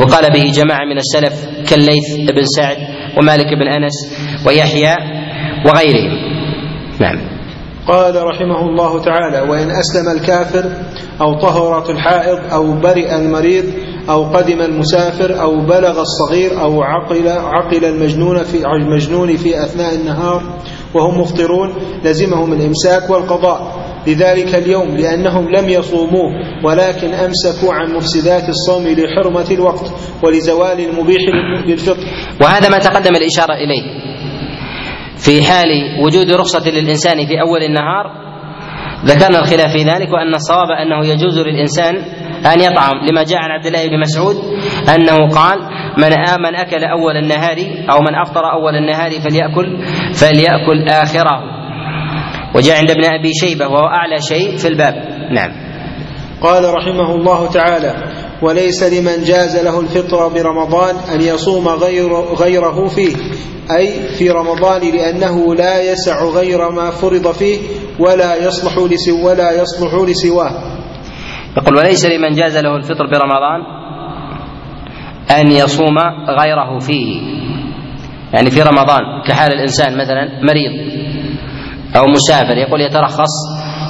وقال 0.00 0.32
به 0.32 0.50
جماعة 0.50 0.84
من 0.84 0.98
السلف 0.98 1.34
كالليث 1.70 2.30
بن 2.30 2.44
سعد 2.56 2.76
ومالك 3.18 3.54
بن 3.54 3.68
أنس 3.68 3.94
ويحيى 4.46 4.94
وغيرهم. 5.66 6.12
نعم. 7.00 7.35
قال 7.88 8.14
رحمه 8.22 8.60
الله 8.68 9.04
تعالى 9.04 9.40
وإن 9.50 9.70
أسلم 9.70 10.08
الكافر 10.16 10.70
أو 11.20 11.38
طهرت 11.40 11.90
الحائض 11.90 12.52
أو 12.52 12.72
برئ 12.72 13.16
المريض 13.16 13.64
أو 14.10 14.24
قدم 14.24 14.60
المسافر 14.60 15.40
أو 15.40 15.66
بلغ 15.66 16.00
الصغير 16.00 16.60
أو 16.60 16.82
عقل 16.82 17.28
عقل 17.28 17.84
المجنون 17.84 18.42
في 18.42 18.66
المجنون 18.66 19.36
في 19.36 19.62
أثناء 19.64 19.94
النهار 19.94 20.42
وهم 20.94 21.20
مفطرون 21.20 21.74
لزمهم 22.04 22.52
الإمساك 22.52 23.10
والقضاء. 23.10 23.86
لذلك 24.06 24.54
اليوم 24.54 24.96
لأنهم 24.96 25.48
لم 25.48 25.68
يصوموه 25.68 26.30
ولكن 26.64 27.14
أمسكوا 27.14 27.74
عن 27.74 27.94
مفسدات 27.94 28.48
الصوم 28.48 28.86
لحرمة 28.88 29.50
الوقت 29.50 29.92
ولزوال 30.22 30.80
المبيح 30.80 31.20
للفطر 31.66 32.04
وهذا 32.40 32.68
ما 32.68 32.78
تقدم 32.78 33.16
الإشارة 33.16 33.54
إليه. 33.54 34.15
في 35.16 35.42
حال 35.42 35.68
وجود 36.04 36.30
رخصة 36.30 36.70
للإنسان 36.70 37.26
في 37.26 37.40
أول 37.40 37.62
النهار 37.62 38.26
ذكرنا 39.04 39.38
الخلاف 39.38 39.72
في 39.72 39.82
ذلك 39.84 40.12
وأن 40.12 40.34
الصواب 40.34 40.70
أنه 40.82 41.06
يجوز 41.06 41.38
للإنسان 41.38 41.96
أن 42.46 42.60
يطعم. 42.60 43.06
لما 43.10 43.22
جاء 43.22 43.38
عن 43.38 43.50
عبد 43.50 43.66
الله 43.66 43.86
بن 43.86 44.00
مسعود 44.00 44.36
أنه 44.94 45.28
قال 45.34 45.58
من 45.98 46.12
آمن 46.28 46.56
أكل 46.56 46.84
أول 46.84 47.16
النهار 47.16 47.56
أو 47.90 48.00
من 48.00 48.14
أفطر 48.14 48.52
أول 48.52 48.74
النهار 48.74 49.10
فليأكل 49.10 49.84
فليأكل 50.14 50.88
آخره. 50.88 51.42
وجاء 52.54 52.78
عند 52.78 52.90
ابن 52.90 53.04
أبي 53.04 53.30
شيبة 53.32 53.66
وهو 53.68 53.86
أعلى 53.86 54.20
شيء 54.20 54.56
في 54.56 54.68
الباب. 54.68 54.94
نعم. 55.32 55.50
قال 56.40 56.74
رحمه 56.74 57.14
الله 57.14 57.50
تعالى 57.50 57.94
وليس 58.42 58.82
لمن 58.82 59.24
جاز 59.24 59.56
له 59.64 59.80
الفطر 59.80 60.28
برمضان 60.28 60.94
أن 61.14 61.20
يصوم 61.20 61.68
غير 61.68 62.14
غيره 62.14 62.86
فيه. 62.86 63.16
أي 63.76 63.88
في 64.18 64.30
رمضان 64.30 64.80
لأنه 64.80 65.54
لا 65.54 65.92
يسع 65.92 66.24
غير 66.24 66.70
ما 66.70 66.90
فرض 66.90 67.32
فيه 67.32 67.58
ولا 67.98 68.36
يصلح 68.36 68.78
لسو 68.92 69.28
ولا 69.28 69.62
يصلح 69.62 69.94
لسواه. 70.08 70.50
يقول 71.56 71.76
وليس 71.78 72.06
لمن 72.06 72.30
جاز 72.30 72.56
له 72.56 72.76
الفطر 72.76 73.06
برمضان 73.06 73.60
أن 75.30 75.52
يصوم 75.52 75.98
غيره 76.40 76.78
فيه. 76.78 77.20
يعني 78.32 78.50
في 78.50 78.62
رمضان 78.62 79.22
كحال 79.28 79.52
الإنسان 79.52 79.98
مثلا 79.98 80.28
مريض 80.42 80.72
أو 81.96 82.04
مسافر 82.06 82.56
يقول 82.56 82.80
يترخص 82.80 83.32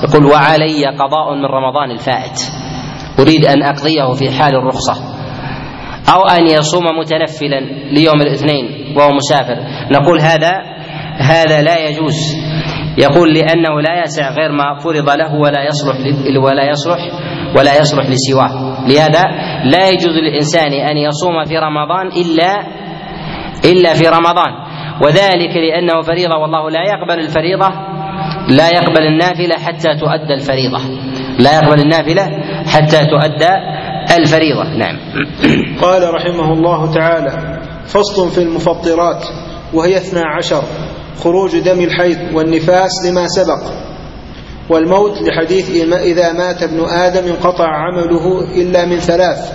يقول 0.04 0.26
وعلي 0.26 0.86
قضاء 0.86 1.34
من 1.34 1.44
رمضان 1.44 1.90
الفائت. 1.90 2.65
أريد 3.20 3.44
أن 3.44 3.62
أقضيه 3.62 4.12
في 4.18 4.30
حال 4.30 4.54
الرخصة. 4.54 4.94
أو 6.14 6.26
أن 6.26 6.46
يصوم 6.46 6.84
متنفلا 7.00 7.60
ليوم 7.90 8.20
الاثنين 8.20 8.96
وهو 8.96 9.10
مسافر. 9.12 9.56
نقول 9.90 10.20
هذا 10.20 10.52
هذا 11.18 11.62
لا 11.62 11.88
يجوز. 11.88 12.14
يقول 12.98 13.34
لأنه 13.34 13.80
لا 13.80 14.02
يسع 14.04 14.30
غير 14.30 14.52
ما 14.52 14.78
فرض 14.78 15.10
له 15.10 15.34
ولا 15.34 15.64
يصلح 15.64 15.96
ولا 16.44 16.70
يصلح 16.70 16.98
ولا 17.58 17.78
يصلح 17.80 18.06
لسواه. 18.06 18.86
لهذا 18.88 19.22
لا 19.64 19.88
يجوز 19.88 20.16
للإنسان 20.16 20.72
أن 20.72 20.96
يصوم 20.96 21.44
في 21.44 21.58
رمضان 21.58 22.06
إلا 22.06 22.66
إلا 23.64 23.94
في 23.94 24.08
رمضان. 24.08 24.52
وذلك 25.02 25.56
لأنه 25.56 26.02
فريضة 26.02 26.36
والله 26.36 26.70
لا 26.70 26.80
يقبل 26.82 27.18
الفريضة 27.24 27.68
لا 28.48 28.68
يقبل 28.68 29.02
النافلة 29.06 29.56
حتى 29.66 29.88
تؤدى 30.00 30.34
الفريضة. 30.34 30.78
لا 31.38 31.54
يقبل 31.54 31.80
النافلة 31.80 32.24
حتى 32.76 32.98
تؤدى 32.98 33.52
الفريضة. 34.18 34.64
نعم. 34.78 34.96
قال 35.82 36.14
رحمه 36.14 36.52
الله 36.52 36.92
تعالى 36.94 37.60
فصل 37.86 38.30
في 38.30 38.42
المفطرات 38.42 39.24
وهي 39.74 39.96
اثنا 39.96 40.22
عشر 40.38 40.62
خروج 41.18 41.58
دم 41.58 41.80
الحيض 41.80 42.18
والنفاس 42.34 43.06
لما 43.06 43.26
سبق 43.26 43.60
والموت 44.70 45.22
لحديث 45.22 45.70
إذا 45.92 46.32
مات 46.32 46.62
ابن 46.62 46.80
آدم 46.84 47.28
انقطع 47.28 47.68
عمله 47.68 48.44
إلا 48.56 48.84
من 48.84 48.98
ثلاث 48.98 49.52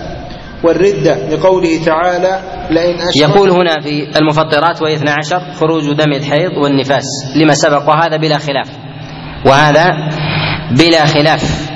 والردة 0.64 1.28
لقوله 1.28 1.84
تعالى 1.86 2.40
لئن 2.70 2.94
أشرك 2.94 3.16
يقول 3.16 3.50
هنا 3.50 3.80
في 3.80 4.18
المفطرات 4.18 4.82
وهي 4.82 4.94
12 4.94 5.40
خروج 5.60 5.92
دم 5.92 6.12
الحيض 6.12 6.52
والنفاس 6.62 7.04
لما 7.36 7.54
سبق 7.54 7.88
وهذا 7.88 8.16
بلا 8.16 8.38
خلاف 8.38 8.68
وهذا 9.46 9.94
بلا 10.70 11.06
خلاف. 11.06 11.72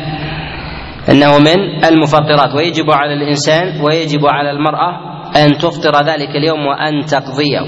أنه 1.10 1.38
من 1.38 1.84
المفطرات 1.84 2.54
ويجب 2.54 2.90
على 2.90 3.14
الإنسان 3.14 3.80
ويجب 3.80 4.26
على 4.26 4.50
المرأة 4.50 5.16
أن 5.36 5.58
تفطر 5.58 6.04
ذلك 6.04 6.36
اليوم 6.36 6.66
وأن 6.66 7.04
تقضيه. 7.04 7.60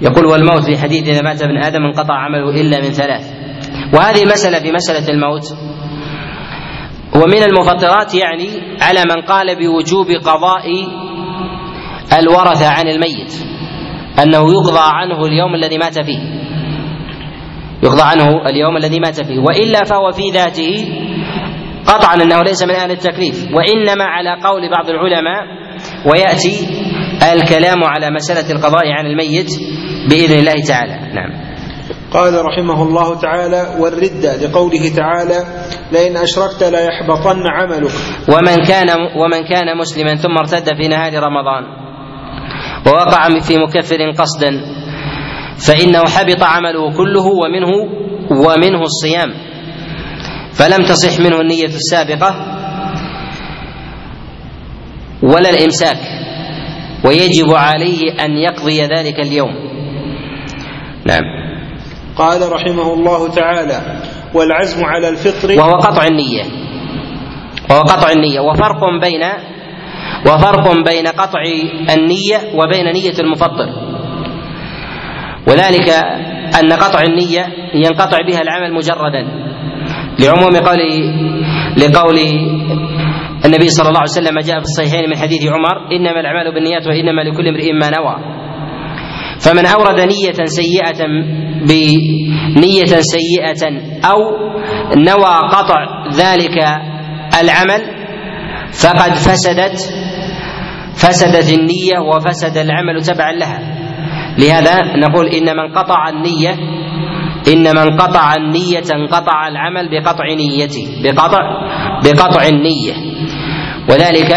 يقول 0.00 0.26
والموت 0.26 0.62
في 0.64 0.78
حديث 0.78 1.08
إذا 1.08 1.22
مات 1.22 1.42
ابن 1.42 1.58
آدم 1.58 1.84
انقطع 1.84 2.14
عمله 2.14 2.50
إلا 2.60 2.80
من 2.80 2.90
ثلاث. 2.90 3.32
وهذه 3.94 4.22
المسألة 4.22 4.58
في 4.58 4.72
مسألة 4.72 5.08
الموت. 5.08 5.56
ومن 7.14 7.42
المفطرات 7.42 8.14
يعني 8.14 8.48
على 8.80 9.00
من 9.00 9.22
قال 9.22 9.56
بوجوب 9.56 10.06
قضاء 10.06 10.64
الورثة 12.18 12.68
عن 12.68 12.88
الميت 12.88 13.32
أنه 14.22 14.52
يقضى 14.52 14.80
عنه 14.80 15.26
اليوم 15.26 15.54
الذي 15.54 15.78
مات 15.78 15.98
فيه. 16.04 16.18
يقضى 17.82 18.02
عنه 18.02 18.46
اليوم 18.46 18.76
الذي 18.76 19.00
مات 19.00 19.20
فيه. 19.20 19.38
وإلا 19.38 19.84
فهو 19.84 20.10
في 20.10 20.30
ذاته 20.30 20.84
قطعا 21.86 22.14
أنه 22.14 22.42
ليس 22.42 22.62
من 22.62 22.74
أهل 22.74 22.90
التكليف 22.90 23.44
وإنما 23.54 24.04
على 24.04 24.42
قول 24.42 24.70
بعض 24.70 24.90
العلماء 24.90 25.42
ويأتي 26.06 26.68
الكلام 27.32 27.84
على 27.84 28.10
مسألة 28.10 28.52
القضاء 28.52 28.86
عن 28.88 29.06
الميت 29.06 29.50
بإذن 30.10 30.38
الله 30.38 30.54
تعالى. 30.68 31.14
نعم. 31.14 31.44
قال 32.12 32.44
رحمه 32.44 32.82
الله 32.82 33.20
تعالى 33.20 33.76
والردة 33.80 34.36
لقوله 34.36 34.88
تعالى 34.96 35.38
لئن 35.92 36.16
أشركت 36.16 36.62
ليحبطن 36.62 37.42
عملك. 37.46 37.90
ومن 38.28 38.66
كان 38.68 38.88
ومن 39.16 39.48
كان 39.48 39.78
مسلما 39.78 40.14
ثم 40.14 40.38
ارتد 40.38 40.76
في 40.76 40.88
نهار 40.88 41.12
رمضان 41.14 41.64
ووقع 42.86 43.28
في 43.28 43.58
مكفر 43.58 44.10
قصدا 44.18 44.50
فإنه 45.66 45.98
حبط 45.98 46.42
عمله 46.42 46.96
كله 46.96 47.26
ومنه 47.26 47.70
ومنه 48.30 48.82
الصيام. 48.82 49.53
فلم 50.54 50.84
تصح 50.84 51.20
منه 51.20 51.40
النية 51.40 51.64
السابقة 51.64 52.34
ولا 55.22 55.50
الإمساك 55.50 55.98
ويجب 57.04 57.50
عليه 57.50 58.24
أن 58.24 58.38
يقضي 58.38 58.80
ذلك 58.82 59.20
اليوم. 59.20 59.54
نعم. 61.06 61.22
قال 62.16 62.52
رحمه 62.52 62.92
الله 62.92 63.28
تعالى 63.28 64.00
والعزم 64.34 64.84
على 64.84 65.08
الفطر 65.08 65.58
وهو 65.58 65.72
قطع 65.72 66.04
النية. 66.04 66.44
وهو 67.70 67.80
قطع 67.80 68.10
النية. 68.10 68.40
وفرق 68.40 68.80
بين 69.00 69.22
وفرق 70.26 70.72
بين 70.84 71.06
قطع 71.06 71.40
النية 71.90 72.38
وبين 72.54 72.92
نية 72.92 73.18
المفطر. 73.18 73.68
وذلك 75.46 75.88
أن 76.60 76.72
قطع 76.72 77.00
النية 77.02 77.46
ينقطع 77.74 78.18
بها 78.28 78.40
العمل 78.40 78.74
مجردا. 78.74 79.43
لعموم 80.18 80.56
قول 80.56 80.80
لقول 81.76 82.18
النبي 83.44 83.68
صلى 83.68 83.88
الله 83.88 84.00
عليه 84.00 84.10
وسلم 84.10 84.38
جاء 84.38 84.58
في 84.58 84.64
الصحيحين 84.64 85.10
من 85.10 85.16
حديث 85.16 85.42
عمر 85.46 85.92
إنما 85.92 86.20
الأعمال 86.20 86.54
بالنيات 86.54 86.86
وإنما 86.86 87.20
لكل 87.22 87.48
امرئ 87.48 87.72
ما 87.72 87.90
نوى. 87.90 88.16
فمن 89.40 89.66
أورد 89.66 90.00
نية 90.00 90.44
سيئة 90.44 91.06
بنية 91.68 93.00
سيئة 93.00 93.62
أو 94.04 94.18
نوى 94.96 95.34
قطع 95.50 96.08
ذلك 96.12 96.56
العمل 97.40 97.82
فقد 98.72 99.12
فسدت 99.12 99.78
فسدت 100.94 101.52
النية 101.58 101.98
وفسد 101.98 102.56
العمل 102.56 103.02
تبعا 103.02 103.32
لها. 103.32 103.60
لهذا 104.38 104.96
نقول 104.96 105.26
إن 105.26 105.56
من 105.56 105.72
قطع 105.72 106.08
النية 106.08 106.56
إن 107.48 107.76
من 107.76 107.96
قطع 108.00 108.34
النية 108.34 108.84
انقطع 108.94 109.48
العمل 109.48 109.88
بقطع 109.90 110.24
نيته 110.24 111.02
بقطع 111.04 111.40
بقطع 112.04 112.46
النية. 112.46 112.94
وذلك 113.90 114.32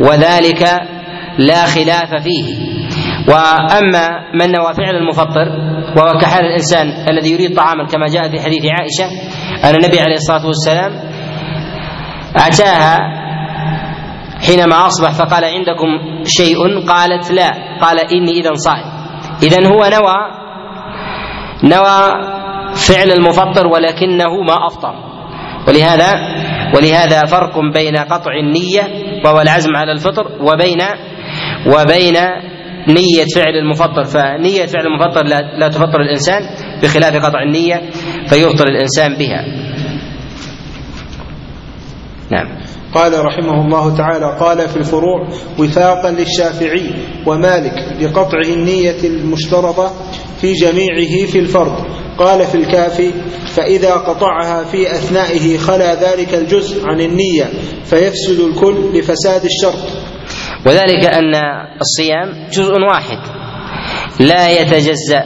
وذلك 0.00 0.62
لا 1.38 1.66
خلاف 1.66 2.22
فيه. 2.22 2.72
وأما 3.28 4.08
من 4.34 4.52
نوى 4.52 4.74
فعل 4.74 4.96
المفطر 4.96 5.48
وهو 5.96 6.18
كحال 6.18 6.44
الإنسان 6.44 6.86
الذي 7.08 7.32
يريد 7.32 7.56
طعاما 7.56 7.86
كما 7.86 8.06
جاء 8.06 8.30
في 8.30 8.40
حديث 8.40 8.62
عائشة 8.64 9.04
أن 9.64 9.74
النبي 9.74 10.00
عليه 10.00 10.14
الصلاة 10.14 10.46
والسلام 10.46 10.92
أتاها 12.36 12.98
حينما 14.46 14.86
أصبح 14.86 15.10
فقال 15.10 15.44
عندكم 15.44 15.88
شيء؟ 16.24 16.86
قالت 16.88 17.30
لا. 17.30 17.50
قال 17.80 17.98
إني 18.00 18.40
اذا 18.40 18.50
صائم. 18.54 18.84
اذا 19.42 19.66
هو 19.68 19.78
نوى 19.78 20.41
نوى 21.64 21.98
فعل 22.74 23.10
المفطر 23.10 23.66
ولكنه 23.66 24.42
ما 24.48 24.66
أفطر. 24.66 24.94
ولهذا 25.68 26.12
ولهذا 26.76 27.26
فرق 27.26 27.58
بين 27.74 27.96
قطع 27.96 28.32
النية 28.44 28.82
وهو 29.24 29.40
العزم 29.40 29.76
على 29.76 29.92
الفطر 29.92 30.26
وبين 30.40 30.80
وبين 31.66 32.14
نية 32.88 33.24
فعل 33.34 33.54
المفطر. 33.62 34.04
فنية 34.04 34.66
فعل 34.66 34.86
المفطر 34.86 35.24
لا, 35.24 35.58
لا 35.58 35.68
تفطر 35.68 36.00
الإنسان 36.00 36.40
بخلاف 36.82 37.16
قطع 37.26 37.42
النية 37.42 37.90
فيفطر 38.26 38.66
الإنسان 38.66 39.14
بها. 39.14 39.44
نعم. 42.30 42.61
قال 42.94 43.24
رحمه 43.24 43.64
الله 43.64 43.96
تعالى 43.96 44.36
قال 44.40 44.68
في 44.68 44.76
الفروع 44.76 45.28
وفاقا 45.58 46.10
للشافعي 46.10 46.90
ومالك 47.26 47.74
لقطع 48.00 48.38
النية 48.48 48.96
المشترطة 49.04 49.92
في 50.40 50.52
جميعه 50.52 51.26
في 51.26 51.38
الفرض. 51.38 51.86
قال 52.18 52.44
في 52.44 52.54
الكافي 52.54 53.12
فإذا 53.46 53.92
قطعها 53.94 54.64
في 54.64 54.90
أثنائه 54.90 55.58
خلا 55.58 55.94
ذلك 55.94 56.34
الجزء 56.34 56.86
عن 56.86 57.00
النية 57.00 57.44
فيفسد 57.84 58.40
الكل 58.40 58.98
لفساد 58.98 59.44
الشرط. 59.44 59.88
وذلك 60.66 61.04
أن 61.04 61.34
الصيام 61.80 62.48
جزء 62.52 62.72
واحد 62.92 63.18
لا 64.20 64.50
يتجزأ 64.60 65.24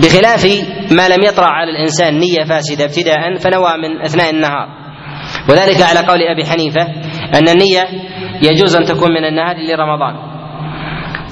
بخلاف 0.00 0.44
ما 0.90 1.08
لم 1.08 1.22
يطرأ 1.24 1.46
على 1.46 1.70
الإنسان 1.70 2.18
نية 2.18 2.44
فاسدة 2.48 2.84
ابتداء 2.84 3.38
فنوى 3.38 3.70
من 3.82 4.04
أثناء 4.04 4.30
النهار. 4.30 4.85
وذلك 5.48 5.82
على 5.82 6.06
قول 6.06 6.22
أبي 6.22 6.44
حنيفة 6.44 6.82
أن 7.34 7.48
النية 7.48 7.84
يجوز 8.42 8.76
أن 8.76 8.84
تكون 8.84 9.10
من 9.10 9.24
النهار 9.24 9.56
لرمضان. 9.56 10.14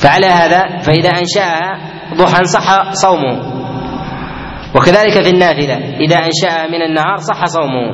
فعلى 0.03 0.27
هذا 0.27 0.79
فإذا 0.79 1.09
أنشأها 1.09 1.79
ضحى 2.15 2.45
صح 2.45 2.91
صومه. 2.93 3.55
وكذلك 4.77 5.23
في 5.23 5.31
النافلة 5.31 5.75
إذا 6.01 6.17
أنشأها 6.17 6.67
من 6.67 6.83
النهار 6.83 7.17
صح 7.17 7.45
صومه. 7.45 7.93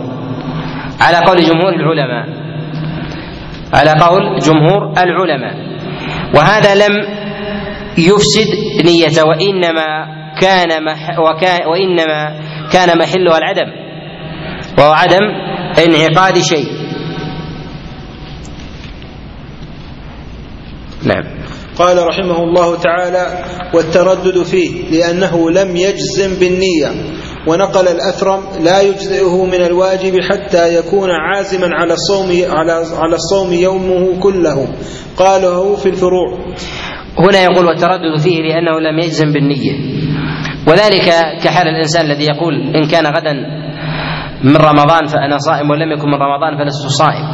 على 1.00 1.16
قول 1.26 1.40
جمهور 1.40 1.72
العلماء. 1.74 2.26
على 3.74 3.90
قول 3.90 4.38
جمهور 4.38 4.92
العلماء. 4.98 5.54
وهذا 6.34 6.74
لم 6.74 7.06
يفسد 7.98 8.48
نيته 8.84 9.24
وإنما 9.24 10.06
كان 10.40 10.84
مح 10.84 11.18
وكان 11.18 11.66
وإنما 11.66 12.40
كان 12.72 12.98
محلها 12.98 13.38
العدم. 13.38 13.72
وهو 14.78 14.92
عدم 14.92 15.49
انعقاد 15.84 16.38
شيء. 16.38 16.66
نعم. 21.02 21.24
قال 21.78 22.06
رحمه 22.06 22.42
الله 22.42 22.76
تعالى 22.76 23.44
والتردد 23.74 24.42
فيه 24.42 24.90
لأنه 24.90 25.50
لم 25.50 25.76
يجزم 25.76 26.40
بالنية 26.40 26.88
ونقل 27.46 27.88
الأثرم 27.88 28.40
لا 28.64 28.80
يجزئه 28.80 29.44
من 29.44 29.62
الواجب 29.62 30.20
حتى 30.30 30.74
يكون 30.74 31.10
عازما 31.10 31.68
على 31.72 31.92
الصوم 31.92 32.28
على 32.50 32.72
على 32.72 33.14
الصوم 33.14 33.52
يومه 33.52 34.20
كله. 34.20 34.68
قاله 35.16 35.76
في 35.76 35.88
الفروع. 35.88 36.38
هنا 37.18 37.42
يقول 37.42 37.66
والتردد 37.66 38.20
فيه 38.20 38.36
لأنه 38.42 38.80
لم 38.80 38.98
يجزم 38.98 39.32
بالنية. 39.32 39.72
وذلك 40.66 41.12
كحال 41.44 41.68
الإنسان 41.68 42.10
الذي 42.10 42.24
يقول 42.24 42.54
إن 42.76 42.88
كان 42.88 43.06
غدا 43.06 43.34
من 44.44 44.56
رمضان 44.56 45.06
فأنا 45.06 45.38
صائم 45.38 45.70
ولم 45.70 45.92
يكن 45.92 46.08
من 46.08 46.14
رمضان 46.14 46.58
فلست 46.58 46.86
صائم. 46.86 47.26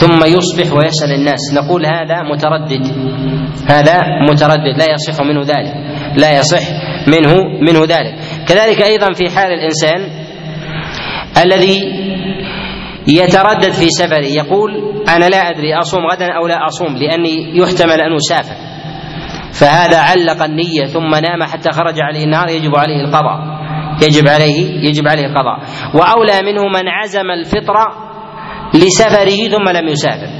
ثم 0.00 0.24
يصبح 0.24 0.72
ويسأل 0.72 1.12
الناس. 1.12 1.54
نقول 1.54 1.86
هذا 1.86 2.22
متردد. 2.22 2.86
هذا 3.68 4.00
متردد. 4.30 4.78
لا 4.78 4.86
يصح 4.94 5.24
منه 5.24 5.40
ذلك. 5.40 5.74
لا 6.16 6.38
يصح 6.38 6.62
منه 7.06 7.34
منه 7.60 7.80
ذلك. 7.80 8.14
كذلك 8.48 8.82
أيضا 8.82 9.12
في 9.12 9.36
حال 9.36 9.52
الإنسان 9.52 10.08
الذي 11.44 11.78
يتردد 13.08 13.72
في 13.72 13.88
سفره 13.90 14.26
يقول 14.26 14.70
أنا 15.08 15.28
لا 15.28 15.50
أدري 15.50 15.74
أصوم 15.78 16.06
غدا 16.06 16.32
أو 16.32 16.46
لا 16.46 16.66
أصوم 16.66 16.96
لأني 16.96 17.58
يحتمل 17.58 18.00
أن 18.00 18.14
أسافر. 18.14 18.54
فهذا 19.52 19.98
علق 19.98 20.42
النية 20.42 20.84
ثم 20.84 21.10
نام 21.10 21.42
حتى 21.42 21.70
خرج 21.72 21.94
عليه 22.00 22.24
النهار 22.24 22.48
يجب 22.48 22.76
عليه 22.76 23.04
القضاء. 23.04 23.49
يجب 24.02 24.28
عليه 24.28 24.88
يجب 24.88 25.08
عليه 25.08 25.26
القضاء 25.26 25.58
وأولى 25.94 26.52
منه 26.52 26.62
من 26.62 26.88
عزم 26.88 27.30
الفطر 27.30 27.76
لسفره 28.74 29.48
ثم 29.48 29.68
لم 29.76 29.88
يسافر. 29.88 30.30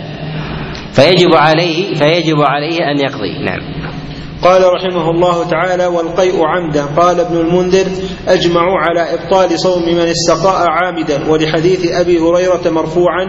فيجب 0.92 1.34
عليه 1.34 1.94
فيجب 1.94 2.36
عليه 2.40 2.78
أن 2.90 2.98
يقضي. 2.98 3.44
نعم. 3.44 3.80
قال 4.42 4.62
رحمه 4.62 5.10
الله 5.10 5.48
تعالى 5.48 5.86
والقيء 5.86 6.44
عمدا. 6.44 6.84
قال 6.84 7.20
ابن 7.20 7.36
المنذر 7.36 7.86
أجمعوا 8.28 8.78
على 8.78 9.14
إبطال 9.14 9.60
صوم 9.60 9.82
من 9.82 9.98
استقاء 9.98 10.66
عامدا. 10.70 11.30
ولحديث 11.30 11.92
أبي 11.92 12.18
هريرة 12.18 12.70
مرفوعا 12.70 13.24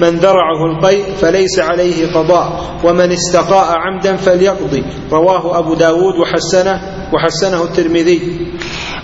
من 0.00 0.08
ذرعه 0.08 0.66
القيء 0.66 1.04
فليس 1.04 1.60
عليه 1.60 2.06
قضاء 2.14 2.76
ومن 2.84 3.12
استقاء 3.12 3.78
عمدا 3.78 4.16
فليقضي. 4.16 4.84
رواه 5.12 5.58
أبو 5.58 5.74
داود 5.74 6.14
وحسنه 6.22 6.80
وحسنه 7.14 7.64
الترمذي. 7.64 8.20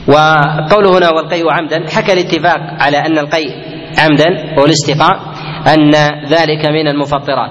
وقوله 0.08 0.98
هنا 0.98 1.10
والقيء 1.10 1.44
عمدا 1.50 1.90
حكى 1.90 2.12
الاتفاق 2.12 2.60
على 2.80 2.98
أن 2.98 3.18
القيء 3.18 3.50
عمدا 3.98 4.60
والاستقاء 4.60 5.20
أن 5.74 5.90
ذلك 6.26 6.66
من 6.66 6.88
المفطرات. 6.88 7.50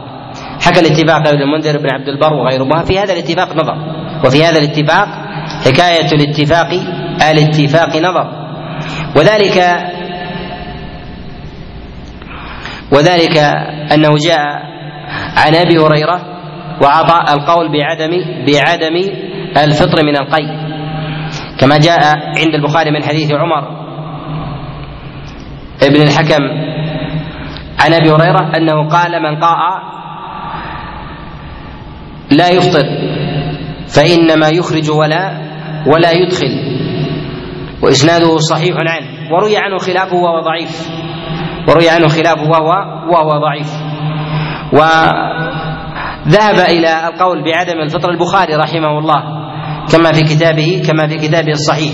حكى 0.61 0.79
الاتفاق 0.79 1.27
ابن 1.27 1.41
المنذر 1.41 1.77
بن 1.77 1.89
عبد 1.93 2.07
البر 2.07 2.33
وغيرهما. 2.33 2.83
في 2.83 2.99
هذا 2.99 3.13
الاتفاق 3.13 3.55
نظر. 3.55 3.77
وفي 4.25 4.45
هذا 4.45 4.59
الاتفاق 4.59 5.07
حكاية 5.65 6.11
الاتفاق 6.11 6.69
الاتفاق 7.31 7.95
نظر. 7.97 8.27
وذلك 9.15 9.57
وذلك 12.91 13.37
أنه 13.93 14.09
جاء 14.27 14.45
عن 15.37 15.55
أبي 15.55 15.77
هريرة 15.77 16.21
وعطى 16.81 17.33
القول 17.33 17.71
بعدم 17.71 18.11
بعدم 18.47 18.95
الفطر 19.57 20.05
من 20.05 20.17
القيء. 20.17 20.70
كما 21.61 21.77
جاء 21.77 21.99
عند 22.37 22.55
البخاري 22.55 22.91
من 22.91 23.03
حديث 23.03 23.31
عمر 23.31 23.81
ابن 25.83 26.01
الحكم 26.01 26.43
عن 27.79 27.93
أبي 27.93 28.11
هريرة 28.11 28.57
أنه 28.57 28.89
قال 28.89 29.23
من 29.23 29.39
قاء 29.39 29.81
لا 32.31 32.49
يفطر 32.49 32.85
فإنما 33.95 34.49
يخرج 34.49 34.91
ولا 34.91 35.37
ولا 35.87 36.11
يدخل 36.11 36.71
وإسناده 37.83 38.37
صحيح 38.37 38.75
عنه 38.77 39.33
وروي 39.33 39.57
عنه 39.57 39.77
خلافه 39.77 40.15
وهو 40.15 40.39
ضعيف 40.41 40.89
وروي 41.67 41.89
عنه 41.89 42.07
خلافه 42.07 42.49
وهو 42.49 42.69
وهو 43.13 43.39
ضعيف. 43.39 43.71
وذهب 44.73 46.59
إلى 46.69 47.07
القول 47.07 47.43
بعدم 47.43 47.79
الفطر 47.79 48.09
البخاري 48.09 48.55
رحمه 48.55 48.99
الله. 48.99 49.40
كما 49.91 50.11
في 50.11 50.23
كتابه 50.23 50.81
كما 50.87 51.07
في 51.07 51.17
كتابه 51.17 51.51
الصحيح. 51.51 51.93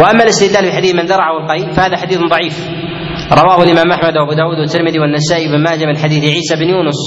وأما 0.00 0.22
الاستدلال 0.22 0.70
بحديث 0.70 0.94
من 0.94 1.06
ذرع 1.06 1.30
القيء 1.30 1.70
فهذا 1.72 1.96
حديث 1.96 2.18
ضعيف. 2.18 2.68
رواه 3.32 3.62
الإمام 3.62 3.92
أحمد 3.92 4.16
وأبو 4.16 4.32
داود 4.32 4.58
والترمذي 4.58 4.98
والنسائي 4.98 5.48
بن 5.48 5.62
ماجه 5.62 5.86
من 5.86 5.96
حديث 5.96 6.24
عيسى 6.24 6.56
بن 6.56 6.68
يونس 6.68 7.00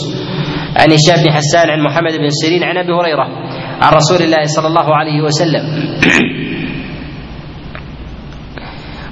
عن 0.76 0.92
هشام 0.92 1.24
بن 1.24 1.32
حسان 1.32 1.70
عن 1.70 1.84
محمد 1.84 2.14
بن 2.18 2.30
سيرين 2.30 2.64
عن 2.64 2.78
أبي 2.78 2.94
هريرة 2.94 3.28
عن 3.82 3.94
رسول 3.94 4.22
الله 4.22 4.44
صلى 4.44 4.68
الله 4.68 4.96
عليه 4.96 5.22
وسلم. 5.22 5.64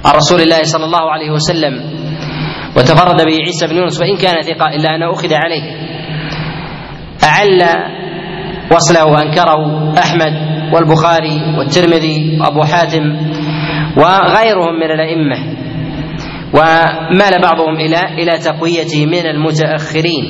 عن 0.04 0.14
رسول 0.14 0.40
الله 0.40 0.62
صلى 0.62 0.84
الله 0.84 1.10
عليه 1.12 1.30
وسلم. 1.30 1.74
وتفرد 2.76 3.16
به 3.16 3.36
عيسى 3.46 3.66
بن 3.66 3.76
يونس 3.76 4.00
وإن 4.00 4.16
كان 4.16 4.42
ثقة 4.42 4.66
إلا 4.76 4.96
أنه 4.96 5.12
أخذ 5.12 5.34
عليه. 5.34 5.64
أعل 7.24 7.62
وصله 8.72 9.04
وأنكره 9.04 9.92
أحمد 9.98 10.55
والبخاري 10.72 11.54
والترمذي 11.58 12.38
وأبو 12.40 12.64
حاتم 12.64 13.16
وغيرهم 13.96 14.74
من 14.74 14.90
الأئمة 14.90 15.36
ومال 16.54 17.40
بعضهم 17.42 17.74
إلى 17.74 18.00
إلى 18.22 18.38
تقويته 18.38 19.06
من 19.06 19.26
المتأخرين 19.26 20.24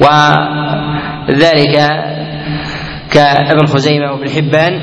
وذلك 0.00 1.76
كابن 3.12 3.66
خزيمة 3.66 4.12
وابن 4.12 4.30
حبان 4.30 4.80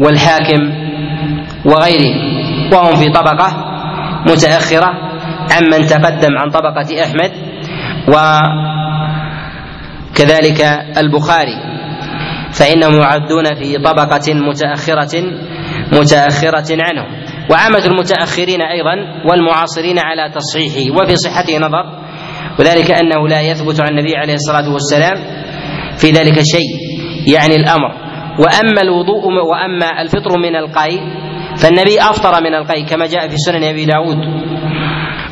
والحاكم 0.00 0.72
وغيره 1.64 2.14
وهم 2.72 2.96
في 2.96 3.08
طبقة 3.08 3.48
متأخرة 4.26 4.88
عمن 5.50 5.86
تقدم 5.86 6.38
عن 6.38 6.50
طبقة 6.50 7.02
أحمد 7.04 7.32
و 8.08 8.14
كذلك 10.14 10.60
البخاري. 10.96 11.56
فإنهم 12.52 13.00
يعدون 13.00 13.54
في 13.54 13.78
طبقة 13.78 14.34
متأخرة 14.34 15.14
متأخرة 15.92 16.76
عنه. 16.82 17.04
وعامة 17.50 17.84
المتأخرين 17.86 18.62
أيضا 18.62 18.94
والمعاصرين 19.30 19.98
على 19.98 20.32
تصحيحه 20.34 21.02
وفي 21.02 21.16
صحته 21.16 21.58
نظر. 21.58 21.84
وذلك 22.58 22.90
أنه 22.90 23.28
لا 23.28 23.40
يثبت 23.40 23.80
عن 23.80 23.88
النبي 23.88 24.16
عليه 24.16 24.34
الصلاة 24.34 24.72
والسلام 24.72 25.16
في 25.96 26.10
ذلك 26.10 26.34
شيء 26.34 26.70
يعني 27.34 27.56
الأمر. 27.56 27.90
وأما 28.38 28.82
الوضوء 28.82 29.24
وأما 29.50 30.02
الفطر 30.02 30.38
من 30.38 30.56
القيء 30.56 31.00
فالنبي 31.56 32.00
أفطر 32.00 32.42
من 32.42 32.54
القيء 32.54 32.86
كما 32.86 33.06
جاء 33.06 33.28
في 33.28 33.36
سنن 33.36 33.64
أبي 33.64 33.84
داود. 33.84 34.16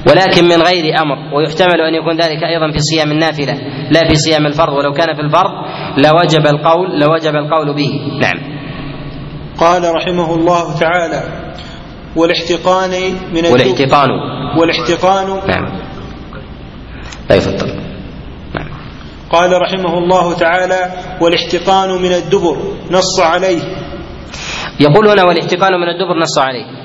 ولكن 0.07 0.45
من 0.45 0.63
غير 0.63 0.85
أمر. 1.03 1.35
ويحتمل 1.35 1.81
أن 1.81 1.95
يكون 1.95 2.17
ذلك 2.17 2.43
أيضا 2.43 2.73
في 2.73 2.79
صيام 2.79 3.13
النافلة 3.13 3.55
لا 3.91 4.09
في 4.09 4.15
صيام 4.15 4.47
الفرض. 4.47 4.73
ولو 4.73 4.93
كان 4.93 5.15
في 5.15 5.21
الفرض 5.21 5.51
لوجب 5.97 6.47
القول 6.47 7.01
لوجب 7.01 7.35
القول 7.37 7.75
به. 7.77 8.19
نعم. 8.21 8.61
قال 9.59 9.95
رحمه 9.95 10.35
الله 10.35 10.79
تعالى 10.79 11.53
والاحتقان 12.17 12.91
من 13.35 13.47
والاحتقان. 13.47 14.09
والاحتقان. 14.59 15.27
نعم. 15.49 15.81
لا 17.31 17.37
يفطر 17.37 17.67
نعم. 18.55 18.69
قال 19.31 19.51
رحمه 19.63 19.99
الله 19.99 20.35
تعالى 20.35 20.93
والاحتقان 21.21 22.03
من 22.03 22.13
الدبر 22.13 22.57
نص 22.91 23.21
عليه. 23.21 23.61
يقول 24.81 25.09
هنا 25.09 25.25
والاحتقان 25.25 25.73
من 25.73 25.89
الدبر 25.89 26.19
نص 26.23 26.39
عليه. 26.39 26.80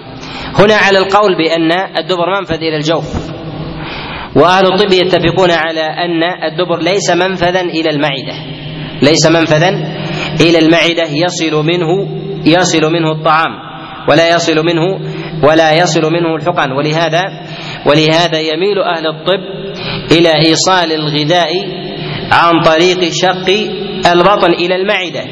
هنا 0.60 0.76
على 0.76 0.98
القول 0.98 1.38
بأن 1.38 1.72
الدبر 1.98 2.40
منفذ 2.40 2.56
إلى 2.56 2.76
الجوف. 2.78 3.06
وأهل 4.36 4.64
الطب 4.74 4.94
يتفقون 4.94 5.52
على 5.52 5.82
أن 5.82 6.24
الدبر 6.52 6.80
ليس 6.80 7.10
منفذا 7.12 7.62
إلى 7.62 7.90
المعدة. 7.90 8.36
ليس 9.02 9.28
منفذا 9.28 9.70
إلى 10.42 10.60
المعدة 10.60 11.04
يصل 11.04 11.66
منه 11.66 12.08
يصل 12.46 12.92
منه 12.94 13.12
الطعام 13.12 13.52
ولا 14.10 14.36
يصل 14.36 14.56
منه 14.56 15.00
ولا 15.44 15.74
يصل 15.74 16.02
منه 16.02 16.36
الحقن. 16.36 16.72
ولهذا 16.72 17.24
ولهذا 17.86 18.40
يميل 18.40 18.80
أهل 18.96 19.08
الطب 19.08 19.42
إلى 20.12 20.32
إيصال 20.46 20.92
الغذاء 20.92 21.52
عن 22.32 22.62
طريق 22.66 23.12
شق 23.12 23.50
البطن 24.12 24.54
إلى 24.54 24.76
المعدة 24.76 25.24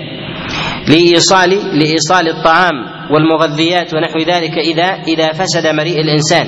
لإيصال 0.88 1.50
لإيصال 1.80 2.30
الطعام. 2.30 2.74
والمغذيات 3.12 3.94
ونحو 3.94 4.18
ذلك 4.18 4.58
إذا 4.58 4.86
إذا 5.08 5.32
فسد 5.32 5.68
مريء 5.68 6.00
الإنسان. 6.02 6.48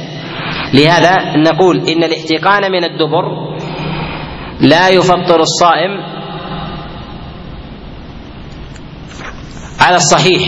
لهذا 0.73 1.37
نقول 1.37 1.77
إن 1.89 2.03
الاحتقان 2.03 2.71
من 2.71 2.83
الدبر 2.83 3.25
لا 4.61 4.89
يفطر 4.89 5.39
الصائم 5.39 5.91
على 9.79 9.95
الصحيح 9.95 10.41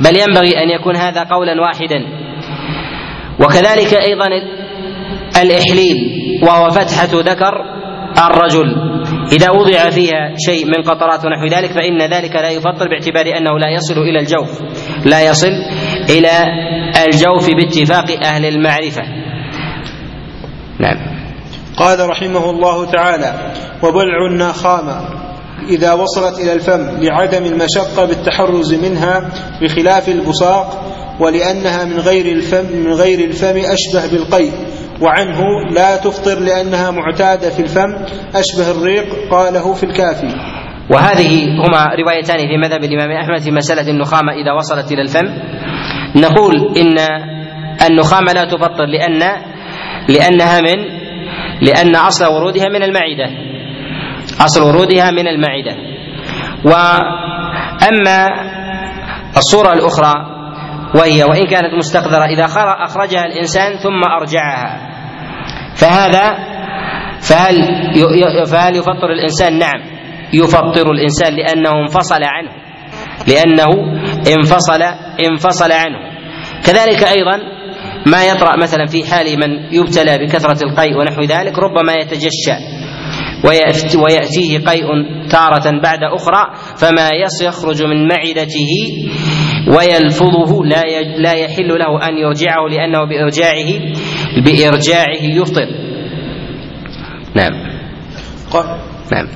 بل 0.00 0.16
ينبغي 0.16 0.62
أن 0.62 0.68
يكون 0.80 0.96
هذا 0.96 1.22
قولا 1.24 1.60
واحدا. 1.60 2.00
وكذلك 3.40 3.94
أيضا 3.94 4.26
الإحليل 5.42 5.96
وهو 6.42 6.70
فتحة 6.70 7.10
ذكر 7.12 7.54
الرجل. 8.18 8.68
إذا 9.32 9.50
وضع 9.50 9.90
فيها 9.90 10.34
شيء 10.46 10.66
من 10.66 10.82
قطرات 10.82 11.24
ونحو 11.24 11.46
ذلك 11.46 11.72
فإن 11.72 12.02
ذلك 12.02 12.36
لا 12.36 12.50
يفطر 12.50 12.88
باعتبار 12.88 13.36
أنه 13.36 13.58
لا 13.58 13.70
يصل 13.70 13.98
إلى 13.98 14.20
الجوف. 14.20 14.60
لا 15.04 15.22
يصل 15.22 15.52
إلى 16.10 16.30
الجوف 17.06 17.50
باتفاق 17.50 18.26
أهل 18.26 18.44
المعرفة. 18.44 19.02
نعم. 20.80 20.96
قال 21.76 22.08
رحمه 22.08 22.50
الله 22.50 22.90
تعالى 22.90 23.52
وبلع 23.82 24.26
الناخامة 24.30 25.18
إذا 25.68 25.92
وصلت 25.92 26.40
إلى 26.40 26.52
الفم 26.52 27.02
لعدم 27.02 27.44
المشقة 27.44 28.04
بالتحرز 28.04 28.74
منها 28.74 29.30
بخلاف 29.62 30.08
البصاق 30.08 30.84
ولأنها 31.20 31.84
من 31.84 31.98
غير 31.98 32.26
الفم 32.26 32.76
من 32.76 32.92
غير 32.92 33.18
الفم 33.18 33.56
أشبه 33.56 34.06
بالقيء 34.06 34.52
وعنه 35.00 35.40
لا 35.70 35.96
تفطر 35.96 36.38
لأنها 36.40 36.90
معتادة 36.90 37.50
في 37.50 37.60
الفم 37.62 37.94
أشبه 38.34 38.70
الريق 38.70 39.30
قاله 39.30 39.74
في 39.74 39.84
الكافي. 39.84 40.28
وهذه 40.90 41.44
هما 41.44 41.84
روايتان 42.04 42.38
في 42.38 42.56
مذهب 42.56 42.84
الإمام 42.84 43.10
أحمد 43.10 43.40
في 43.40 43.50
مسألة 43.50 43.90
النخامة 43.90 44.32
إذا 44.32 44.52
وصلت 44.52 44.92
إلى 44.92 45.02
الفم. 45.02 45.26
نقول 46.16 46.78
إن 46.78 46.98
النخامة 47.90 48.32
لا 48.32 48.44
تفطر 48.44 48.86
لأن 48.86 49.22
لأنها 50.08 50.60
من 50.60 50.98
لأن 51.62 51.96
أصل 51.96 52.32
ورودها 52.32 52.68
من 52.68 52.82
المعدة. 52.82 53.30
أصل 54.40 54.62
ورودها 54.62 55.10
من 55.10 55.28
المعدة. 55.28 55.76
وأما 56.64 58.28
الصورة 59.36 59.72
الأخرى 59.72 60.37
وهي 60.94 61.24
وإن 61.24 61.46
كانت 61.46 61.74
مستقذرة 61.78 62.24
إذا 62.24 62.44
أخرجها 62.84 63.24
الإنسان 63.24 63.78
ثم 63.78 64.02
أرجعها. 64.20 64.88
فهذا 65.74 66.34
فهل 67.20 67.56
فهل 68.46 68.76
يفطر 68.76 69.10
الإنسان؟ 69.10 69.58
نعم. 69.58 69.80
يفطر 70.32 70.90
الإنسان 70.90 71.34
لأنه 71.34 71.70
انفصل 71.80 72.22
عنه. 72.22 72.50
لأنه 73.28 73.66
انفصل 74.36 74.82
انفصل 75.30 75.72
عنه. 75.72 75.98
كذلك 76.66 77.02
أيضا 77.02 77.38
ما 78.06 78.24
يطرأ 78.24 78.56
مثلا 78.56 78.86
في 78.86 79.04
حال 79.04 79.26
من 79.26 79.74
يبتلى 79.74 80.18
بكثرة 80.18 80.64
القيء 80.64 80.96
ونحو 80.96 81.22
ذلك 81.22 81.58
ربما 81.58 81.92
يتجشا 81.92 82.77
ويأتيه 83.44 84.58
قيء 84.58 84.86
تارة 85.30 85.80
بعد 85.82 85.98
أخرى 86.02 86.54
فما 86.76 87.10
يخرج 87.42 87.82
من 87.82 88.08
معدته 88.08 88.70
ويلفظه 89.76 90.64
لا 90.64 90.82
لا 91.18 91.32
يحل 91.32 91.68
له 91.68 92.08
أن 92.08 92.18
يرجعه 92.18 92.68
لأنه 92.70 93.04
بإرجاعه 93.04 93.94
بإرجاعه 94.44 95.22
يفطر. 95.22 95.66
نعم. 97.34 97.52
قال. 98.50 98.80
نعم. 99.12 99.28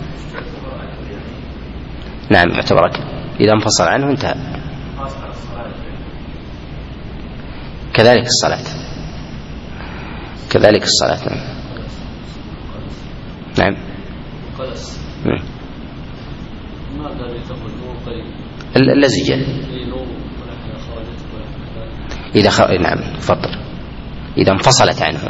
نعم 2.31 2.49
يعتبر 2.51 2.87
أكل 2.87 3.03
إذا 3.41 3.53
انفصل 3.53 3.85
عنه 3.85 4.11
انتهى. 4.11 4.35
كذلك 7.95 8.27
الصلاة. 8.27 8.65
كذلك 10.51 10.83
الصلاة. 10.83 11.29
نعم 11.29 11.63
نعم. 13.59 13.92
نعم. 15.25 15.43
ماذا 16.99 17.27
لتقول 17.27 17.73
اللزجة 18.77 19.37
إذا 22.35 22.51
خ... 22.51 22.61
نعم 22.61 23.17
تفضل. 23.19 23.51
إذا 24.39 24.53
انفصلت 24.53 25.03
عنه. 25.03 25.21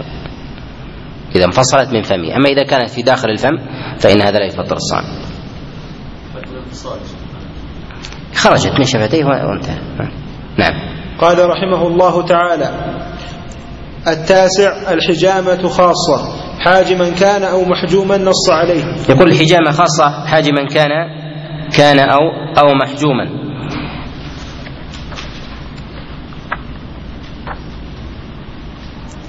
إذا 1.37 1.45
انفصلت 1.45 1.93
من 1.93 2.03
فمه. 2.03 2.37
أما 2.37 2.49
إذا 2.49 2.62
كانت 2.62 2.91
في 2.91 3.03
داخل 3.03 3.28
الفم 3.28 3.57
فإن 3.99 4.22
هذا 4.22 4.39
لا 4.39 4.47
يفطر 4.47 4.76
الصائم. 4.76 5.05
خرجت 8.35 8.72
من 8.78 8.85
شفتيه 8.85 9.24
وانتهى. 9.24 9.78
نعم. 10.59 10.72
قال 11.18 11.49
رحمه 11.51 11.87
الله 11.87 12.26
تعالى 12.26 12.70
التاسع 14.09 14.93
الحجامة 14.93 15.68
خاصة. 15.68 16.51
حاجما 16.65 17.11
كان 17.11 17.43
أو 17.43 17.65
محجوما 17.65 18.19
نص 18.19 18.51
عليه. 18.51 18.85
يقول 19.09 19.29
الحجامة 19.33 19.71
خاصة 19.71 20.27
حاجما 20.27 20.67
كان 20.67 20.89
كان 21.77 21.99
أو 21.99 22.21
أو 22.59 22.75
محجوما. 22.75 23.43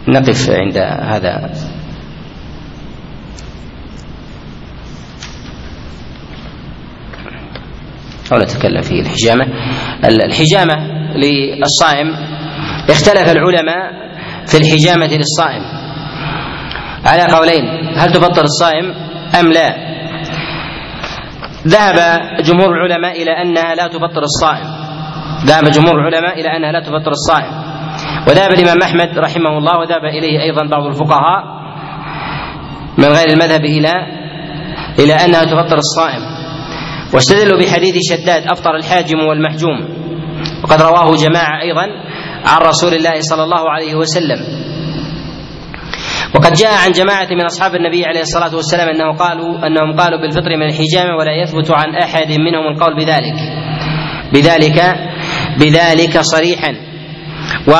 نقف 0.08 0.50
عند 0.50 0.78
هذا. 0.78 1.54
أو 8.32 8.38
نتكلم 8.38 8.82
في 8.82 9.00
الحجامة. 9.00 9.46
الحجامة 10.06 10.76
للصائم 11.16 12.08
اختلف 12.90 13.32
العلماء 13.32 13.92
في 14.48 14.58
الحجامة 14.58 15.08
للصائم. 15.08 15.83
على 17.06 17.34
قولين 17.34 17.64
هل 17.98 18.12
تفطر 18.12 18.44
الصائم 18.44 18.94
أم 19.40 19.52
لا؟ 19.52 19.94
ذهب 21.68 21.98
جمهور 22.44 22.72
العلماء 22.76 23.22
إلى 23.22 23.32
أنها 23.32 23.76
لا 23.76 23.88
تفطر 23.88 24.24
الصائم. 24.24 24.68
ذهب 25.46 25.64
جمهور 25.64 26.00
العلماء 26.00 26.40
إلى 26.40 26.58
أنها 26.58 26.72
لا 26.72 26.80
تفطر 26.80 27.12
الصائم. 27.12 27.64
وذهب 28.28 28.52
الإمام 28.52 28.82
أحمد 28.82 29.18
رحمه 29.18 29.58
الله 29.58 29.80
وذهب 29.80 30.06
إليه 30.06 30.42
أيضا 30.42 30.68
بعض 30.68 30.86
الفقهاء 30.86 31.44
من 32.98 33.06
غير 33.06 33.30
المذهب 33.30 33.66
إلى 33.66 33.94
إلى 35.00 35.14
أنها 35.14 35.44
تفطر 35.44 35.78
الصائم. 35.78 36.22
واستدلوا 37.14 37.60
بحديث 37.60 37.96
شداد 38.10 38.44
أفطر 38.48 38.76
الحاجم 38.76 39.20
والمحجوم. 39.20 39.80
وقد 40.64 40.82
رواه 40.82 41.16
جماعة 41.16 41.62
أيضا 41.62 41.86
عن 42.46 42.62
رسول 42.62 42.94
الله 42.94 43.20
صلى 43.20 43.44
الله 43.44 43.70
عليه 43.72 43.96
وسلم. 43.96 44.40
وقد 46.36 46.54
جاء 46.54 46.74
عن 46.86 46.92
جماعة 46.92 47.28
من 47.32 47.46
أصحاب 47.46 47.76
النبي 47.76 48.06
عليه 48.06 48.22
الصلاة 48.22 48.56
والسلام 48.56 48.90
أنه 48.90 49.18
قالوا 49.18 49.68
أنهم 49.68 49.94
قالوا 50.00 50.22
بالفطر 50.22 50.58
من 50.58 50.66
الحجامة 50.66 51.16
ولا 51.20 51.42
يثبت 51.44 51.72
عن 51.72 51.96
أحد 51.96 52.28
منهم 52.28 52.68
القول 52.74 52.96
بذلك. 52.96 53.36
بذلك 54.34 54.96
بذلك 55.60 56.18
صريحا. 56.18 56.76
و 57.68 57.72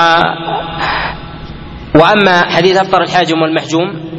وأما 1.96 2.50
حديث 2.50 2.78
أفطر 2.78 3.02
الحاجم 3.02 3.42
والمحجوم 3.42 4.14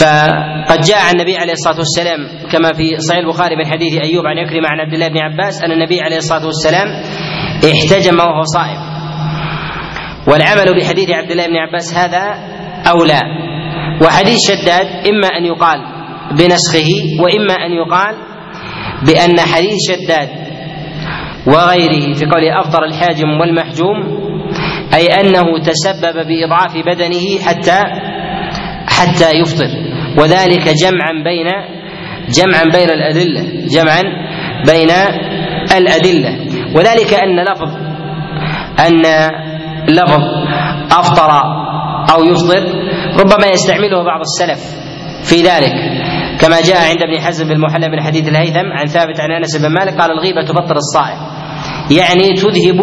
فقد 0.00 0.80
جاء 0.80 0.98
عن 1.08 1.14
النبي 1.14 1.36
عليه 1.36 1.52
الصلاة 1.52 1.78
والسلام 1.78 2.18
كما 2.52 2.72
في 2.72 2.96
صحيح 2.98 3.18
البخاري 3.18 3.56
من 3.56 3.66
حديث 3.66 4.00
أيوب 4.02 4.26
عن 4.26 4.38
عكرمه 4.38 4.68
عن 4.68 4.80
عبد 4.80 4.94
الله 4.94 5.08
بن 5.08 5.18
عباس 5.18 5.62
أن 5.64 5.72
النبي 5.72 6.00
عليه 6.00 6.16
الصلاة 6.16 6.46
والسلام 6.46 6.88
احتجم 7.64 8.18
وهو 8.18 8.42
صائم. 8.42 8.92
والعمل 10.26 10.80
بحديث 10.80 11.10
عبد 11.10 11.30
الله 11.30 11.46
بن 11.46 11.56
عباس 11.56 11.94
هذا 11.94 12.51
اولى 12.90 13.20
وحديث 14.02 14.38
شداد 14.48 14.86
إما 14.86 15.28
أن 15.38 15.44
يقال 15.44 15.80
بنسخه 16.30 16.90
وإما 17.20 17.54
أن 17.66 17.72
يقال 17.72 18.14
بأن 19.06 19.40
حديث 19.40 19.76
شداد 19.88 20.28
وغيره 21.46 22.14
في 22.14 22.24
قوله 22.26 22.60
افطر 22.60 22.84
الحاجم 22.84 23.28
والمحجوم 23.40 24.22
أي 24.94 25.06
أنه 25.06 25.58
تسبب 25.64 26.26
بإضعاف 26.26 26.76
بدنه 26.86 27.38
حتى 27.46 27.80
حتى 28.86 29.30
يفطر. 29.40 29.68
وذلك 30.18 30.68
جمعا 30.68 31.12
بين 31.24 31.46
جمعا 32.28 32.62
بين 32.64 32.90
الأدلة 32.90 33.66
جمعا 33.68 34.02
بين 34.66 34.90
الأدلة. 35.76 36.38
وذلك 36.76 37.14
أن 37.14 37.40
لفظ 37.44 37.76
أن 38.86 39.02
لفظ 39.88 40.22
أفطر 40.92 41.30
أو 42.10 42.24
يفطر 42.24 42.62
ربما 43.20 43.46
يستعمله 43.46 44.04
بعض 44.04 44.20
السلف 44.20 44.60
في 45.22 45.42
ذلك. 45.42 45.72
كما 46.40 46.60
جاء 46.60 46.90
عند 46.90 47.02
ابن 47.02 47.20
حزم 47.20 47.46
في 47.46 47.52
المحلى 47.52 47.88
من 47.88 48.00
حديث 48.02 48.28
الهيثم 48.28 48.72
عن 48.72 48.86
ثابت 48.86 49.20
عن 49.20 49.30
أنس 49.30 49.56
بن 49.56 49.74
مالك 49.74 50.00
قال 50.00 50.10
الغيبة 50.10 50.42
تفطر 50.44 50.76
الصائم 50.76 51.18
يعني 51.90 52.34
تذهب 52.34 52.80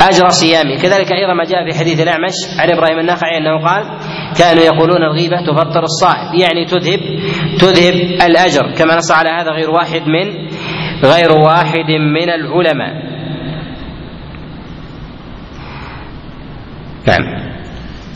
أجر 0.00 0.28
صيامه. 0.28 0.76
كذلك 0.82 1.12
أيضا 1.12 1.34
ما 1.34 1.44
جاء 1.44 1.72
في 1.72 1.78
حديث 1.78 2.00
الأعمش 2.00 2.32
عن 2.58 2.70
إبراهيم 2.70 2.98
النخعي 2.98 3.38
أنه 3.38 3.64
قال 3.66 3.98
كانوا 4.38 4.62
يقولون 4.62 5.02
الغيبة 5.02 5.36
تفطر 5.46 5.82
الصائم 5.82 6.40
يعني 6.40 6.64
تذهب 6.64 7.00
تذهب 7.58 7.94
الأجر. 8.26 8.74
كما 8.78 8.96
نص 8.96 9.12
على 9.12 9.28
هذا 9.28 9.50
غير 9.50 9.70
واحد 9.70 10.02
من 10.08 10.48
غير 11.04 11.32
واحد 11.32 11.90
من 12.14 12.30
العلماء. 12.30 13.16
نعم. 17.06 17.55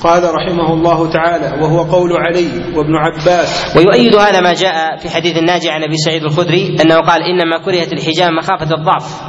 قال 0.02 0.34
رحمه 0.34 0.72
الله 0.72 1.10
تعالى 1.10 1.62
وهو 1.62 1.82
قول 1.82 2.12
علي 2.16 2.76
وابن 2.76 2.96
عباس. 2.96 3.76
ويؤيد 3.76 4.16
هذا 4.16 4.40
ما 4.40 4.52
جاء 4.52 4.96
في 4.96 5.10
حديث 5.10 5.36
الناجي 5.36 5.70
عن 5.70 5.82
أبي 5.82 5.96
سعيد 5.96 6.22
الخدري 6.22 6.76
أنه 6.82 7.00
قال 7.00 7.22
إنما 7.22 7.58
كرهت 7.64 7.92
الحجامه 7.92 8.36
مخافة 8.38 8.74
الضعف. 8.74 9.20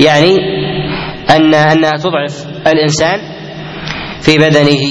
يعني 0.00 0.36
ان 1.30 1.54
انها 1.54 1.96
تضعف 1.96 2.46
الإنسان 2.66 3.18
في 4.20 4.38
بدنه 4.38 4.84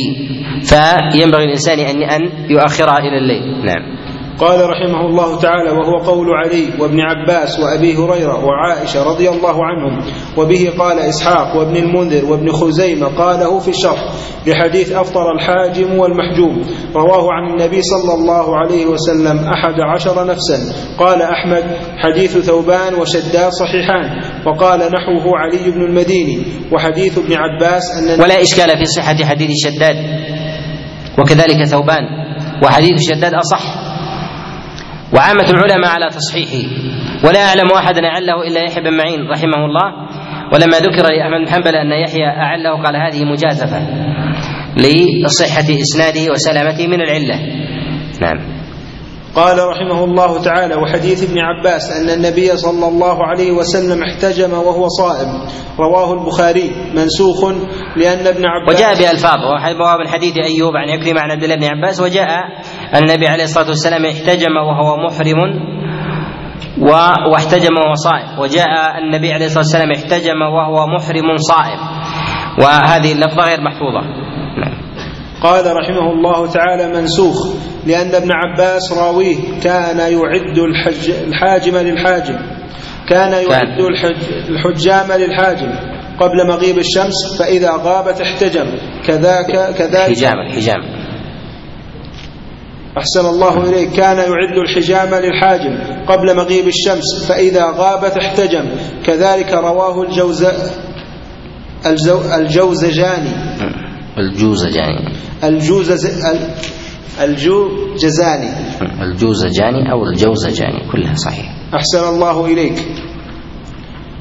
فينبغي 0.64 1.44
الإنسان 1.44 1.80
ان 1.80 2.04
أن 2.04 2.52
يؤخرها 2.52 2.98
إلى 2.98 3.18
الليل. 3.18 3.66
نعم. 3.66 3.98
قال 4.40 4.70
رحمه 4.70 5.06
الله 5.06 5.40
تعالى 5.40 5.72
وهو 5.72 5.98
قول 5.98 6.28
علي 6.30 6.70
وابن 6.80 7.02
عباس 7.02 7.60
وأبي 7.60 7.96
هريرة 7.98 8.46
وعائشة 8.46 9.04
رضي 9.04 9.30
الله 9.30 9.66
عنهم 9.66 10.02
وبه 10.38 10.74
قال 10.80 11.00
إسحاق 11.00 11.58
وابن 11.58 11.76
المنذر 11.76 12.26
وابن 12.26 12.52
خزيمة 12.52 13.08
قاله 13.08 13.60
في 13.60 13.68
الشرح 13.68 14.14
لحديث 14.48 14.92
أفطر 14.92 15.32
الحاجم 15.32 16.00
والمحجوم. 16.00 16.62
رواه 16.96 17.34
عن 17.34 17.52
النبي 17.52 17.82
صلى 17.82 18.14
الله 18.14 18.58
عليه 18.58 18.86
وسلم 18.86 19.38
أحد 19.38 19.82
عشر 19.96 20.28
نفسا. 20.28 20.58
قال 20.98 21.22
أحمد 21.22 21.64
حديث 21.98 22.38
ثوبان 22.38 22.94
وشداد 22.94 23.52
صحيحان. 23.52 24.22
وقال 24.46 24.80
نحوه 24.80 25.38
علي 25.38 25.72
بن 25.72 25.82
المديني. 25.82 26.44
وحديث 26.72 27.18
ابن 27.18 27.34
عباس 27.34 27.98
أن 27.98 28.22
ولا 28.22 28.42
إشكال 28.42 28.78
في 28.78 28.86
صحة 28.86 29.26
حديث 29.26 29.50
شداد. 29.64 29.96
وكذلك 31.20 31.64
ثوبان. 31.64 32.04
وحديث 32.64 33.10
شداد 33.10 33.34
أصح. 33.34 33.64
وعامة 35.14 35.50
العلماء 35.50 35.92
على 35.92 36.10
تصحيحه. 36.10 36.68
ولا 37.24 37.46
أعلم 37.46 37.72
أحدا 37.72 38.02
أعله 38.06 38.48
إلا 38.48 38.64
يحيى 38.64 38.84
بن 38.84 38.98
معين 38.98 39.20
رحمه 39.32 39.66
الله. 39.66 39.88
ولما 40.54 40.78
ذكر 40.78 41.04
لأحمد 41.04 41.40
بن 41.46 41.50
حنبل 41.54 41.76
أن 41.76 41.92
يحيى 41.92 42.28
أعله 42.28 42.84
قال 42.84 42.96
هذه 42.96 43.26
مجازفة 43.26 43.82
لصحة 44.78 45.66
إسناده 45.82 46.32
وسلامته 46.32 46.88
من 46.88 47.02
العلة. 47.02 47.36
نعم. 48.22 48.58
قال 49.36 49.58
رحمه 49.58 50.04
الله 50.04 50.42
تعالى 50.42 50.76
وحديث 50.76 51.30
ابن 51.30 51.40
عباس 51.40 51.92
أن 51.92 52.10
النبي 52.10 52.48
صلى 52.58 52.88
الله 52.88 53.26
عليه 53.26 53.52
وسلم 53.52 54.04
احتجم 54.04 54.54
وهو 54.54 54.88
صائم. 54.88 55.28
رواه 55.80 56.14
البخاري 56.14 56.72
منسوخ 56.96 57.52
لأن 57.96 58.28
ابن 58.28 58.46
عباس 58.46 58.76
وجاء 58.76 58.96
بألفاظ 59.00 59.40
وهو 59.40 59.98
من 59.98 60.08
حديث 60.08 60.34
أيوب 60.38 60.74
عن 60.76 60.90
عكرمة 60.90 61.22
عن 61.22 61.32
عبد 61.32 61.44
الله 61.44 61.56
بن 61.56 61.64
عباس 61.64 62.02
وجاء 62.02 62.28
النبي 62.96 63.28
عليه 63.28 63.44
الصلاة 63.44 63.68
والسلام 63.68 64.06
احتجم 64.06 64.56
وهو 64.58 64.98
محرم 64.98 65.38
واحتجم 67.32 67.74
وهو 67.74 67.94
صائم. 67.94 68.40
وجاء 68.40 68.98
النبي 69.04 69.34
عليه 69.34 69.46
الصلاة 69.46 69.64
والسلام 69.64 69.92
احتجم 69.92 70.42
وهو 70.42 70.88
محرم 70.88 71.38
صائم. 71.38 71.80
وهذه 72.60 73.12
اللفظة 73.12 73.44
غير 73.44 73.62
محفوظة. 73.62 74.02
نعم. 74.62 74.78
قال 75.44 75.66
رحمه 75.66 76.12
الله 76.12 76.52
تعالى 76.52 77.02
منسوخ 77.02 77.48
لأن 77.86 78.16
ابن 78.16 78.30
عباس 78.32 78.94
راويه 78.98 79.60
كان 79.64 79.98
يعد 79.98 80.58
الحج 80.58 81.10
الحاجم 81.28 81.78
للحاجم. 81.78 82.38
كان 83.10 83.32
يعد 83.32 83.80
الحج 83.80 84.50
الحجام 84.50 85.22
للحاجم. 85.22 85.72
قبل 86.20 86.48
مغيب 86.48 86.78
الشمس 86.78 87.40
فإذا 87.40 87.72
غابت 87.72 88.22
احتجم. 88.22 88.66
كذاك 89.08 89.76
كذلك 89.78 90.18
حجام 90.18 90.40
الحجام 90.48 90.97
أحسن 92.98 93.26
الله 93.26 93.70
إليك. 93.70 93.92
كان 93.92 94.18
يعد 94.18 94.58
الحجام 94.68 95.16
للحاجم 95.16 95.78
قبل 96.08 96.36
مغيب 96.36 96.68
الشمس 96.68 97.26
فإذا 97.28 97.66
غابت 97.66 98.18
احتجم. 98.18 98.66
كذلك 99.06 99.54
رواه 99.54 100.02
الجوز 100.02 100.48
الجو 101.86 102.22
الجوزجاني. 102.36 103.30
الجوزجاني. 104.18 105.14
الجوز 105.44 106.06
الجوجزاني. 107.22 108.50
الجوزجاني 109.02 109.92
أو 109.92 110.06
الجوزجاني 110.06 110.92
كلها 110.92 111.14
صحيح 111.16 111.46
أحسن 111.74 112.04
الله 112.10 112.46
إليك. 112.46 112.86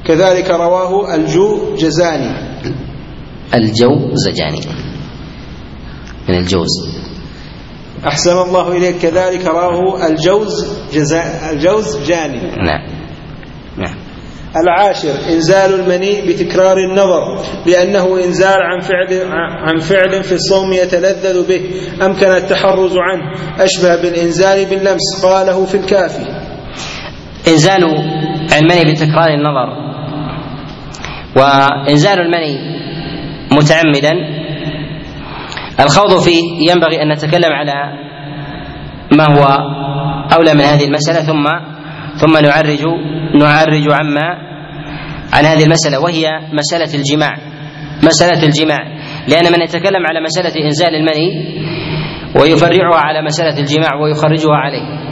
كذلك 0.07 0.51
رواه 0.51 1.14
الجوجزاني. 1.14 2.31
الجوزجاني. 3.55 4.61
من 6.29 6.35
الجوز. 6.35 7.06
أحسن 8.05 8.39
الله 8.39 8.77
إليك. 8.77 8.99
كذلك 8.99 9.47
رواه 9.47 10.07
الجوز 10.07 10.79
جزا 10.93 11.23
الجوز 11.53 12.09
جاني. 12.09 12.41
نعم. 12.41 12.83
نعم. 13.79 13.97
العاشر 14.57 15.15
إنزال 15.29 15.81
المني 15.81 16.23
بتكرار 16.29 16.77
النظر 16.79 17.43
لأنه 17.67 18.25
إنزال 18.25 18.63
عن 18.63 18.81
فعل 18.81 19.29
عن 19.67 19.79
فعل 19.79 20.23
في 20.23 20.33
الصوم 20.33 20.73
يتلذذ 20.73 21.49
به. 21.49 21.61
أمكن 22.07 22.27
التحرز 22.27 22.93
عنه؟ 22.97 23.23
أشبه 23.65 24.03
بالإنزال 24.03 24.65
باللمس 24.65 25.25
قاله 25.25 25.65
في 25.65 25.77
الكافي. 25.77 26.27
إنزال 27.49 27.85
المني 28.59 28.93
بتكرار 28.93 29.29
النظر. 29.29 29.87
وإنزال 31.37 32.19
المني 32.21 32.59
متعمدا 33.53 34.36
الخوض 35.81 36.20
فيه 36.20 36.70
ينبغي 36.70 37.03
أن 37.03 37.12
نتكلم 37.12 37.53
على 37.53 37.74
ما 39.12 39.24
هو 39.24 39.45
أولى 40.37 40.55
من 40.55 40.61
هذه 40.61 40.85
المسألة 40.85 41.20
ثم 41.20 41.45
ثم 42.16 42.39
نعرج 42.39 42.83
نعرج 43.35 43.93
عما 43.93 44.47
عن 45.33 45.45
هذه 45.45 45.64
المسألة 45.64 46.01
وهي 46.01 46.27
مسألة 46.53 46.95
الجماع. 46.95 47.37
مسألة 48.03 48.43
الجماع. 48.43 48.79
لأن 49.29 49.53
من 49.53 49.62
يتكلم 49.62 50.07
على 50.07 50.20
مسألة 50.20 50.64
إنزال 50.64 50.95
المني 50.95 51.57
ويفرعها 52.41 53.01
على 53.01 53.22
مسألة 53.22 53.59
الجماع 53.59 53.95
ويخرجها 54.03 54.55
عليه. 54.55 55.07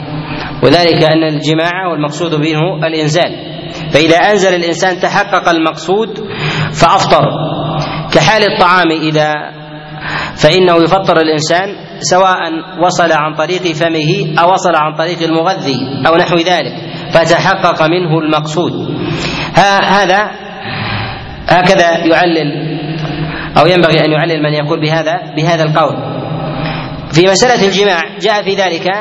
وذلك 0.63 1.03
أن 1.03 1.23
الجماع 1.23 1.87
والمقصود 1.91 2.35
منه 2.35 2.87
الإنزال. 2.87 3.35
فإذا 3.91 4.17
أنزل 4.17 4.55
الإنسان 4.55 4.99
تحقق 4.99 5.49
المقصود 5.49 6.19
فأفطر. 6.73 7.25
كحال 8.13 8.43
الطعام 8.53 8.91
إذا 9.01 9.33
فإنه 10.35 10.83
يفطر 10.83 11.17
الإنسان 11.17 11.75
سواء 11.99 12.37
وصل 12.85 13.11
عن 13.11 13.35
طريق 13.35 13.61
فمه 13.61 14.39
أو 14.39 14.53
وصل 14.53 14.75
عن 14.75 14.95
طريق 14.95 15.21
المغذي 15.21 15.77
أو 16.07 16.15
نحو 16.15 16.35
ذلك 16.35 16.73
فتحقق 17.11 17.87
منه 17.87 18.19
المقصود. 18.19 18.71
هذا 19.83 20.31
هكذا 21.47 22.05
يعلل 22.05 22.75
أو 23.57 23.65
ينبغي 23.65 24.05
أن 24.05 24.11
يعلل 24.11 24.43
من 24.43 24.53
يقول 24.53 24.81
بهذا 24.81 25.13
بهذا 25.37 25.63
القول. 25.63 26.15
في 27.11 27.21
مسألة 27.31 27.67
الجماع 27.67 28.01
جاء 28.19 28.43
في 28.43 28.55
ذلك 28.55 28.91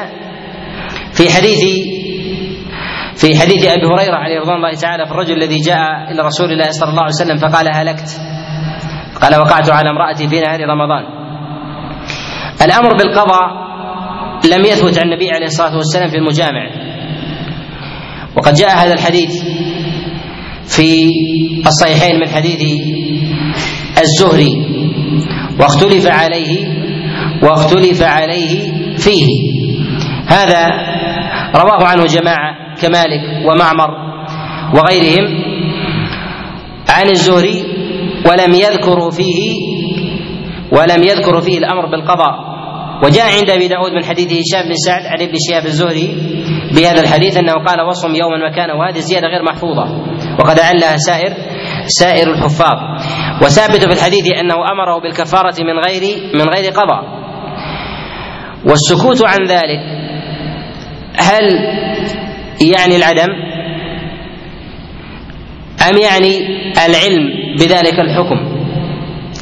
في 1.12 1.30
حديث 1.30 1.60
في 3.16 3.40
حديث 3.40 3.66
أبي 3.66 3.86
هريرة 3.86 4.16
عليه 4.16 4.40
رضوان 4.40 4.56
الله 4.56 4.74
تعالى 4.74 5.06
في 5.06 5.12
الرجل 5.12 5.32
الذي 5.32 5.56
جاء 5.56 6.12
إلى 6.12 6.22
رسول 6.22 6.52
الله 6.52 6.70
صلى 6.70 6.88
الله 6.90 7.02
عليه 7.02 7.14
وسلم 7.14 7.36
فقال 7.36 7.68
هلكت؟ 7.74 8.20
قال 9.22 9.40
وقعت 9.40 9.70
على 9.70 9.90
امرأتي 9.90 10.28
في 10.28 10.40
نهار 10.40 10.60
رمضان. 10.60 11.23
الأمر 12.64 12.96
بالقضاء 12.96 13.64
لم 14.52 14.64
يثبت 14.64 14.98
عن 14.98 15.04
النبي 15.04 15.30
عليه 15.30 15.46
الصلاة 15.46 15.76
والسلام 15.76 16.08
في 16.08 16.16
المجامع. 16.16 16.70
وقد 18.36 18.54
جاء 18.54 18.70
هذا 18.78 18.92
الحديث 18.94 19.42
في 20.66 21.10
الصحيحين 21.66 22.20
من 22.20 22.28
حديث 22.28 22.62
الزهري 24.02 24.54
واختلف 25.60 26.06
عليه 26.06 26.66
واختلف 27.42 28.02
عليه 28.02 28.72
فيه. 28.98 29.26
هذا 30.26 30.68
رواه 31.56 31.84
عنه 31.86 32.06
جماعة 32.06 32.76
كمالك 32.80 33.46
ومعمر 33.46 33.90
وغيرهم 34.74 35.44
عن 36.88 37.10
الزهري 37.10 37.64
ولم 38.26 38.54
يذكروا 38.54 39.10
فيه 39.10 39.54
ولم 40.72 41.02
يذكروا 41.02 41.40
فيه 41.40 41.58
الأمر 41.58 41.86
بالقضاء. 41.86 42.53
وجاء 43.04 43.24
عند 43.38 43.50
أبي 43.50 43.68
داود 43.68 43.92
من 43.92 44.04
حديث 44.04 44.26
هشام 44.26 44.68
بن 44.68 44.74
سعد 44.86 45.06
عن 45.06 45.22
ابن 45.22 45.34
شهاب 45.50 45.66
الزهري 45.66 46.08
بهذا 46.76 47.00
الحديث 47.00 47.36
أنه 47.36 47.52
قال 47.52 47.80
وصم 47.80 48.14
يوما 48.14 48.50
مكانه 48.50 48.74
وهذه 48.74 48.98
زياده 48.98 49.26
غير 49.26 49.42
محفوظة 49.42 49.84
وقد 50.38 50.60
علها 50.60 50.96
سائر 50.96 51.34
سائر 51.86 52.32
الحفاظ. 52.32 52.76
وثابت 53.42 53.84
في 53.84 53.92
الحديث 53.92 54.26
أنه 54.40 54.54
أمره 54.72 55.00
بالكفارة 55.00 55.54
من 55.58 55.78
غير 55.86 56.02
من 56.34 56.48
غير 56.54 56.72
قضاء. 56.72 57.02
والسكوت 58.66 59.22
عن 59.24 59.46
ذلك 59.46 59.80
هل 61.16 61.44
يعني 62.72 62.96
العدم؟ 62.96 63.28
أم 65.90 65.96
يعني 65.98 66.38
العلم 66.86 67.54
بذلك 67.58 68.00
الحكم؟ 68.00 68.53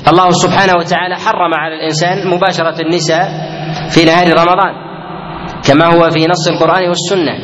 الله 0.09 0.31
سبحانه 0.31 0.73
وتعالى 0.79 1.15
حرم 1.17 1.55
على 1.55 1.75
الإنسان 1.75 2.29
مباشرة 2.29 2.81
النساء 2.81 3.25
في 3.91 4.05
نهار 4.05 4.27
رمضان 4.29 4.75
كما 5.69 5.87
هو 5.87 6.11
في 6.11 6.27
نص 6.27 6.49
القرآن 6.49 6.89
والسنة 6.89 7.39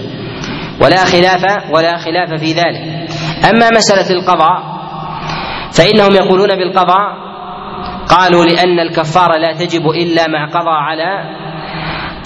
ولا 0.83 1.05
خلاف 1.05 1.43
ولا 1.75 1.99
خلاف 1.99 2.41
في 2.41 2.53
ذلك. 2.53 3.11
أما 3.51 3.71
مسألة 3.71 4.11
القضاء 4.21 4.63
فإنهم 5.73 6.13
يقولون 6.15 6.49
بالقضاء 6.49 7.29
قالوا 8.09 8.45
لأن 8.45 8.81
الكفاره 8.81 9.39
لا 9.39 9.53
تجب 9.53 9.83
إلا 9.91 10.29
مع 10.29 10.47
قضاء 10.47 10.75
على 10.75 11.39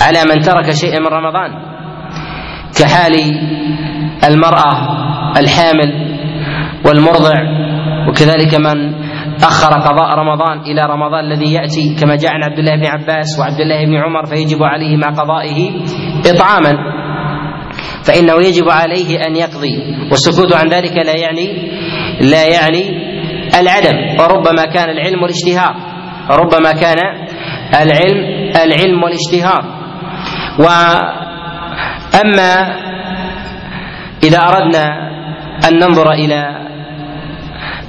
على 0.01 0.18
من 0.35 0.41
ترك 0.41 0.70
شيئا 0.70 0.99
من 0.99 1.07
رمضان 1.07 1.51
كحال 2.80 3.12
المرأة 4.24 4.72
الحامل 5.39 5.93
والمرضع 6.87 7.33
وكذلك 8.09 8.55
من 8.55 9.01
أخر 9.43 9.72
قضاء 9.80 10.14
رمضان 10.18 10.61
إلى 10.61 10.82
رمضان 10.86 11.24
الذي 11.24 11.53
يأتي 11.53 11.97
كما 12.01 12.16
جاء 12.16 12.32
عن 12.32 12.43
عبد 12.43 12.59
الله 12.59 12.76
بن 12.76 12.86
عباس 12.86 13.38
وعبد 13.38 13.61
الله 13.61 13.84
بن 13.84 13.97
عمر 13.97 14.26
فيجب 14.26 14.62
عليه 14.62 14.97
مع 14.97 15.09
قضائه 15.11 15.70
إطعاما. 16.26 16.72
فإنه 18.05 18.34
يجب 18.34 18.70
عليه 18.70 19.20
أن 19.26 19.36
يقضي 19.36 19.97
والسكوت 20.11 20.53
عن 20.55 20.68
ذلك 20.68 20.97
لا 20.97 21.16
يعني 21.16 21.70
لا 22.20 22.47
يعني 22.47 22.82
العدم. 23.61 24.20
وربما 24.20 24.64
كان 24.64 24.90
العلم 24.90 25.22
والاشتهار 25.22 25.76
ربما 26.30 26.72
كان 26.72 26.97
العلم 27.74 28.51
العلم 28.57 29.03
والاشتهار. 29.03 29.64
وأما 30.59 32.53
إذا 34.22 34.38
أردنا 34.38 34.86
أن 35.68 35.78
ننظر 35.78 36.12
إلى 36.12 36.66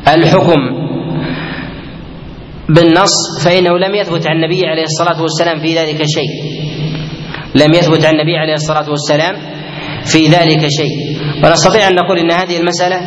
الحكم 0.08 0.83
بالنص 2.70 3.46
فإنه 3.46 3.78
لم 3.78 3.96
يثبت 3.96 4.28
عن 4.28 4.36
النبي 4.36 4.68
عليه 4.68 4.84
الصلاة 4.84 5.22
والسلام 5.22 5.60
في 5.60 5.76
ذلك 5.76 5.98
شيء. 5.98 6.32
لم 7.56 7.74
يثبت 7.74 8.06
عن 8.06 8.14
النبي 8.14 8.38
عليه 8.38 8.54
الصلاة 8.54 8.90
والسلام 8.90 9.36
في 10.06 10.28
ذلك 10.28 10.60
شيء. 10.60 10.96
ونستطيع 11.44 11.88
أن 11.88 11.96
نقول 11.96 12.20
إن 12.20 12.32
هذه 12.32 12.60
المسألة 12.60 13.00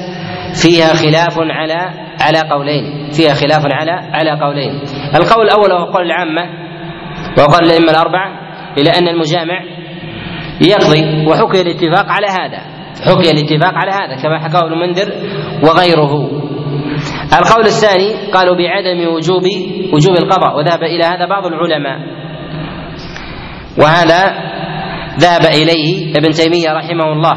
فيها 0.63 0.95
خلاف 0.95 1.39
على 1.39 2.07
على 2.21 2.41
قولين. 2.51 3.11
فيها 3.11 3.35
خلاف 3.35 3.63
على 3.73 3.93
على 3.93 4.31
قولين. 4.41 4.81
القول 5.15 5.45
الأول 5.45 5.73
وهو 5.73 5.93
قول 5.93 6.07
العامة 6.07 6.67
وقال 7.39 7.65
الأئمة 7.67 7.91
الأربعة 7.91 8.31
إلى 8.79 8.91
أن 8.91 9.09
المجامع 9.09 9.63
يقضي 10.61 11.27
وحكي 11.27 11.61
الاتفاق 11.61 12.07
على 12.09 12.27
هذا. 12.27 12.61
حكي 13.07 13.31
الاتفاق 13.31 13.73
على 13.75 13.91
هذا 13.91 14.23
كما 14.23 14.39
حكاه 14.39 14.61
ابن 14.61 14.79
منذر 14.79 15.13
وغيره. 15.63 16.46
القول 17.33 17.67
الثاني 17.67 18.31
قالوا 18.33 18.57
بعدم 18.57 19.09
وجوب 19.09 19.43
وجوب 19.93 20.15
القضاء 20.15 20.57
وذهب 20.57 20.83
إلى 20.83 21.05
هذا 21.05 21.27
بعض 21.27 21.47
العلماء. 21.47 21.99
وهذا 23.79 24.23
ذهب 25.19 25.45
إليه 25.45 26.13
ابن 26.17 26.31
تيمية 26.31 26.73
رحمه 26.73 27.13
الله. 27.13 27.37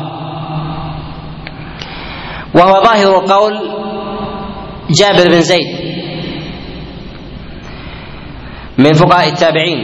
وهو 2.55 2.83
ظاهر 2.83 3.25
قول 3.25 3.53
جابر 4.99 5.29
بن 5.29 5.41
زيد 5.41 5.79
من 8.77 8.93
فقهاء 8.93 9.27
التابعين. 9.27 9.79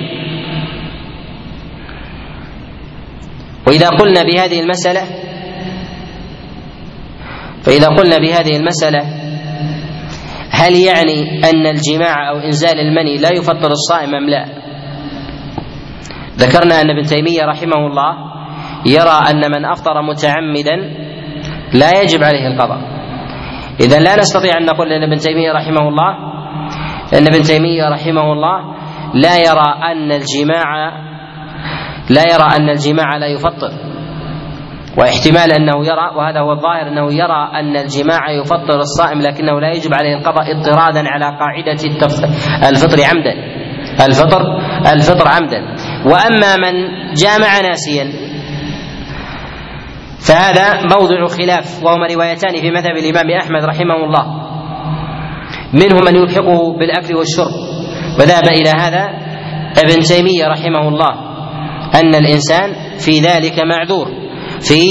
وإذا 3.68 3.90
قلنا 3.90 4.24
بهذه 4.24 4.60
المسألة 4.60 5.02
فإذا 7.64 7.88
قلنا 7.88 8.18
بهذه 8.18 8.58
المسألة 8.58 9.25
هل 10.56 10.76
يعني 10.76 11.40
أن 11.50 11.66
الجماع 11.68 12.30
أو 12.30 12.38
إنزال 12.40 12.80
المني 12.80 13.18
لا 13.18 13.30
يفطر 13.34 13.72
الصائم 13.72 14.16
أم 14.16 14.30
لا؟ 14.30 14.46
ذكرنا 16.38 16.82
أن 16.82 16.90
ابن 16.90 17.02
تيمية 17.02 17.46
رحمه 17.46 17.88
الله 17.88 18.14
يرى 18.86 19.20
أن 19.30 19.52
من 19.52 19.66
أفطر 19.66 20.02
متعمدا 20.02 20.76
لا 21.74 22.02
يجب 22.02 22.24
عليه 22.24 22.48
القضاء 22.48 22.80
إذا 23.80 24.00
لا 24.00 24.16
نستطيع 24.16 24.58
أن 24.58 24.66
نقول 24.66 24.92
أن 24.92 25.04
ابن 25.04 25.18
تيمية 25.18 25.52
رحمه 25.52 25.88
الله 25.90 26.12
أن 27.14 27.28
ابن 27.28 27.42
تيمية 27.42 27.90
رحمه 27.90 28.34
الله 28.34 28.76
لا 29.14 29.38
يرى 29.38 29.92
أن 29.92 30.12
الجماع 30.12 30.92
لا 32.10 32.22
يرى 32.34 32.48
أن 32.60 32.70
الجماع 32.70 33.18
لا 33.18 33.28
يفطر 33.28 33.72
واحتمال 34.98 35.52
أنه 35.52 35.86
يرى 35.86 36.16
وهذا 36.18 36.40
هو 36.40 36.52
الظاهر 36.52 36.88
أنه 36.88 37.14
يرى 37.14 37.52
أن 37.60 37.78
الجماع 37.78 38.32
يفطر 38.32 38.80
الصائم 38.80 39.22
لكنه 39.22 39.60
لا 39.60 39.72
يجب 39.76 39.94
عليه 39.94 40.18
القضاء 40.18 40.46
اضطرادا 40.52 41.04
على 41.08 41.26
قاعدة 41.26 41.84
الفطر 42.70 42.98
عمدا. 43.04 43.34
الفطر 44.06 44.42
الفطر 44.94 45.28
عمدا. 45.28 45.76
وأما 46.06 46.56
من 46.56 46.74
جامع 47.14 47.62
ناسيا 47.62 48.12
فهذا 50.28 50.82
موضع 50.82 51.26
خلاف 51.28 51.84
وهما 51.84 52.08
روايتان 52.14 52.62
في 52.62 52.72
مذهب 52.72 52.98
الإمام 52.98 53.32
أحمد 53.42 53.64
رحمه 53.64 53.96
الله. 54.06 54.26
منهم 55.74 56.06
من 56.06 56.16
يلحقه 56.16 56.78
بالأكل 56.78 57.16
والشرب. 57.16 57.54
وذهب 58.20 58.44
إلى 58.44 58.70
هذا 58.70 59.10
ابن 59.78 60.00
تيمية 60.00 60.48
رحمه 60.48 60.88
الله 60.88 61.14
أن 61.96 62.16
الإنسان 62.16 62.74
في 63.00 63.20
ذلك 63.20 63.60
معذور. 63.60 64.25
في 64.62 64.82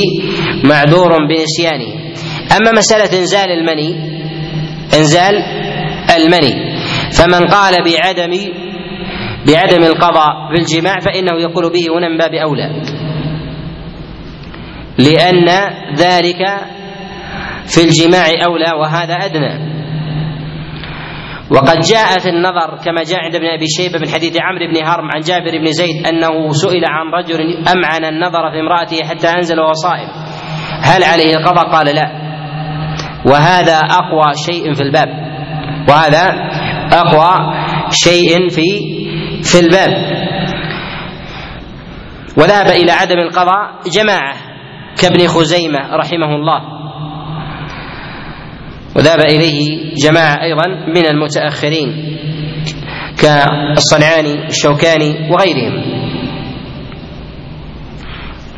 معذور 0.64 1.10
بنسيانه. 1.28 1.94
أما 2.56 2.72
مسألة 2.72 3.18
إنزال 3.20 3.48
المني 3.50 3.94
إنزال 4.98 5.34
المني 6.16 6.80
فمن 7.12 7.46
قال 7.48 7.74
بعدم 7.84 8.30
بعدم 9.46 9.82
القضاء 9.82 10.32
بالجماع 10.52 10.98
فإنه 11.00 11.40
يقول 11.40 11.72
به 11.72 11.86
هنا 11.98 12.08
من 12.08 12.18
باب 12.18 12.34
أولى. 12.34 12.82
لأن 14.98 15.48
ذلك 15.96 16.42
في 17.66 17.84
الجماع 17.84 18.26
أولى 18.46 18.70
وهذا 18.80 19.14
أدنى. 19.14 19.73
وقد 21.54 21.78
جاء 21.80 22.18
في 22.18 22.28
النظر 22.28 22.78
كما 22.84 23.02
جاء 23.02 23.20
عند 23.20 23.34
ابن 23.34 23.46
أبي 23.46 23.66
شيبة 23.66 23.98
من 23.98 24.08
حديث 24.08 24.36
عمرو 24.40 24.66
بن 24.72 24.86
هرم 24.86 25.08
عن 25.14 25.20
جابر 25.20 25.58
بن 25.58 25.72
زيد 25.72 26.06
أنه 26.06 26.52
سئل 26.52 26.84
عن 26.88 27.06
رجل 27.06 27.40
أمعن 27.68 28.04
النظر 28.04 28.50
في 28.50 28.60
امرأته 28.60 29.08
حتى 29.08 29.28
أنزل 29.28 29.60
وهو 29.60 29.72
صائم. 29.72 30.08
هل 30.82 31.04
عليه 31.04 31.34
القضاء؟ 31.34 31.70
قال 31.70 31.86
لا. 31.94 32.06
وهذا 33.26 33.76
أقوى 33.78 34.34
شيء 34.46 34.72
في 34.72 34.80
الباب. 34.80 35.08
وهذا 35.88 36.24
أقوى 36.92 37.34
شيء 37.90 38.48
في 38.48 38.62
في 39.42 39.60
الباب. 39.60 39.90
وذهب 42.38 42.66
إلى 42.66 42.92
عدم 42.92 43.18
القضاء 43.18 43.80
جماعة 43.92 44.34
كابن 45.02 45.26
خزيمة 45.26 45.78
رحمه 45.96 46.34
الله. 46.34 46.73
وذهب 48.96 49.20
إليه 49.20 49.94
جماعة 49.94 50.42
أيضا 50.42 50.66
من 50.88 51.06
المتأخرين 51.06 52.18
كالصنعاني 53.22 54.48
الشوكاني 54.48 55.30
وغيرهم. 55.30 55.84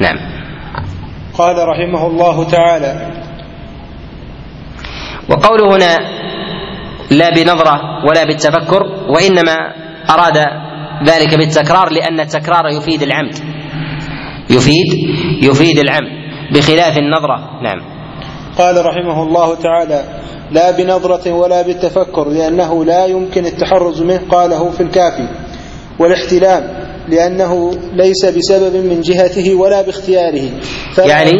نعم. 0.01 0.17
قال 1.39 1.57
رحمه 1.69 2.07
الله 2.07 2.45
تعالى 2.45 3.23
وقوله 5.29 5.77
هنا 5.77 5.99
لا 7.11 7.31
بنظرة 7.31 8.05
ولا 8.09 8.25
بالتفكر 8.25 8.83
وإنما 9.09 9.57
أراد 10.11 10.37
ذلك 11.05 11.39
بالتكرار 11.39 11.91
لأن 11.91 12.21
التكرار 12.21 12.67
يفيد 12.69 13.03
العمد. 13.03 13.35
يفيد 14.51 14.87
يفيد 15.43 15.79
العمد 15.79 16.11
بخلاف 16.53 16.99
النظرة. 16.99 17.61
نعم. 17.63 17.96
قال 18.59 18.87
رحمه 18.87 19.23
الله 19.23 19.55
تعالى 19.55 20.03
لا 20.51 20.71
بنظرة 20.71 21.33
ولا 21.33 21.63
بالتفكر 21.63 22.29
لأنه 22.29 22.85
لا 22.85 23.07
يمكن 23.07 23.47
التحرز 23.47 24.03
منه. 24.03 24.21
قاله 24.31 24.71
في 24.71 24.81
الكافي 24.81 25.29
والاحتلام 25.99 26.63
لأنه 27.09 27.71
ليس 27.93 28.25
بسبب 28.25 28.77
من 28.77 29.01
جهته 29.01 29.55
ولا 29.55 29.83
باختياره. 29.83 30.51
يعني 30.99 31.33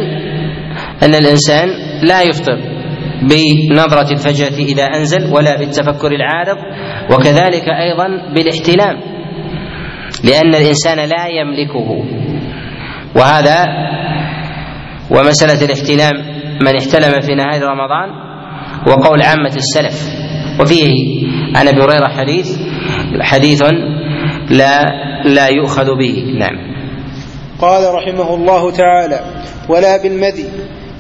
أن 1.03 1.15
الإنسان 1.15 1.69
لا 2.03 2.23
يفطر 2.23 2.59
بنظرة 3.23 4.13
الفجأة 4.13 4.59
إذا 4.59 4.85
أنزل 4.85 5.33
ولا 5.33 5.59
بالتفكر 5.59 6.09
العارض 6.13 6.57
وكذلك 7.13 7.65
أيضا 7.69 8.07
بالاحتلام 8.35 8.97
لأن 10.25 10.55
الإنسان 10.55 10.99
لا 10.99 11.27
يملكه. 11.27 12.05
وهذا 13.17 13.65
ومسألة 15.11 15.65
الاحتلام 15.65 16.15
من 16.61 16.77
احتلم 16.77 17.21
في 17.21 17.35
نهاية 17.35 17.61
رمضان 17.65 18.09
وقول 18.87 19.23
عامة 19.23 19.57
السلف. 19.57 20.09
وفيه 20.61 20.87
عن 21.57 21.69
أبي 21.69 21.83
هريرة 21.83 22.09
حديث 22.09 22.59
حديث 23.21 23.63
لا 24.51 24.83
لا 25.25 25.49
يؤخذ 25.49 25.99
به. 25.99 26.15
نعم. 26.39 26.57
قال 27.61 27.95
رحمه 27.95 28.35
الله 28.35 28.71
تعالى 28.71 29.21
ولا 29.69 30.03
بالمدي 30.03 30.45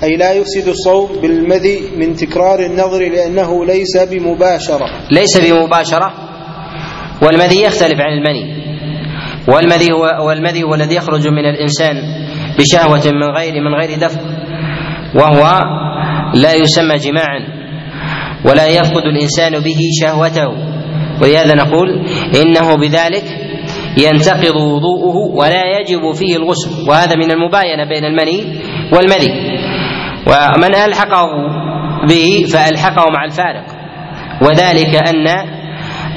أي 0.02 0.16
لا 0.16 0.32
يفسد 0.32 0.68
الصوم 0.68 1.09
بالمدي 1.22 1.78
من 1.96 2.14
تكرار 2.14 2.61
النظر 2.61 2.98
لأنه 2.98 3.64
ليس 3.64 3.96
بمباشرة. 4.11 4.86
ليس 5.11 5.38
بمباشرة. 5.38 6.12
والمدي 7.22 7.62
يختلف 7.62 8.00
عن 8.00 8.12
المني. 8.18 8.66
والمدي 9.48 9.92
هو 9.92 10.26
والمدي 10.26 10.62
هو 10.62 10.74
الذي 10.74 10.94
يخرج 10.94 11.28
من 11.28 11.44
الإنسان 11.46 11.96
بشهوة 12.59 13.12
من 13.12 13.36
غير 13.36 13.52
من 13.52 13.74
غير 13.74 13.98
دفق 13.98 14.20
وهو 15.14 15.61
لا 16.34 16.54
يسمى 16.54 16.96
جماعا 16.96 17.40
ولا 18.44 18.66
يفقد 18.66 19.02
الإنسان 19.02 19.59
به 19.59 19.80
شهوته. 20.00 20.48
ولهذا 21.22 21.54
نقول 21.54 21.88
إنه 22.42 22.76
بذلك 22.76 23.24
ينتقض 23.98 24.57
وضوءه 24.57 25.16
ولا 25.34 25.62
يجب 25.80 26.12
فيه 26.12 26.37
الغسل. 26.37 26.88
وهذا 26.88 27.14
من 27.16 27.30
المباينة 27.30 27.84
بين 27.84 28.04
المني 28.04 28.61
والمذي 28.92 29.33
ومن 30.26 30.74
ألحقه 30.74 31.28
به 32.08 32.46
فألحقه 32.53 33.11
مع 33.11 33.24
الفارق. 33.24 33.64
وذلك 34.42 34.95
ان 34.95 35.26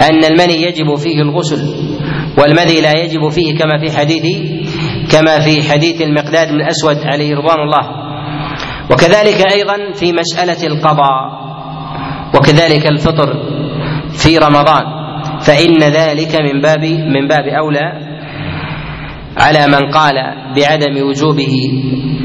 أن 0.01 0.23
المني 0.23 0.61
يجب 0.63 0.95
فيه 0.95 1.21
الغسل 1.21 1.61
والمذي 2.37 2.81
لا 2.81 2.93
يجب 3.03 3.29
فيه 3.29 3.57
كما 3.57 3.77
في 3.85 3.97
حديث 3.97 4.23
كما 5.11 5.39
في 5.39 5.69
حديث 5.69 6.01
المقداد 6.01 6.47
بن 6.47 6.55
الأسود 6.55 6.97
عليه 7.05 7.35
رضوان 7.35 7.59
الله. 7.59 7.98
وكذلك 8.91 9.53
أيضا 9.53 9.91
في 9.93 10.13
مسألة 10.13 10.67
القضاء 10.67 11.49
وكذلك 12.35 12.87
الفطر 12.87 13.33
في 14.13 14.37
رمضان 14.37 14.83
فإن 15.41 15.79
ذلك 15.83 16.35
من 16.41 16.61
باب 16.61 16.83
من 16.85 17.27
باب 17.27 17.47
أولى 17.47 18.09
على 19.37 19.67
من 19.67 19.91
قال 19.91 20.15
بعدم 20.55 21.07
وجوبه 21.07 21.53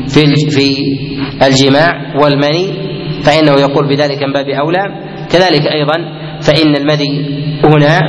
في 0.09 0.27
في 0.51 0.77
الجماع 1.47 2.15
والمني 2.23 2.73
فإنه 3.23 3.53
يقول 3.53 3.89
بذلك 3.89 4.23
من 4.23 4.33
باب 4.33 4.49
أولى. 4.49 5.05
كذلك 5.31 5.67
أيضا 5.67 5.95
فإن 6.41 6.77
المذي 6.77 7.11
هنا 7.65 8.01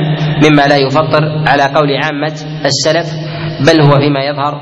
مما 0.44 0.62
لا 0.62 0.76
يفطر 0.76 1.42
على 1.46 1.62
قول 1.62 1.88
عامة 2.04 2.34
السلف 2.64 3.06
بل 3.66 3.82
هو 3.82 3.90
فيما 3.98 4.24
يظهر 4.24 4.60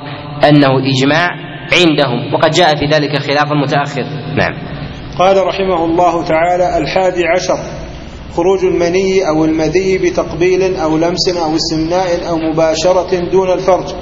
أنه 0.49 0.69
إجماع 0.79 1.29
عندهم 1.73 2.35
وقد 2.35 2.51
جاء 2.51 2.77
في 2.77 2.87
ذلك 2.87 3.23
خلاف 3.23 3.53
متأخر. 3.65 4.05
نعم. 4.37 4.75
قال 5.19 5.47
رحمه 5.47 5.85
الله 5.85 6.25
تعالى 6.25 6.79
الحادي 6.79 7.23
عشر 7.37 7.59
خروج 8.37 8.65
المني 8.65 9.29
أو 9.29 9.45
المذي 9.45 9.99
بتقبيل 9.99 10.77
أو 10.77 10.97
لمس 10.97 11.29
أو 11.29 11.57
استمناء 11.57 12.29
أو 12.29 12.37
مباشرة 12.37 13.31
دون 13.31 13.51
الفرج 13.53 13.95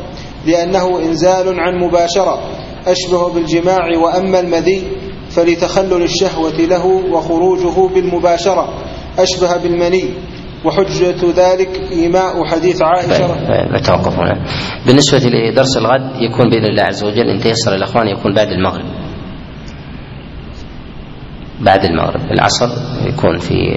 لأنه 0.47 0.99
إنزال 0.99 1.61
عن 1.61 1.75
مباشرة 1.79 2.39
أشبه 2.87 3.29
بالجماع 3.35 3.99
وأما 3.99 4.41
المذي 4.41 4.83
فلتخلل 5.31 6.03
الشهوة 6.03 6.53
له 6.61 6.87
وخروجه 6.87 7.89
بالمباشرة 7.95 8.69
أشبه 9.19 9.57
بالمني. 9.57 10.05
وحجة 10.65 11.33
ذلك 11.37 11.81
إيماء 11.93 12.45
حديث 12.45 12.83
عائشة. 12.83 13.35
نتوقف 13.77 14.19
هنا 14.19 14.45
بالنسبة 14.87 15.19
لدرس 15.19 15.77
الغد 15.77 16.23
يكون 16.23 16.51
بإذن 16.51 16.65
الله 16.65 16.83
عز 16.83 17.05
وجل 17.05 17.29
إن 17.29 17.41
تيسر 17.41 17.75
الأخوان 17.75 18.09
يكون 18.09 18.35
بعد 18.35 18.49
المغرب. 18.49 18.85
بعد 21.61 21.85
المغرب. 21.85 22.21
العصر 22.33 22.69
يكون 23.09 23.39
في 23.39 23.55